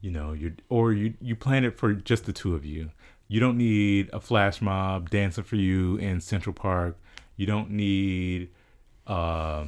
[0.00, 2.90] you know, you're or you you plan it for just the two of you.
[3.28, 6.98] You don't need a flash mob dancing for you in Central Park.
[7.36, 8.50] You don't need,
[9.06, 9.66] uh,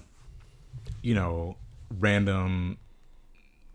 [1.04, 1.56] you know,
[1.98, 2.78] random,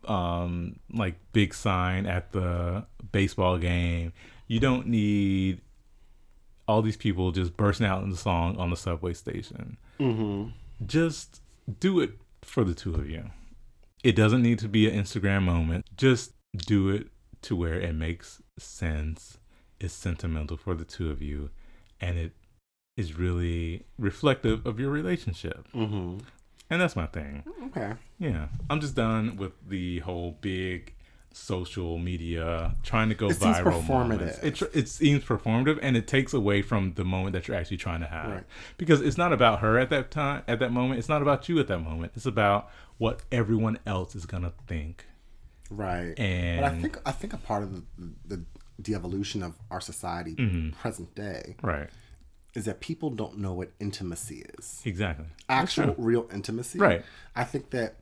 [0.04, 4.12] um, like big sign at the baseball game.
[4.48, 5.60] You don't need
[6.66, 9.76] all these people just bursting out in the song on the subway station.
[10.00, 10.50] Mm-hmm.
[10.86, 11.40] Just
[11.78, 13.30] do it for the two of you.
[14.02, 15.86] It doesn't need to be an Instagram moment.
[15.96, 17.08] Just do it
[17.42, 19.38] to where it makes sense,
[19.78, 21.50] is sentimental for the two of you,
[22.00, 22.32] and it
[22.96, 25.68] is really reflective of your relationship.
[25.72, 26.18] Mm-hmm.
[26.70, 27.42] And that's my thing.
[27.66, 27.92] Okay.
[28.18, 28.46] Yeah.
[28.70, 30.94] I'm just done with the whole big
[31.32, 33.30] social media trying to go viral.
[33.30, 34.38] It seems viral moments.
[34.38, 34.44] performative.
[34.44, 37.76] It, tr- it seems performative and it takes away from the moment that you're actually
[37.76, 38.30] trying to have.
[38.30, 38.44] Right.
[38.78, 40.98] Because it's not about her at that time, at that moment.
[40.98, 42.12] It's not about you at that moment.
[42.16, 45.06] It's about what everyone else is going to think.
[45.70, 46.18] Right.
[46.18, 47.82] And but I think I think a part of the
[48.26, 48.44] the,
[48.78, 50.70] the evolution of our society Mm-hmm.
[50.80, 51.88] present day right.
[52.54, 54.82] Is that people don't know what intimacy is.
[54.84, 55.26] Exactly.
[55.48, 56.78] Actual real intimacy.
[56.78, 57.04] Right.
[57.36, 57.96] I think that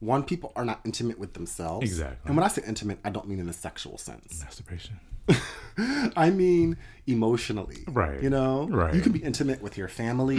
[0.00, 1.84] one people are not intimate with themselves.
[1.84, 2.28] Exactly.
[2.28, 4.42] And when I say intimate, I don't mean in a sexual sense.
[4.42, 5.00] masturbation.
[6.16, 6.76] I mean
[7.06, 7.84] emotionally.
[7.88, 8.22] Right.
[8.22, 8.68] You know?
[8.68, 8.88] Right.
[8.88, 8.96] Mm-hmm.
[8.96, 10.36] You can be intimate with your family.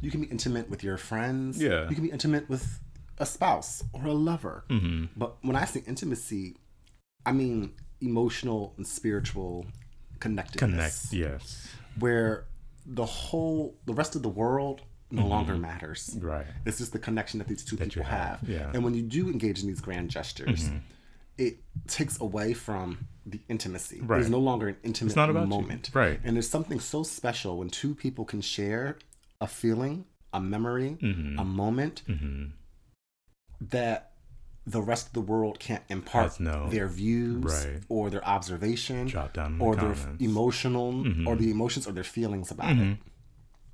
[0.00, 1.62] You can be intimate with your friends.
[1.62, 1.88] Yeah.
[1.88, 2.80] You can be intimate with
[3.18, 4.64] a spouse or a lover.
[4.68, 5.04] Mm-hmm.
[5.16, 6.56] But when I say intimacy,
[7.24, 9.66] I mean emotional and spiritual
[10.18, 11.10] connectedness.
[11.10, 11.12] Connect.
[11.12, 11.68] Yes.
[11.98, 12.46] Where
[12.86, 16.16] the whole, the rest of the world no longer matters.
[16.20, 16.46] Right.
[16.66, 18.48] It's just the connection that these two you people have, have.
[18.48, 18.58] yeah.
[18.60, 18.74] Mm-hmm.
[18.76, 20.70] And when you do engage in these grand gestures,
[21.38, 21.58] it
[21.88, 24.00] takes away from the intimacy.
[24.00, 24.18] Right.
[24.18, 25.48] There's no longer an intimate not about you.
[25.48, 25.90] moment.
[25.94, 26.20] Right.
[26.24, 28.98] And there's something so special when two people can share
[29.40, 31.38] a feeling, a memory, Mm-hmm.
[31.38, 32.02] a moment
[33.60, 34.12] that
[34.66, 37.82] the rest of the world can't impart no- their views Right.
[37.88, 40.02] or their observation Drop down the or their comments.
[40.22, 40.24] Mm-hmm.
[40.24, 42.96] emotional or the emotions or their feelings about it.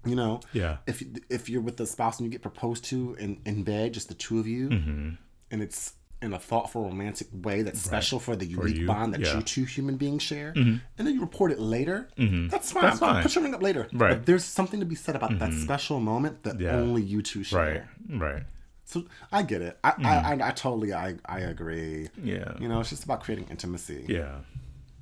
[0.07, 0.79] You know, Yeah.
[0.87, 4.09] if if you're with a spouse and you get proposed to in, in bed, just
[4.09, 5.11] the two of you, Mm-hmm.
[5.51, 5.93] and it's
[6.23, 9.29] in a thoughtful, romantic way that's special for the unique you, bond that yeah.
[9.29, 9.39] Mm-hmm.
[9.39, 12.83] you two human beings share, and then you report it later, that's fine.
[12.83, 13.23] That's fine.
[13.23, 13.83] Put your ring up later.
[13.93, 13.93] Right.
[13.93, 14.19] Mm-hmm.
[14.21, 16.77] But there's something to be said about that special moment that Yeah.
[16.77, 17.89] only you two share.
[18.09, 18.21] Right.
[18.21, 18.43] Right.
[18.91, 19.79] So I get it.
[19.85, 20.43] I, I, mm.
[20.43, 22.09] I, I totally I, I agree.
[22.21, 22.55] Yeah.
[22.59, 24.05] You know, it's just about creating intimacy.
[24.09, 24.39] Yeah.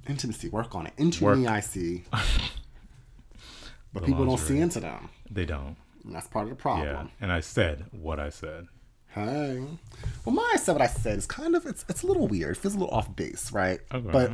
[0.06, 0.50] Intimacy.
[0.50, 0.92] Work on it.
[0.98, 1.38] Into Work.
[1.38, 2.04] me, I see.
[3.94, 5.08] but people don't see into them.
[5.30, 5.76] They don't.
[6.04, 6.86] And that's part of the problem.
[6.86, 7.06] Yeah.
[7.22, 8.68] And I said what I said.
[9.06, 9.64] Hey.
[10.26, 12.56] Well, my I said what I said is kind of it's it's a little weird.
[12.56, 13.80] It feels a little off base, right?
[13.92, 14.06] Okay.
[14.12, 14.32] But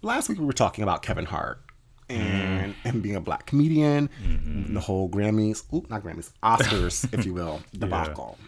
[0.00, 1.60] last week we were talking about Kevin Hart
[2.08, 2.16] mm.
[2.16, 4.74] and him being a black comedian, mm-hmm.
[4.74, 8.38] the whole Grammys, oop, not Grammys, Oscars, if you will, debacle.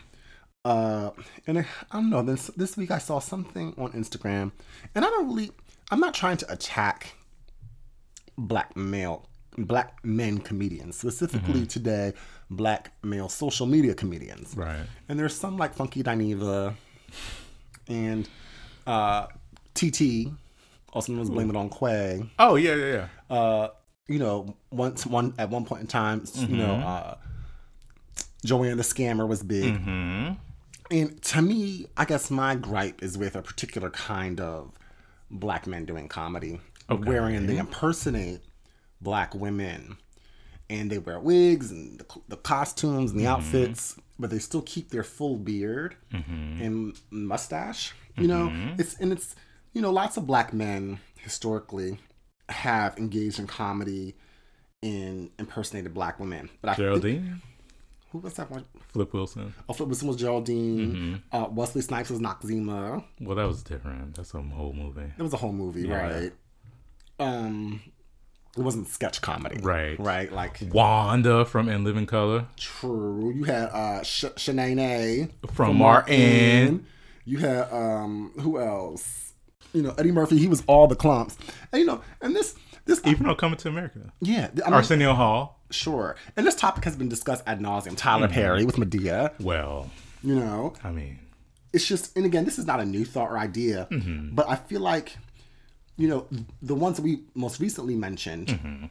[0.66, 1.10] Uh,
[1.46, 2.22] and I, I don't know.
[2.22, 4.50] This this week I saw something on Instagram,
[4.94, 5.50] and I don't really.
[5.92, 7.14] I'm not trying to attack
[8.36, 9.28] black male
[9.58, 12.12] black men comedians specifically today
[12.50, 14.84] black male social media comedians Right.
[15.08, 16.74] and there's some like funky dineva
[17.88, 18.28] and
[18.86, 19.26] uh
[19.74, 20.30] tt
[20.92, 22.86] also known as blame it on Kway Oh yeah, yeah,
[23.30, 23.34] yeah.
[23.36, 23.68] uh
[24.08, 27.14] you know once one at one point in time you know uh
[28.44, 29.72] joanne the scammer was big
[30.90, 34.72] and to me i guess my gripe is with a particular kind of
[35.30, 37.08] black men doing comedy Okay.
[37.08, 38.42] wherein they impersonate
[39.00, 39.96] black women
[40.70, 43.32] and they wear wigs and the, the costumes and the mm-hmm.
[43.32, 46.62] outfits but they still keep their full beard mm-hmm.
[46.62, 48.48] and mustache you know?
[48.48, 48.80] Mm-hmm.
[48.80, 49.34] It's and it's
[49.72, 51.98] you know lots of black men historically
[52.48, 54.14] have engaged in comedy
[54.82, 57.42] and impersonated black women but i think, Geraldine,
[58.16, 59.54] who was that one Flip Wilson.
[59.68, 61.22] Oh, Flip Wilson was Geraldine.
[61.32, 63.04] Uh, Wesley Snipes was Noxeema.
[63.20, 64.14] Well, that was different.
[64.16, 65.12] That's a whole movie.
[65.18, 66.08] It was a whole movie, Yeah.
[66.20, 66.32] right?
[67.18, 67.80] Um,
[68.56, 69.98] it wasn't sketch comedy, Right.
[69.98, 72.46] Right, like Wanda from In Living Color.
[72.56, 73.32] true.
[73.34, 76.86] You had uh, Sh- Shanae From Martin.
[77.24, 79.32] You had um, who else?
[79.72, 80.38] You know, Eddie Murphy.
[80.38, 81.36] He was all the Klumps,
[81.72, 82.54] and you know, and this
[82.86, 84.12] this Even though Coming to America.
[84.20, 85.55] yeah, I mean, Arsenio Hall.
[85.70, 86.16] Sure.
[86.36, 87.96] And this topic has been discussed ad nauseum.
[87.96, 88.34] Tyler Mm-hmm.
[88.34, 89.32] Perry with Madea.
[89.40, 89.90] Well,
[90.22, 91.18] You know, I mean,
[91.76, 94.34] it's just and again this is not a new thought or idea mm-hmm.
[94.34, 95.16] but i feel like
[95.96, 96.26] you know
[96.62, 98.86] the ones that we most recently mentioned mm-hmm.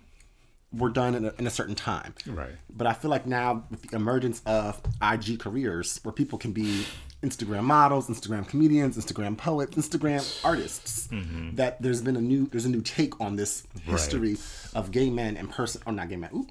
[0.77, 2.52] were done in a, in a certain time right.
[2.69, 4.80] but i feel like now with the emergence of
[5.14, 6.85] ig careers where people can be
[7.23, 11.56] instagram models instagram comedians instagram poets instagram artists mm-hmm.
[11.56, 14.38] that there's been a new there's a new take on this history
[14.76, 16.47] of gay men and person or not gay men ooh,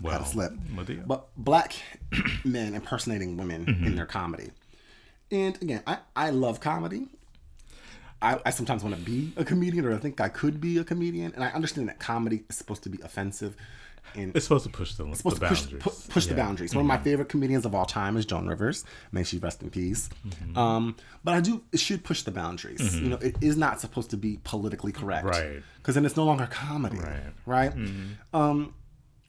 [0.00, 0.52] Well, a slip.
[1.06, 1.74] But black
[2.44, 3.84] men impersonating women Mm-hmm.
[3.86, 4.50] in their comedy.
[5.30, 7.08] And again, I, I love comedy.
[8.20, 10.84] I, I sometimes want to be a comedian, or I think I could be a
[10.84, 11.32] comedian.
[11.34, 13.54] And I understand that comedy is supposed to be offensive.
[14.14, 15.82] And It's supposed to push the, supposed the to push, boundaries.
[15.82, 16.38] pu- push the Yeah.
[16.38, 16.46] Mm-hmm.
[16.48, 16.74] boundaries.
[16.74, 18.84] One of my favorite comedians of all time is Joan Rivers.
[19.12, 20.08] May she rest in peace.
[20.26, 20.56] Mm-hmm.
[20.58, 22.98] Um, but I do it should push the boundaries.
[22.98, 25.62] You know, it is not supposed to be politically correct, Right.
[25.76, 27.22] Because then it's no longer comedy, Right.
[27.44, 27.72] right?
[28.32, 28.74] Um,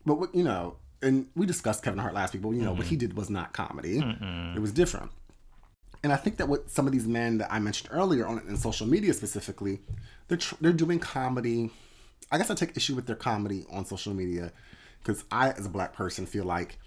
[0.05, 2.87] but what you know, and we discussed Kevin Hart last week, but you know what
[2.87, 3.99] he did was not comedy.
[4.55, 5.11] It was different.
[6.03, 8.55] And I think that what some of these men that I mentioned earlier on in
[8.57, 9.81] social media specifically,
[10.29, 11.71] they're tr- they're doing comedy.
[12.31, 14.53] I guess I take issue with their comedy on social media
[15.03, 16.77] because I, as a black person, feel like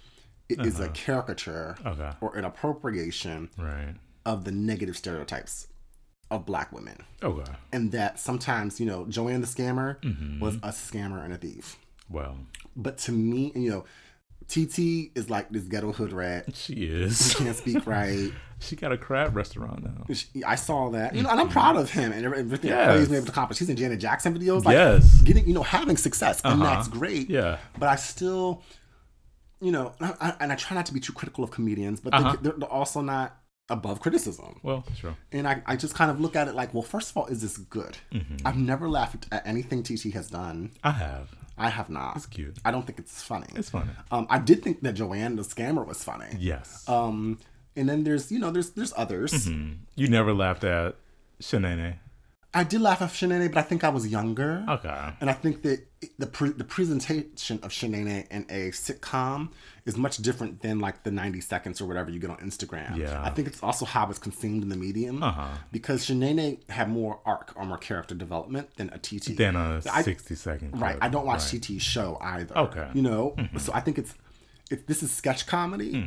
[0.49, 2.11] it is a caricature Okay.
[2.21, 3.95] or an appropriation Right.
[4.25, 5.67] of the negative stereotypes
[6.31, 7.51] of black women, Okay.
[7.71, 10.39] and that sometimes you know Joanne the scammer Mm-hmm.
[10.39, 11.77] was a scammer and a thief.
[12.09, 12.37] Well,
[12.75, 13.85] But to me, you know,
[14.47, 16.45] TT is like this ghetto hood rat.
[16.55, 17.31] she is.
[17.31, 18.31] She can't speak right.
[18.59, 20.13] she got a crab restaurant now.
[20.13, 22.99] She- I saw that, you know, and I'm proud of him and everything Yes.
[22.99, 23.59] he's been able to accomplish.
[23.59, 25.21] He's in Janet Jackson videos, like Yes.
[25.21, 26.75] getting, you know, having success, and Uh-huh.
[26.75, 27.29] that's great.
[27.29, 27.57] Yeah.
[27.79, 28.61] But I still,
[29.61, 32.13] you know, and I, and I try not to be too critical of comedians, but
[32.13, 32.35] Uh-huh.
[32.41, 33.37] they, they're also not
[33.69, 34.59] above criticism.
[34.61, 35.15] Well, sure.
[35.31, 37.41] And I, I just kind of look at it like, well, first of all, is
[37.41, 37.97] this good?
[38.11, 38.45] Mm-hmm.
[38.45, 40.71] I've never laughed at anything TT has done.
[40.83, 41.29] I have.
[41.57, 42.15] I have not.
[42.15, 42.57] It's cute.
[42.65, 43.47] I don't think it's funny.
[43.55, 43.91] It's funny.
[44.11, 46.25] Um, I did think that Joanne the scammer was funny.
[46.39, 46.87] Yes.
[46.87, 47.39] Um,
[47.75, 49.47] and then there's you know there's there's others.
[49.47, 49.77] Mm.
[49.95, 50.95] you never laughed at
[51.41, 51.95] Shanae.
[52.55, 54.63] I did laugh at Shanae, but I think I was younger.
[54.69, 55.09] Okay.
[55.19, 55.87] And I think that
[56.19, 59.49] the pre- the presentation of Shanae in a sitcom
[59.85, 62.95] is much different than like the 90 seconds or whatever you get on Instagram.
[62.95, 63.21] Yeah.
[63.21, 65.21] I think it's also how it's consumed in the medium.
[65.21, 65.47] Uh-huh.
[65.73, 69.35] Because Shanae had more arc or more character development than a TT.
[69.35, 70.79] Then a I- 60 second.
[70.79, 70.97] Right.
[71.01, 71.61] I don't watch Right.
[71.61, 72.57] TT's show either.
[72.57, 72.79] Okay.
[72.79, 72.97] Mm-hmm.
[72.97, 74.13] You know, so I think it's
[74.71, 76.05] it, this is sketch comedy.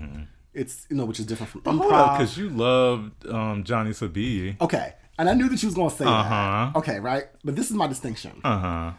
[0.55, 2.17] It's you know which is different from improv.
[2.17, 4.57] because you loved um, Johnny Sabi.
[4.59, 6.71] Okay, and I knew that you was gonna say Uh-huh.
[6.73, 6.77] that.
[6.79, 7.25] Okay, right.
[7.45, 8.41] But this is my distinction.
[8.43, 8.93] Uh huh.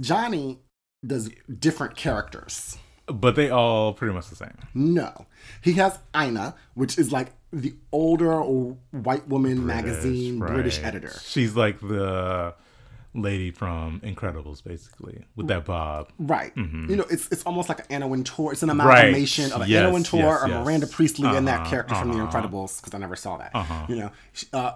[0.00, 0.60] Johnny
[1.06, 2.76] does different characters.
[3.06, 4.56] But they all pretty much the same.
[4.72, 5.26] No,
[5.62, 11.12] he has Ina, which is like the older white woman magazine British editor.
[11.22, 12.54] She's like the
[13.14, 16.10] lady from Incredibles, basically, with that bob.
[16.18, 16.52] Right.
[16.56, 18.52] You know, it's it's almost like an Anna Wintour.
[18.52, 20.64] It's an amalgamation of an Yes, Anna Wintour yes, or yes.
[20.64, 22.40] Miranda Priestly and that Uh-huh, character from The uh-huh.
[22.40, 23.52] Incredibles because I never saw that.
[23.88, 24.10] You know,
[24.52, 24.72] uh,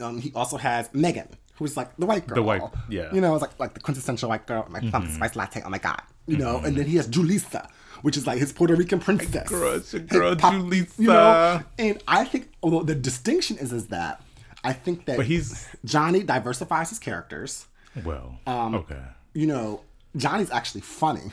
[0.00, 1.28] um, he also has Megan,
[1.62, 2.36] who's like the white girl.
[2.36, 3.02] The white- yeah.
[3.04, 3.14] Mm-hmm.
[3.16, 5.62] You know, it's like like the quintessential white girl, my pumpkin spice latte.
[5.64, 6.02] Oh my god.
[6.26, 7.68] You know, and then he has Julissa,
[8.02, 9.48] which is like his Puerto Rican princess.
[9.48, 10.98] girl, it's your Hey, girl, pop- Julissa.
[10.98, 14.22] You know, and I think although the distinction is is that
[14.64, 17.66] I think that But he's Johnny diversifies his characters
[18.04, 18.38] well.
[18.46, 19.02] Um, okay.
[19.34, 19.80] you know,
[20.16, 21.32] Johnny's actually funny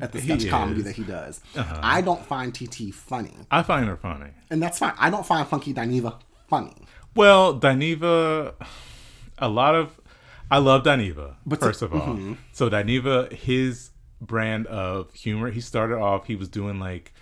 [0.00, 0.80] at the sketch comedy.
[0.80, 0.88] Uh-huh.
[0.88, 1.40] that he does.
[1.56, 4.30] I don't find TT funny, I find her funny.
[4.50, 4.94] and that's fine.
[4.98, 6.18] I don't find Funky Dineva
[6.48, 6.74] funny.
[7.14, 8.54] Well, Dineva,
[9.40, 10.00] a lot of,
[10.50, 11.36] I love Dineva.
[11.46, 12.34] But first of all, mm-hmm.
[12.52, 13.90] so Dineva, his
[14.20, 16.26] brand of humor, he started off.
[16.26, 17.12] He was doing like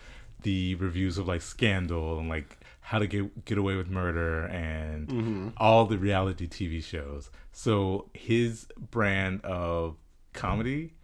[0.43, 5.09] the reviews of like Scandal and like How to Get Get Away with Murder and
[5.09, 5.49] Mm-hmm.
[5.57, 7.31] all the reality TV shows.
[7.53, 9.97] So his brand of
[10.33, 10.95] comedy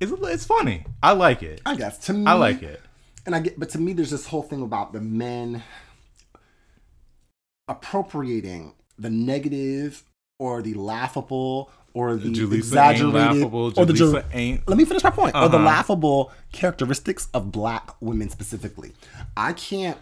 [0.00, 0.84] is it's funny.
[1.02, 1.60] I like it.
[1.66, 2.80] I guess to me, I like it.
[3.24, 5.62] and I get, but to me, there's this whole thing about the men
[7.68, 10.04] appropriating the negative
[10.38, 13.72] or the laughable or the Julissa exaggerated laughable.
[13.76, 15.34] or the Julissa ain't- Let me finish my point.
[15.34, 15.64] Or the Uh-huh.
[15.66, 18.92] laughable characteristics of black women specifically.
[19.36, 19.96] I can't.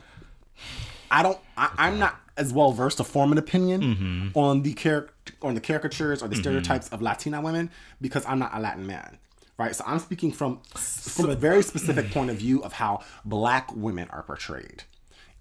[1.11, 1.39] I don't.
[1.57, 4.39] I, I'm not as well versed to form an opinion Mm-hmm.
[4.39, 7.71] on the character on the caricatures or the stereotypes of Latina women
[8.01, 9.19] because I'm not a Latin man.
[9.57, 13.71] Right, so I'm speaking from from a very specific point of view of how black
[13.77, 14.83] women are portrayed.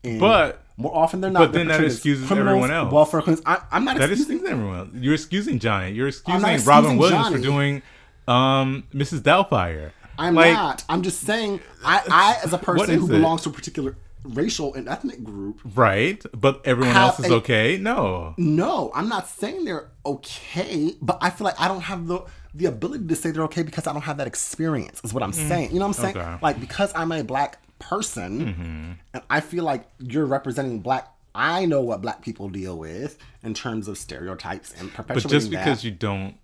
[0.03, 2.91] And But more often than not, but then that excuses everyone else.
[2.91, 3.41] Welfare queens.
[3.45, 4.37] I, I'm not That is excusing.
[4.37, 4.91] excusing everyone.
[5.01, 5.91] You're excusing Johnny.
[5.91, 7.35] You're excusing, not Robin excusing Williams Johnny.
[7.37, 7.81] for doing
[8.27, 9.19] um, Mrs.
[9.21, 9.91] Doubtfire.
[10.17, 10.83] I'm like, not.
[10.89, 11.59] I'm just saying.
[11.83, 13.09] I, I as a person is who it?
[13.17, 17.77] belongs to a particular racial and ethnic group, Right, but everyone else is a- okay.
[17.77, 22.21] No, no, I'm not saying they're okay, but I feel like I don't have the
[22.53, 25.01] the ability to say they're okay because I don't have that experience.
[25.03, 25.71] Is what I'm saying.
[25.73, 26.15] You know what I'm saying?
[26.15, 26.33] Mm.
[26.35, 26.37] Okay.
[26.41, 28.91] Like because I'm a black person, mm-hmm.
[29.13, 31.09] and I feel like you're representing black.
[31.35, 35.51] I know what black people deal with in terms of stereotypes and perpetuating but just
[35.51, 35.63] that.
[35.63, 36.35] because you don't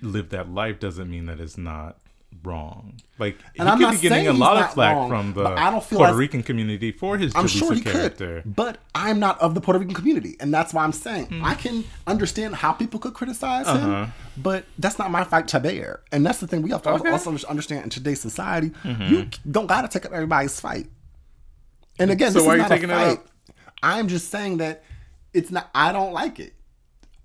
[0.00, 1.98] live that life doesn't mean that it's not
[2.42, 2.94] wrong.
[3.18, 5.70] Like And he I'm could be getting a lot of flack wrong, from the I
[5.70, 8.40] don't feel Puerto as- Rican community for his I'm Jaleesa sure he character.
[8.42, 11.44] could, but I'm not of the Puerto Rican community, and that's why I'm saying Hmm.
[11.44, 14.06] I can understand how people could criticize him, Uh-huh.
[14.38, 16.00] but that's not my fight to bear.
[16.12, 17.10] And that's the thing we have to Okay.
[17.10, 18.70] also understand in today's society.
[18.84, 20.86] You don't got to take up everybody's fight.
[21.98, 23.26] And again, So why are you taking it up?
[23.82, 24.82] I'm just saying that
[25.34, 25.68] it's not.
[25.74, 26.54] I don't like it.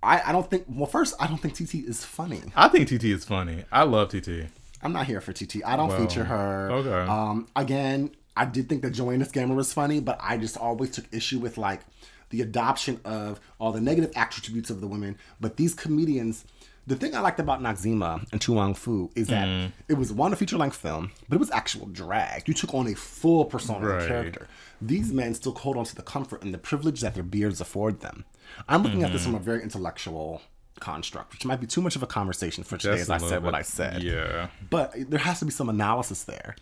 [0.04, 0.66] I, I don't think.
[0.70, 2.42] Well, first, I don't think TT is funny.
[2.56, 3.64] I think TT is funny.
[3.72, 4.48] I love TT.
[4.82, 5.64] I'm not here for TT.
[5.66, 6.72] I don't Well, feature her.
[6.72, 7.12] okay.
[7.12, 10.92] Um, again, I did think that Joanne the Scammer was funny, but I just always
[10.92, 11.82] took issue with like
[12.30, 15.18] the adoption of all the negative attributes of the women.
[15.40, 16.44] But these comedians,
[16.86, 19.72] the thing I liked about Noxeema and Wong Foo is that Mm.
[19.88, 22.48] it was one a feature length film, but it was actual drag.
[22.48, 24.08] You took on a full persona Right.
[24.08, 24.48] character.
[24.82, 28.02] These men still hold on to the comfort and the privilege that their beards afford
[28.02, 28.26] them.
[28.68, 29.32] I'm looking at this Mm-hmm.
[29.32, 30.42] from a very intellectual
[30.80, 33.44] construct, which might be too much of a conversation for today, That's as I said
[33.44, 34.04] what I said.
[34.04, 34.48] Yeah.
[34.70, 36.56] but there has to be some analysis there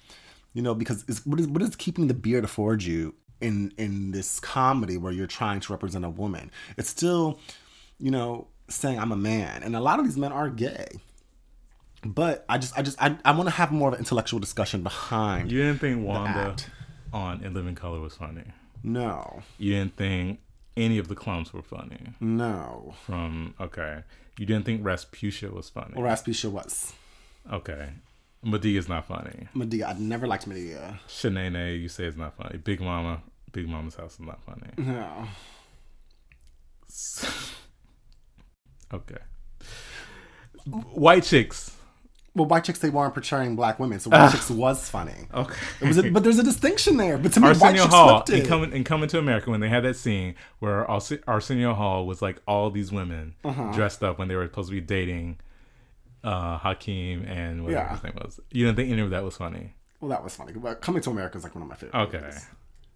[0.54, 4.12] you know because it's, what is what is keeping the beard afford you in in
[4.12, 6.52] this comedy where you're trying to represent a woman?
[6.78, 7.40] It's still
[8.00, 10.88] you know saying i'm a man and a lot of these men are gay.
[12.06, 14.84] But i just i just i, I want to have more of an intellectual discussion
[14.84, 16.56] behind You didn't think Wanda
[17.12, 18.44] on In Living Color was funny.
[18.84, 19.42] no.
[19.58, 20.40] You didn't think
[20.76, 22.14] any of the Klumps were funny.
[22.20, 24.04] no From okay,
[24.38, 25.94] you didn't think Rasputia was funny.
[25.96, 26.94] or Rasputia was
[27.52, 27.90] Okay,
[28.46, 29.48] Madea's not funny.
[29.56, 32.58] madea i never liked madea Shanae, you say it's not funny.
[32.58, 33.22] Big Mama,
[33.52, 34.70] Big Mama's house is not funny.
[34.78, 35.28] no
[38.94, 39.18] Okay.
[40.66, 41.76] White chicks.
[42.36, 45.56] Well white chicks they weren't portraying black women so white chicks was funny Okay.
[45.82, 48.24] it was a, but there's a distinction there but to me white Arsenio chicks Hall
[48.24, 48.48] flipped it.
[48.48, 52.22] coming in coming to America when they had that scene where Ars- Arsenio Hall was
[52.22, 53.72] like all these women Uh-huh.
[53.74, 55.38] dressed up when they were supposed to be dating
[56.24, 57.94] uh Hakeem and whatever Yeah.
[57.96, 58.40] his name was.
[58.52, 59.74] You didn't think any of that was funny?
[60.00, 60.54] Well, that was funny.
[60.54, 62.00] But Coming to America is like one of my favorite.
[62.04, 62.20] Okay.
[62.20, 62.46] movies.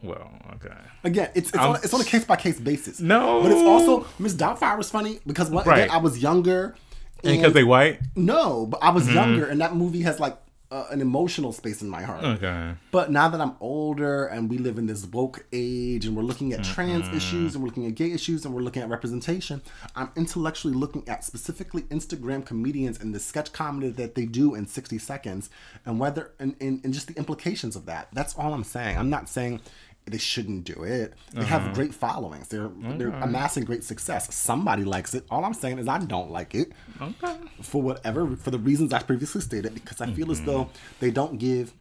[0.04, 0.76] Well, okay.
[1.04, 3.00] Again, it's it's on, it's on a case by case basis.
[3.00, 3.42] No.
[3.42, 5.80] but it's also Miss Doubtfire was funny because one, Right.
[5.86, 6.76] again, I was younger.
[7.24, 8.00] And because they white?
[8.16, 9.16] no, but I was Mm-hmm.
[9.16, 10.38] younger, and that movie has like
[10.70, 12.22] uh, an emotional space in my heart.
[12.26, 12.74] Okay.
[12.92, 16.52] But now that I'm older and we live in this woke age and we're looking
[16.52, 17.16] at trans Mm-hmm.
[17.16, 19.62] issues and we're looking at gay issues and we're looking at representation,
[19.96, 24.68] I'm intellectually looking at specifically Instagram comedians and the sketch comedy that they do in
[24.68, 25.50] 60 seconds
[25.86, 28.10] and whether and, and, and just the implications of that.
[28.12, 28.98] That's all I'm saying.
[28.98, 29.62] I'm not saying
[30.10, 31.14] they shouldn't do it.
[31.34, 31.60] They Uh-huh.
[31.60, 32.48] have great followings.
[32.48, 34.34] They're they're amassing great success.
[34.34, 35.26] Somebody likes it.
[35.30, 36.72] All I'm saying is I don't like it
[37.02, 37.36] Okay.
[37.62, 40.46] for whatever for the reasons I previously stated because I feel as Mm-hmm.
[40.46, 40.70] though
[41.00, 41.74] they don't give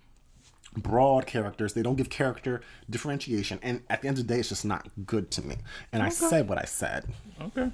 [0.76, 4.50] broad characters they don't give character differentiation and at the end of the day it's
[4.50, 5.56] just not good to me
[5.90, 7.06] and I said what I said
[7.40, 7.70] Okay.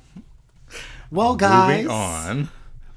[1.11, 2.49] well guys Moving on.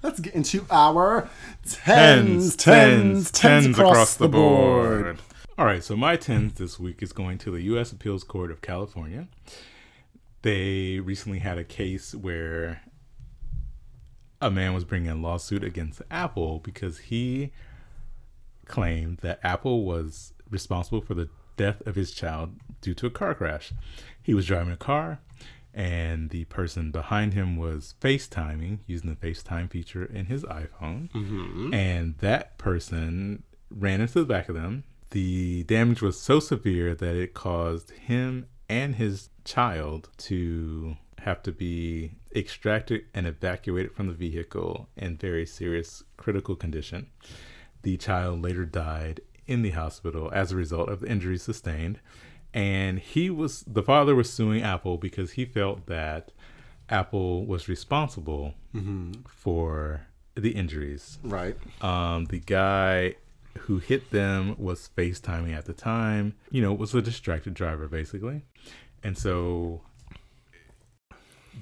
[0.03, 1.27] let's get into our
[1.68, 5.18] tens tens tens, across, the board.
[5.57, 7.94] All right, so my tens this week is going to the U.S.
[7.94, 9.30] Appeals Court of California.
[10.41, 12.82] They recently had a case where
[14.41, 17.53] a man was bringing a lawsuit against Apple because he
[18.65, 23.34] claimed that Apple was responsible for the death of his child due to a car
[23.34, 23.72] crash.
[24.22, 25.19] He was driving a car,
[25.73, 31.10] and the person behind him was FaceTiming using the FaceTime feature in his iPhone.
[31.11, 31.73] Mm-hmm.
[31.73, 34.84] And that person ran into the back of them.
[35.11, 41.52] The damage was so severe that it caused him and his child to have to
[41.52, 47.07] be extracted and evacuated from the vehicle in very serious critical condition.
[47.84, 51.99] The child later died in the hospital as a result of the injuries sustained.
[52.53, 56.32] And he was, the father was suing Apple because he felt that
[56.90, 58.53] Apple was responsible
[59.27, 61.18] for the injuries.
[61.23, 63.15] right Um, the guy
[63.60, 68.44] who hit them was FaceTiming at the time, you know, was a distracted driver basically.
[69.03, 69.82] And so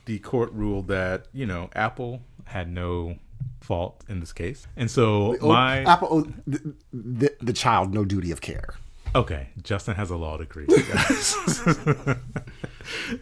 [0.06, 3.18] the court ruled that, you know, Apple had no
[3.62, 4.68] fault in this case.
[4.76, 8.76] And so Oh, my Apple owed the, the, the child no duty of care
[9.16, 10.66] Okay, Justin has a law degree.
[10.66, 11.36] guys.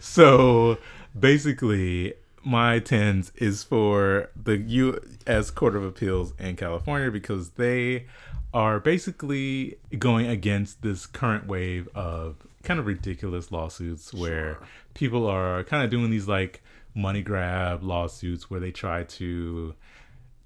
[0.00, 0.78] so
[1.18, 5.50] basically, my tens is for the U.S.
[5.50, 8.06] Court of Appeals in California because they
[8.54, 14.58] are basically going against this current wave of kind of ridiculous lawsuits where
[14.94, 16.62] people are kind of doing these like
[16.94, 19.74] money grab lawsuits where they try to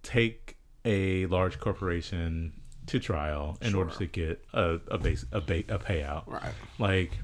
[0.03, 2.53] take a large corporation
[2.87, 6.27] to trial in order to get a a base a, ba- a payout.
[6.27, 6.53] Right.
[6.79, 7.19] Like,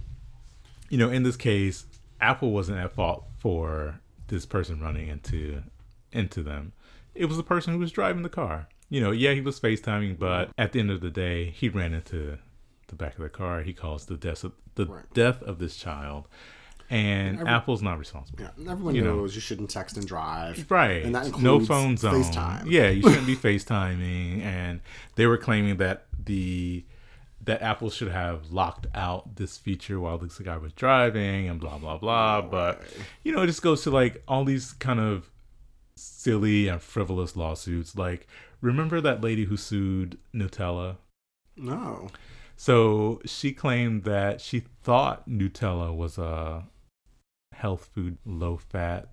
[0.90, 1.86] you know, in this case,
[2.20, 5.62] Apple wasn't at fault for this person running into
[6.10, 6.72] into them.
[7.14, 8.68] It was the person who was driving the car.
[8.93, 11.94] You know, yeah, he was FaceTiming, but at the end of the day, he ran
[11.94, 12.36] into
[12.89, 13.62] the back of the car.
[13.62, 15.05] He caused the death of the Right.
[15.14, 16.28] death of this child,
[16.90, 18.40] and Every- Apple's not responsible.
[18.44, 19.16] Yeah, everyone You know.
[19.16, 20.66] knows you shouldn't text and drive.
[20.70, 21.02] Right.
[21.05, 22.23] And that no includes phone zone.
[22.23, 22.70] FaceTime.
[22.70, 24.43] Yeah, you shouldn't be FaceTiming.
[24.43, 24.81] And
[25.14, 26.85] they were claiming that the
[27.44, 31.77] that Apple should have locked out this feature while this guy was driving and blah
[31.78, 32.40] blah blah.
[32.43, 32.82] But
[33.24, 35.31] you know, it just goes to like all these kind of
[35.97, 37.97] silly and frivolous lawsuits.
[37.97, 38.27] Like,
[38.62, 40.97] remember that lady who sued Nutella?
[41.56, 42.09] No.
[42.56, 46.64] So she claimed that she thought Nutella was a
[47.52, 49.09] health food, low fat,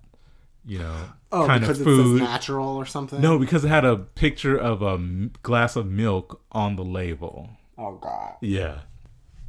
[0.64, 0.96] you know,
[1.32, 2.18] Oh, kind because of it food.
[2.20, 3.20] says natural or something?
[3.20, 4.98] No, because it had a picture of a
[5.42, 7.50] glass of milk on the label.
[7.76, 8.34] Oh, God.
[8.40, 8.80] Yeah.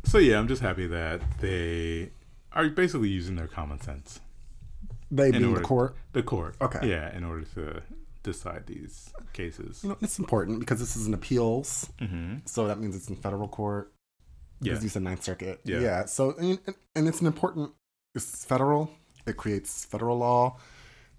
[0.03, 2.11] So yeah, I'm just happy that they
[2.53, 4.19] are basically using their common sense.
[5.11, 5.95] They being the court.
[6.13, 6.55] The court.
[6.61, 6.89] Okay.
[6.89, 7.81] Yeah, in order to
[8.23, 9.81] decide these cases.
[9.83, 11.89] You know, it's important because this is an appeals.
[11.99, 13.93] hmm So that means it's in federal court.
[14.61, 14.71] Yeah.
[14.73, 15.59] Because you said Ninth Circuit.
[15.63, 16.05] Yeah.
[16.05, 16.59] So, and,
[16.95, 17.71] and it's an important,
[18.13, 18.91] it's federal.
[19.25, 20.57] It creates federal law.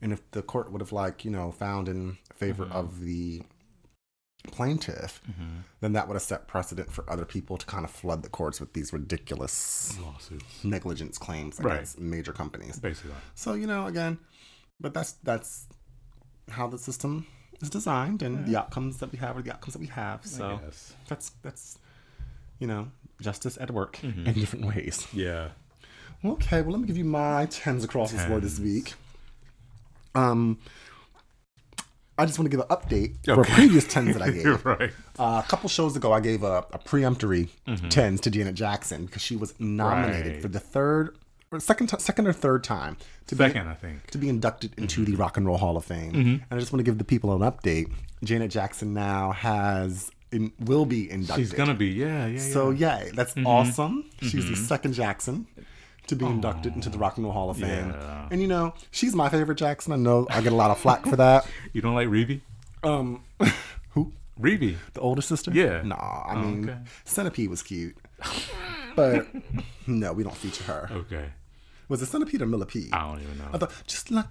[0.01, 2.73] And if the court would have, like, you know, found in favor Mhm.
[2.73, 3.43] of the
[4.49, 8.23] plaintiff, hmm then that would have set precedent for other people to kind of flood
[8.23, 10.45] the courts with these ridiculous Lawsuits.
[10.65, 11.75] negligence claims Right.
[11.75, 12.79] against major companies.
[12.79, 13.13] Basically.
[13.35, 14.19] So you know, again,
[14.79, 15.67] but that's that's
[16.51, 17.27] how the system
[17.61, 20.25] is designed, and the outcomes that we have are the outcomes that we have.
[20.27, 20.61] So
[21.09, 21.79] that's that's
[22.59, 22.89] you know
[23.21, 24.27] justice at work Mhm.
[24.27, 25.07] in different ways.
[25.13, 25.49] Yeah.
[26.25, 28.95] Okay, well let me give you my tens across this board this week.
[30.15, 30.59] Um,
[32.19, 34.65] I just want to give an update for previous tens that I gave.
[34.65, 34.93] Right.
[35.19, 37.49] Uh, a couple shows ago, I gave a, a preemptory
[37.91, 40.33] tens to Janet Jackson because she was nominated Mm-hmm.
[40.35, 40.43] Right.
[40.43, 41.17] for the third
[41.53, 42.97] or second ti- second or third time
[43.29, 44.07] to be Second, I think.
[44.11, 45.13] to be inducted into Mm-hmm.
[45.13, 46.15] the Rock and Roll Hall of Fame.
[46.15, 47.93] And I just want to give the people an update.
[48.25, 51.45] Janet Jackson now has in, will be inducted.
[51.47, 51.89] She's gonna be.
[51.89, 52.27] Yeah.
[52.27, 52.39] Yeah.
[52.41, 53.01] So yeah.
[53.05, 54.05] yay, that's awesome.
[54.23, 55.47] She's the second Jackson
[56.09, 57.91] to be inducted into the Rock and Roll Hall of Fame.
[57.91, 58.29] Yeah.
[58.31, 59.93] And you know, she's my favorite Jackson.
[59.93, 61.47] I know I get a lot of flack for that.
[61.73, 62.41] You don't like Rebbie?
[62.83, 63.23] Um,
[63.91, 64.13] who?
[64.41, 64.77] Rebbie.
[64.95, 65.51] The older sister?
[65.55, 65.83] Yeah.
[65.83, 66.79] Nah, I Oh, mean, okay.
[67.05, 67.97] Centipede was cute.
[68.97, 69.27] but
[69.87, 70.89] no, we don't feature her.
[70.93, 71.27] Okay.
[71.93, 72.89] Was it Centipede or Millipede?
[72.93, 73.49] I don't even know.
[73.53, 74.27] I thought just like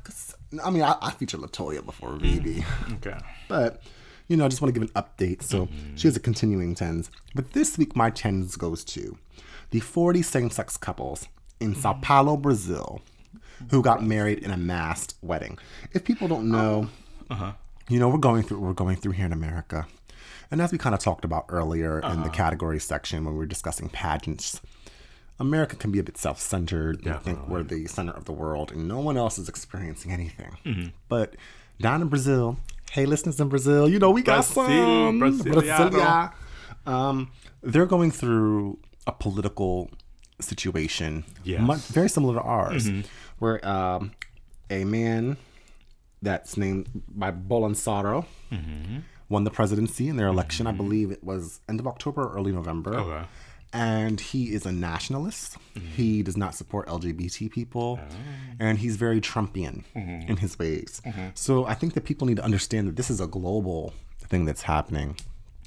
[0.63, 2.63] I mean, I, I featured Latoya before Rebbie,
[2.95, 3.17] Okay.
[3.47, 3.81] but
[4.27, 5.43] you know, I just want to give an update.
[5.43, 9.17] So she has a continuing tens, but this week my tens goes to
[9.69, 11.27] the 40 same-sex couples
[11.59, 13.01] in Sao Paulo, Brazil,
[13.69, 15.59] who got married in a masked wedding.
[15.93, 16.87] If people don't know,
[17.29, 17.51] Uh-huh.
[17.89, 19.85] you know, we're going through we're going through here in America.
[20.49, 22.23] And as we kind of talked about earlier in Uh-huh.
[22.23, 24.59] the category section when we were discussing pageants,
[25.39, 28.87] America can be a bit self-centered and think we're the center of the world and
[28.87, 30.57] no one else is experiencing anything.
[30.65, 30.87] Mm-hmm.
[31.09, 31.35] But
[31.79, 32.57] down in Brazil,
[32.91, 35.19] hey listeners in Brazil, you know we got some.
[35.19, 36.33] Brasilia.
[36.85, 37.31] Um,
[37.63, 39.89] they're going through a political
[40.39, 41.57] situation, Yes.
[41.57, 41.67] Mm-hmm.
[41.67, 42.89] much, very similar to ours,
[43.39, 44.11] where um,
[44.69, 45.37] a man
[46.21, 48.97] that's named by Bolsonaro Mm-hmm.
[49.29, 50.67] won the presidency in their election.
[50.67, 52.95] I believe it was end of October or early November.
[52.95, 53.25] Okay.
[53.73, 55.57] And he is a nationalist.
[55.75, 55.87] Mm-hmm.
[55.95, 57.99] He does not support LGBT people.
[58.01, 58.15] Oh.
[58.59, 60.29] And he's very Trumpian Mm-hmm.
[60.29, 61.01] in his ways.
[61.35, 64.63] So I think that people need to understand that this is a global thing that's
[64.63, 65.17] happening.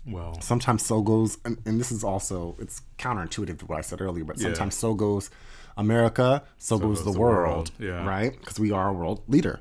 [0.06, 0.38] Well.
[0.42, 4.24] Sometimes so goes, and, and this is also, it's counterintuitive to what I said earlier,
[4.24, 4.42] but Yeah.
[4.48, 5.30] sometimes so goes
[5.78, 7.92] America, so, goes, the, world, Yeah.
[7.92, 8.08] Mm-hmm.
[8.08, 8.38] right?
[8.38, 9.60] Because we are a world leader.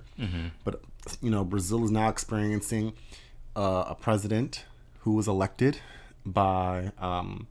[0.66, 0.82] But,
[1.22, 2.94] you know, Brazil is now experiencing
[3.56, 4.66] uh, a president
[5.00, 5.80] who was elected
[6.26, 7.48] by, um,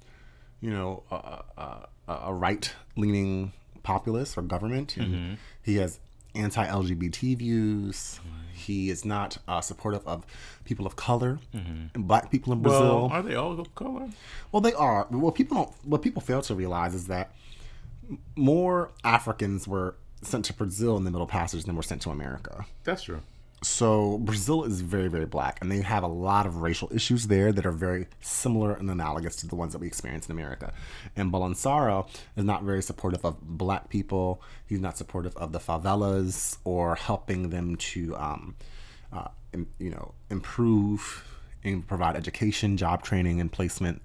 [0.62, 3.52] you know, a, a, a- right leaning
[3.82, 4.94] populace or government.
[4.96, 5.34] Mm-hmm.
[5.62, 5.98] he has
[6.34, 8.20] anti LGBT views.
[8.54, 10.24] He is not uh, supportive of
[10.64, 12.80] people of color and black people in Brazil.
[12.80, 12.90] Mm-hmm.
[12.92, 14.08] Well, are they all of color?
[14.52, 15.06] Well, they are.
[15.10, 17.32] What people don't, what people fail to realize is that
[18.36, 22.64] more Africans were sent to Brazil in the Middle Passage than were sent to America.
[22.84, 23.20] That's true.
[23.62, 27.52] So Brazil is very, very black, and they have a lot of racial issues there
[27.52, 30.72] that are very similar and analogous to the ones that we experience in America.
[31.14, 34.42] And Bolsonaro is not very supportive of black people.
[34.66, 38.56] He's not supportive of the favelas or helping them to, um,
[39.12, 39.28] uh,
[39.78, 41.24] you know, improve
[41.62, 44.02] and provide education, job training, and placement.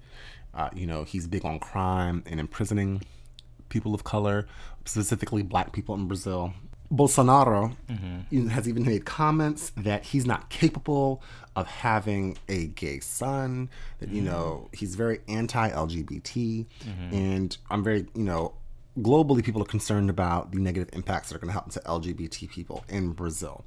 [0.54, 3.02] Uh, you know, he's big on crime and imprisoning
[3.68, 4.46] people of color,
[4.84, 6.54] specifically black people in Brazil.
[6.92, 7.76] Bolsonaro
[8.50, 11.22] has even made comments that he's not capable
[11.54, 16.66] of having a gay son, that, you know, he's very anti LGBT.
[17.12, 18.54] And I'm very, you know,
[18.98, 22.48] globally, people are concerned about the negative impacts that are going to happen to LGBT
[22.50, 23.64] people in Brazil.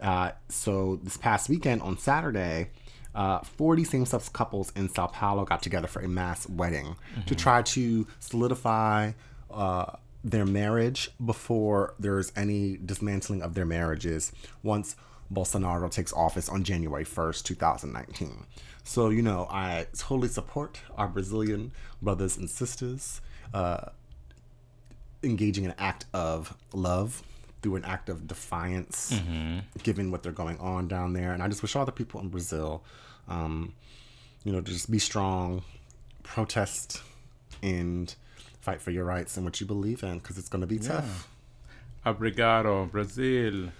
[0.00, 2.70] Uh, so this past weekend on Saturday,
[3.14, 6.94] uh, 40 same sex couples in Sao Paulo got together for a mass wedding
[7.26, 9.12] to try to solidify
[9.50, 14.32] uh, their marriage before there's any dismantling of their marriages
[14.62, 14.96] once
[15.32, 18.44] Bolsonaro takes office on January 1st, 2019.
[18.82, 21.72] So, you know, I totally support our Brazilian
[22.02, 23.20] brothers and sisters
[23.54, 23.86] uh,
[25.22, 27.22] engaging in an act of love
[27.62, 29.10] through an act of defiance,
[29.82, 31.32] given what they're going on down there.
[31.32, 32.82] And I just wish all the people in Brazil,
[33.28, 33.74] um,
[34.44, 35.62] you know, just be strong,
[36.22, 37.02] protest,
[37.62, 38.14] and
[38.60, 41.28] fight for your rights and what you believe in, because it's going to be tough.
[42.06, 43.70] Obrigado, Brazil.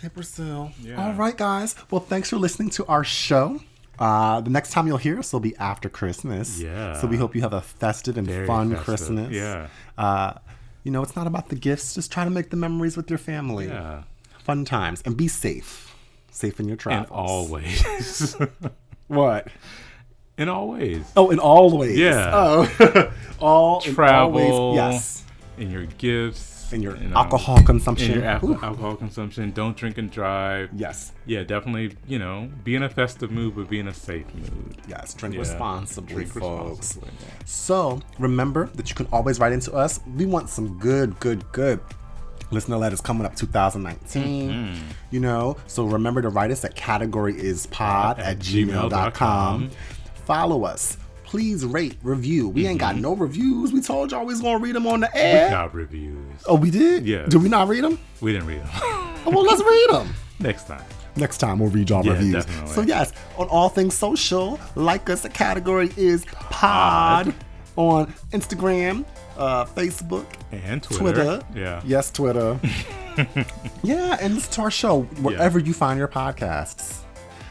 [0.00, 0.72] Hey, Brazil.
[0.82, 1.02] Yeah.
[1.08, 1.74] All right, guys.
[1.90, 3.60] Well, thanks for listening to our show.
[3.98, 6.58] Uh, the next time you'll hear us will be after Christmas.
[6.58, 6.94] Yeah.
[7.00, 8.84] So we hope you have a festive and Very fun festive.
[8.86, 9.30] Christmas.
[9.30, 9.68] Yeah.
[9.98, 10.34] Uh,
[10.84, 11.94] you know, it's not about the gifts.
[11.94, 13.66] Just try to make the memories with your family.
[13.68, 14.04] Yeah.
[14.38, 15.02] Fun times.
[15.04, 15.94] And be safe.
[16.30, 17.10] Safe in your travels.
[17.10, 18.36] all ways.
[19.08, 19.48] What?
[20.40, 21.04] In all ways.
[21.16, 21.98] Oh, in all ways.
[21.98, 22.30] Yeah.
[22.32, 23.12] Oh.
[23.40, 24.32] all in all Travel.
[24.72, 24.76] ways.
[24.76, 25.24] Yes.
[25.58, 26.48] In your gifts.
[26.72, 28.12] In your you know, alcohol In consumption.
[28.14, 29.50] your al- alcohol consumption.
[29.50, 30.70] Don't drink and drive.
[30.72, 31.10] Yes.
[31.26, 34.76] Yeah, definitely, you know, be in a festive mood, but be in a safe mood.
[34.88, 35.12] Yes.
[35.14, 35.40] Drink Yeah.
[35.40, 36.94] responsibly, Drink folks.
[36.94, 37.10] responsibly.
[37.44, 39.98] So remember that you can always write into us.
[40.16, 41.80] We want some good, good, good
[42.52, 44.50] listener letters coming up 2019.
[44.50, 44.82] Mm-hmm.
[45.10, 49.70] You know, so remember to write us at category is pod at gmail.com.
[50.30, 50.96] Follow us.
[51.24, 52.48] Please rate, review.
[52.50, 53.72] We ain't got no reviews.
[53.72, 55.44] We told y'all we was gonna read them on the Mm-hmm.
[55.46, 56.42] We got reviews.
[56.46, 57.04] Oh, we did?
[57.04, 57.26] Yeah.
[57.26, 57.98] Did we not read them?
[58.20, 58.68] We didn't read them.
[58.72, 60.14] Oh, well, let's read them.
[60.38, 60.84] Next time.
[61.16, 62.44] Next time we'll read y'all Yeah, reviews.
[62.44, 62.74] definitely.
[62.74, 65.22] So yes, on all things social, like us.
[65.22, 67.34] The category is pod
[67.74, 69.04] on Instagram,
[69.36, 71.00] uh, Facebook, And Twitter.
[71.40, 71.42] Twitter.
[71.56, 71.82] Yeah.
[71.84, 72.60] Yes, Twitter.
[73.82, 76.98] yeah, and listen to our show wherever you find your podcasts.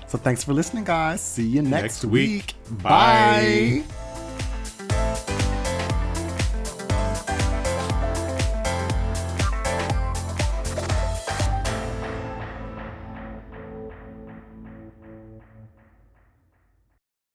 [0.10, 1.22] So thanks for listening, guys.
[1.22, 2.56] See you next, next week.
[2.72, 2.82] week.
[2.82, 3.84] Bye.
[4.90, 5.26] Bye.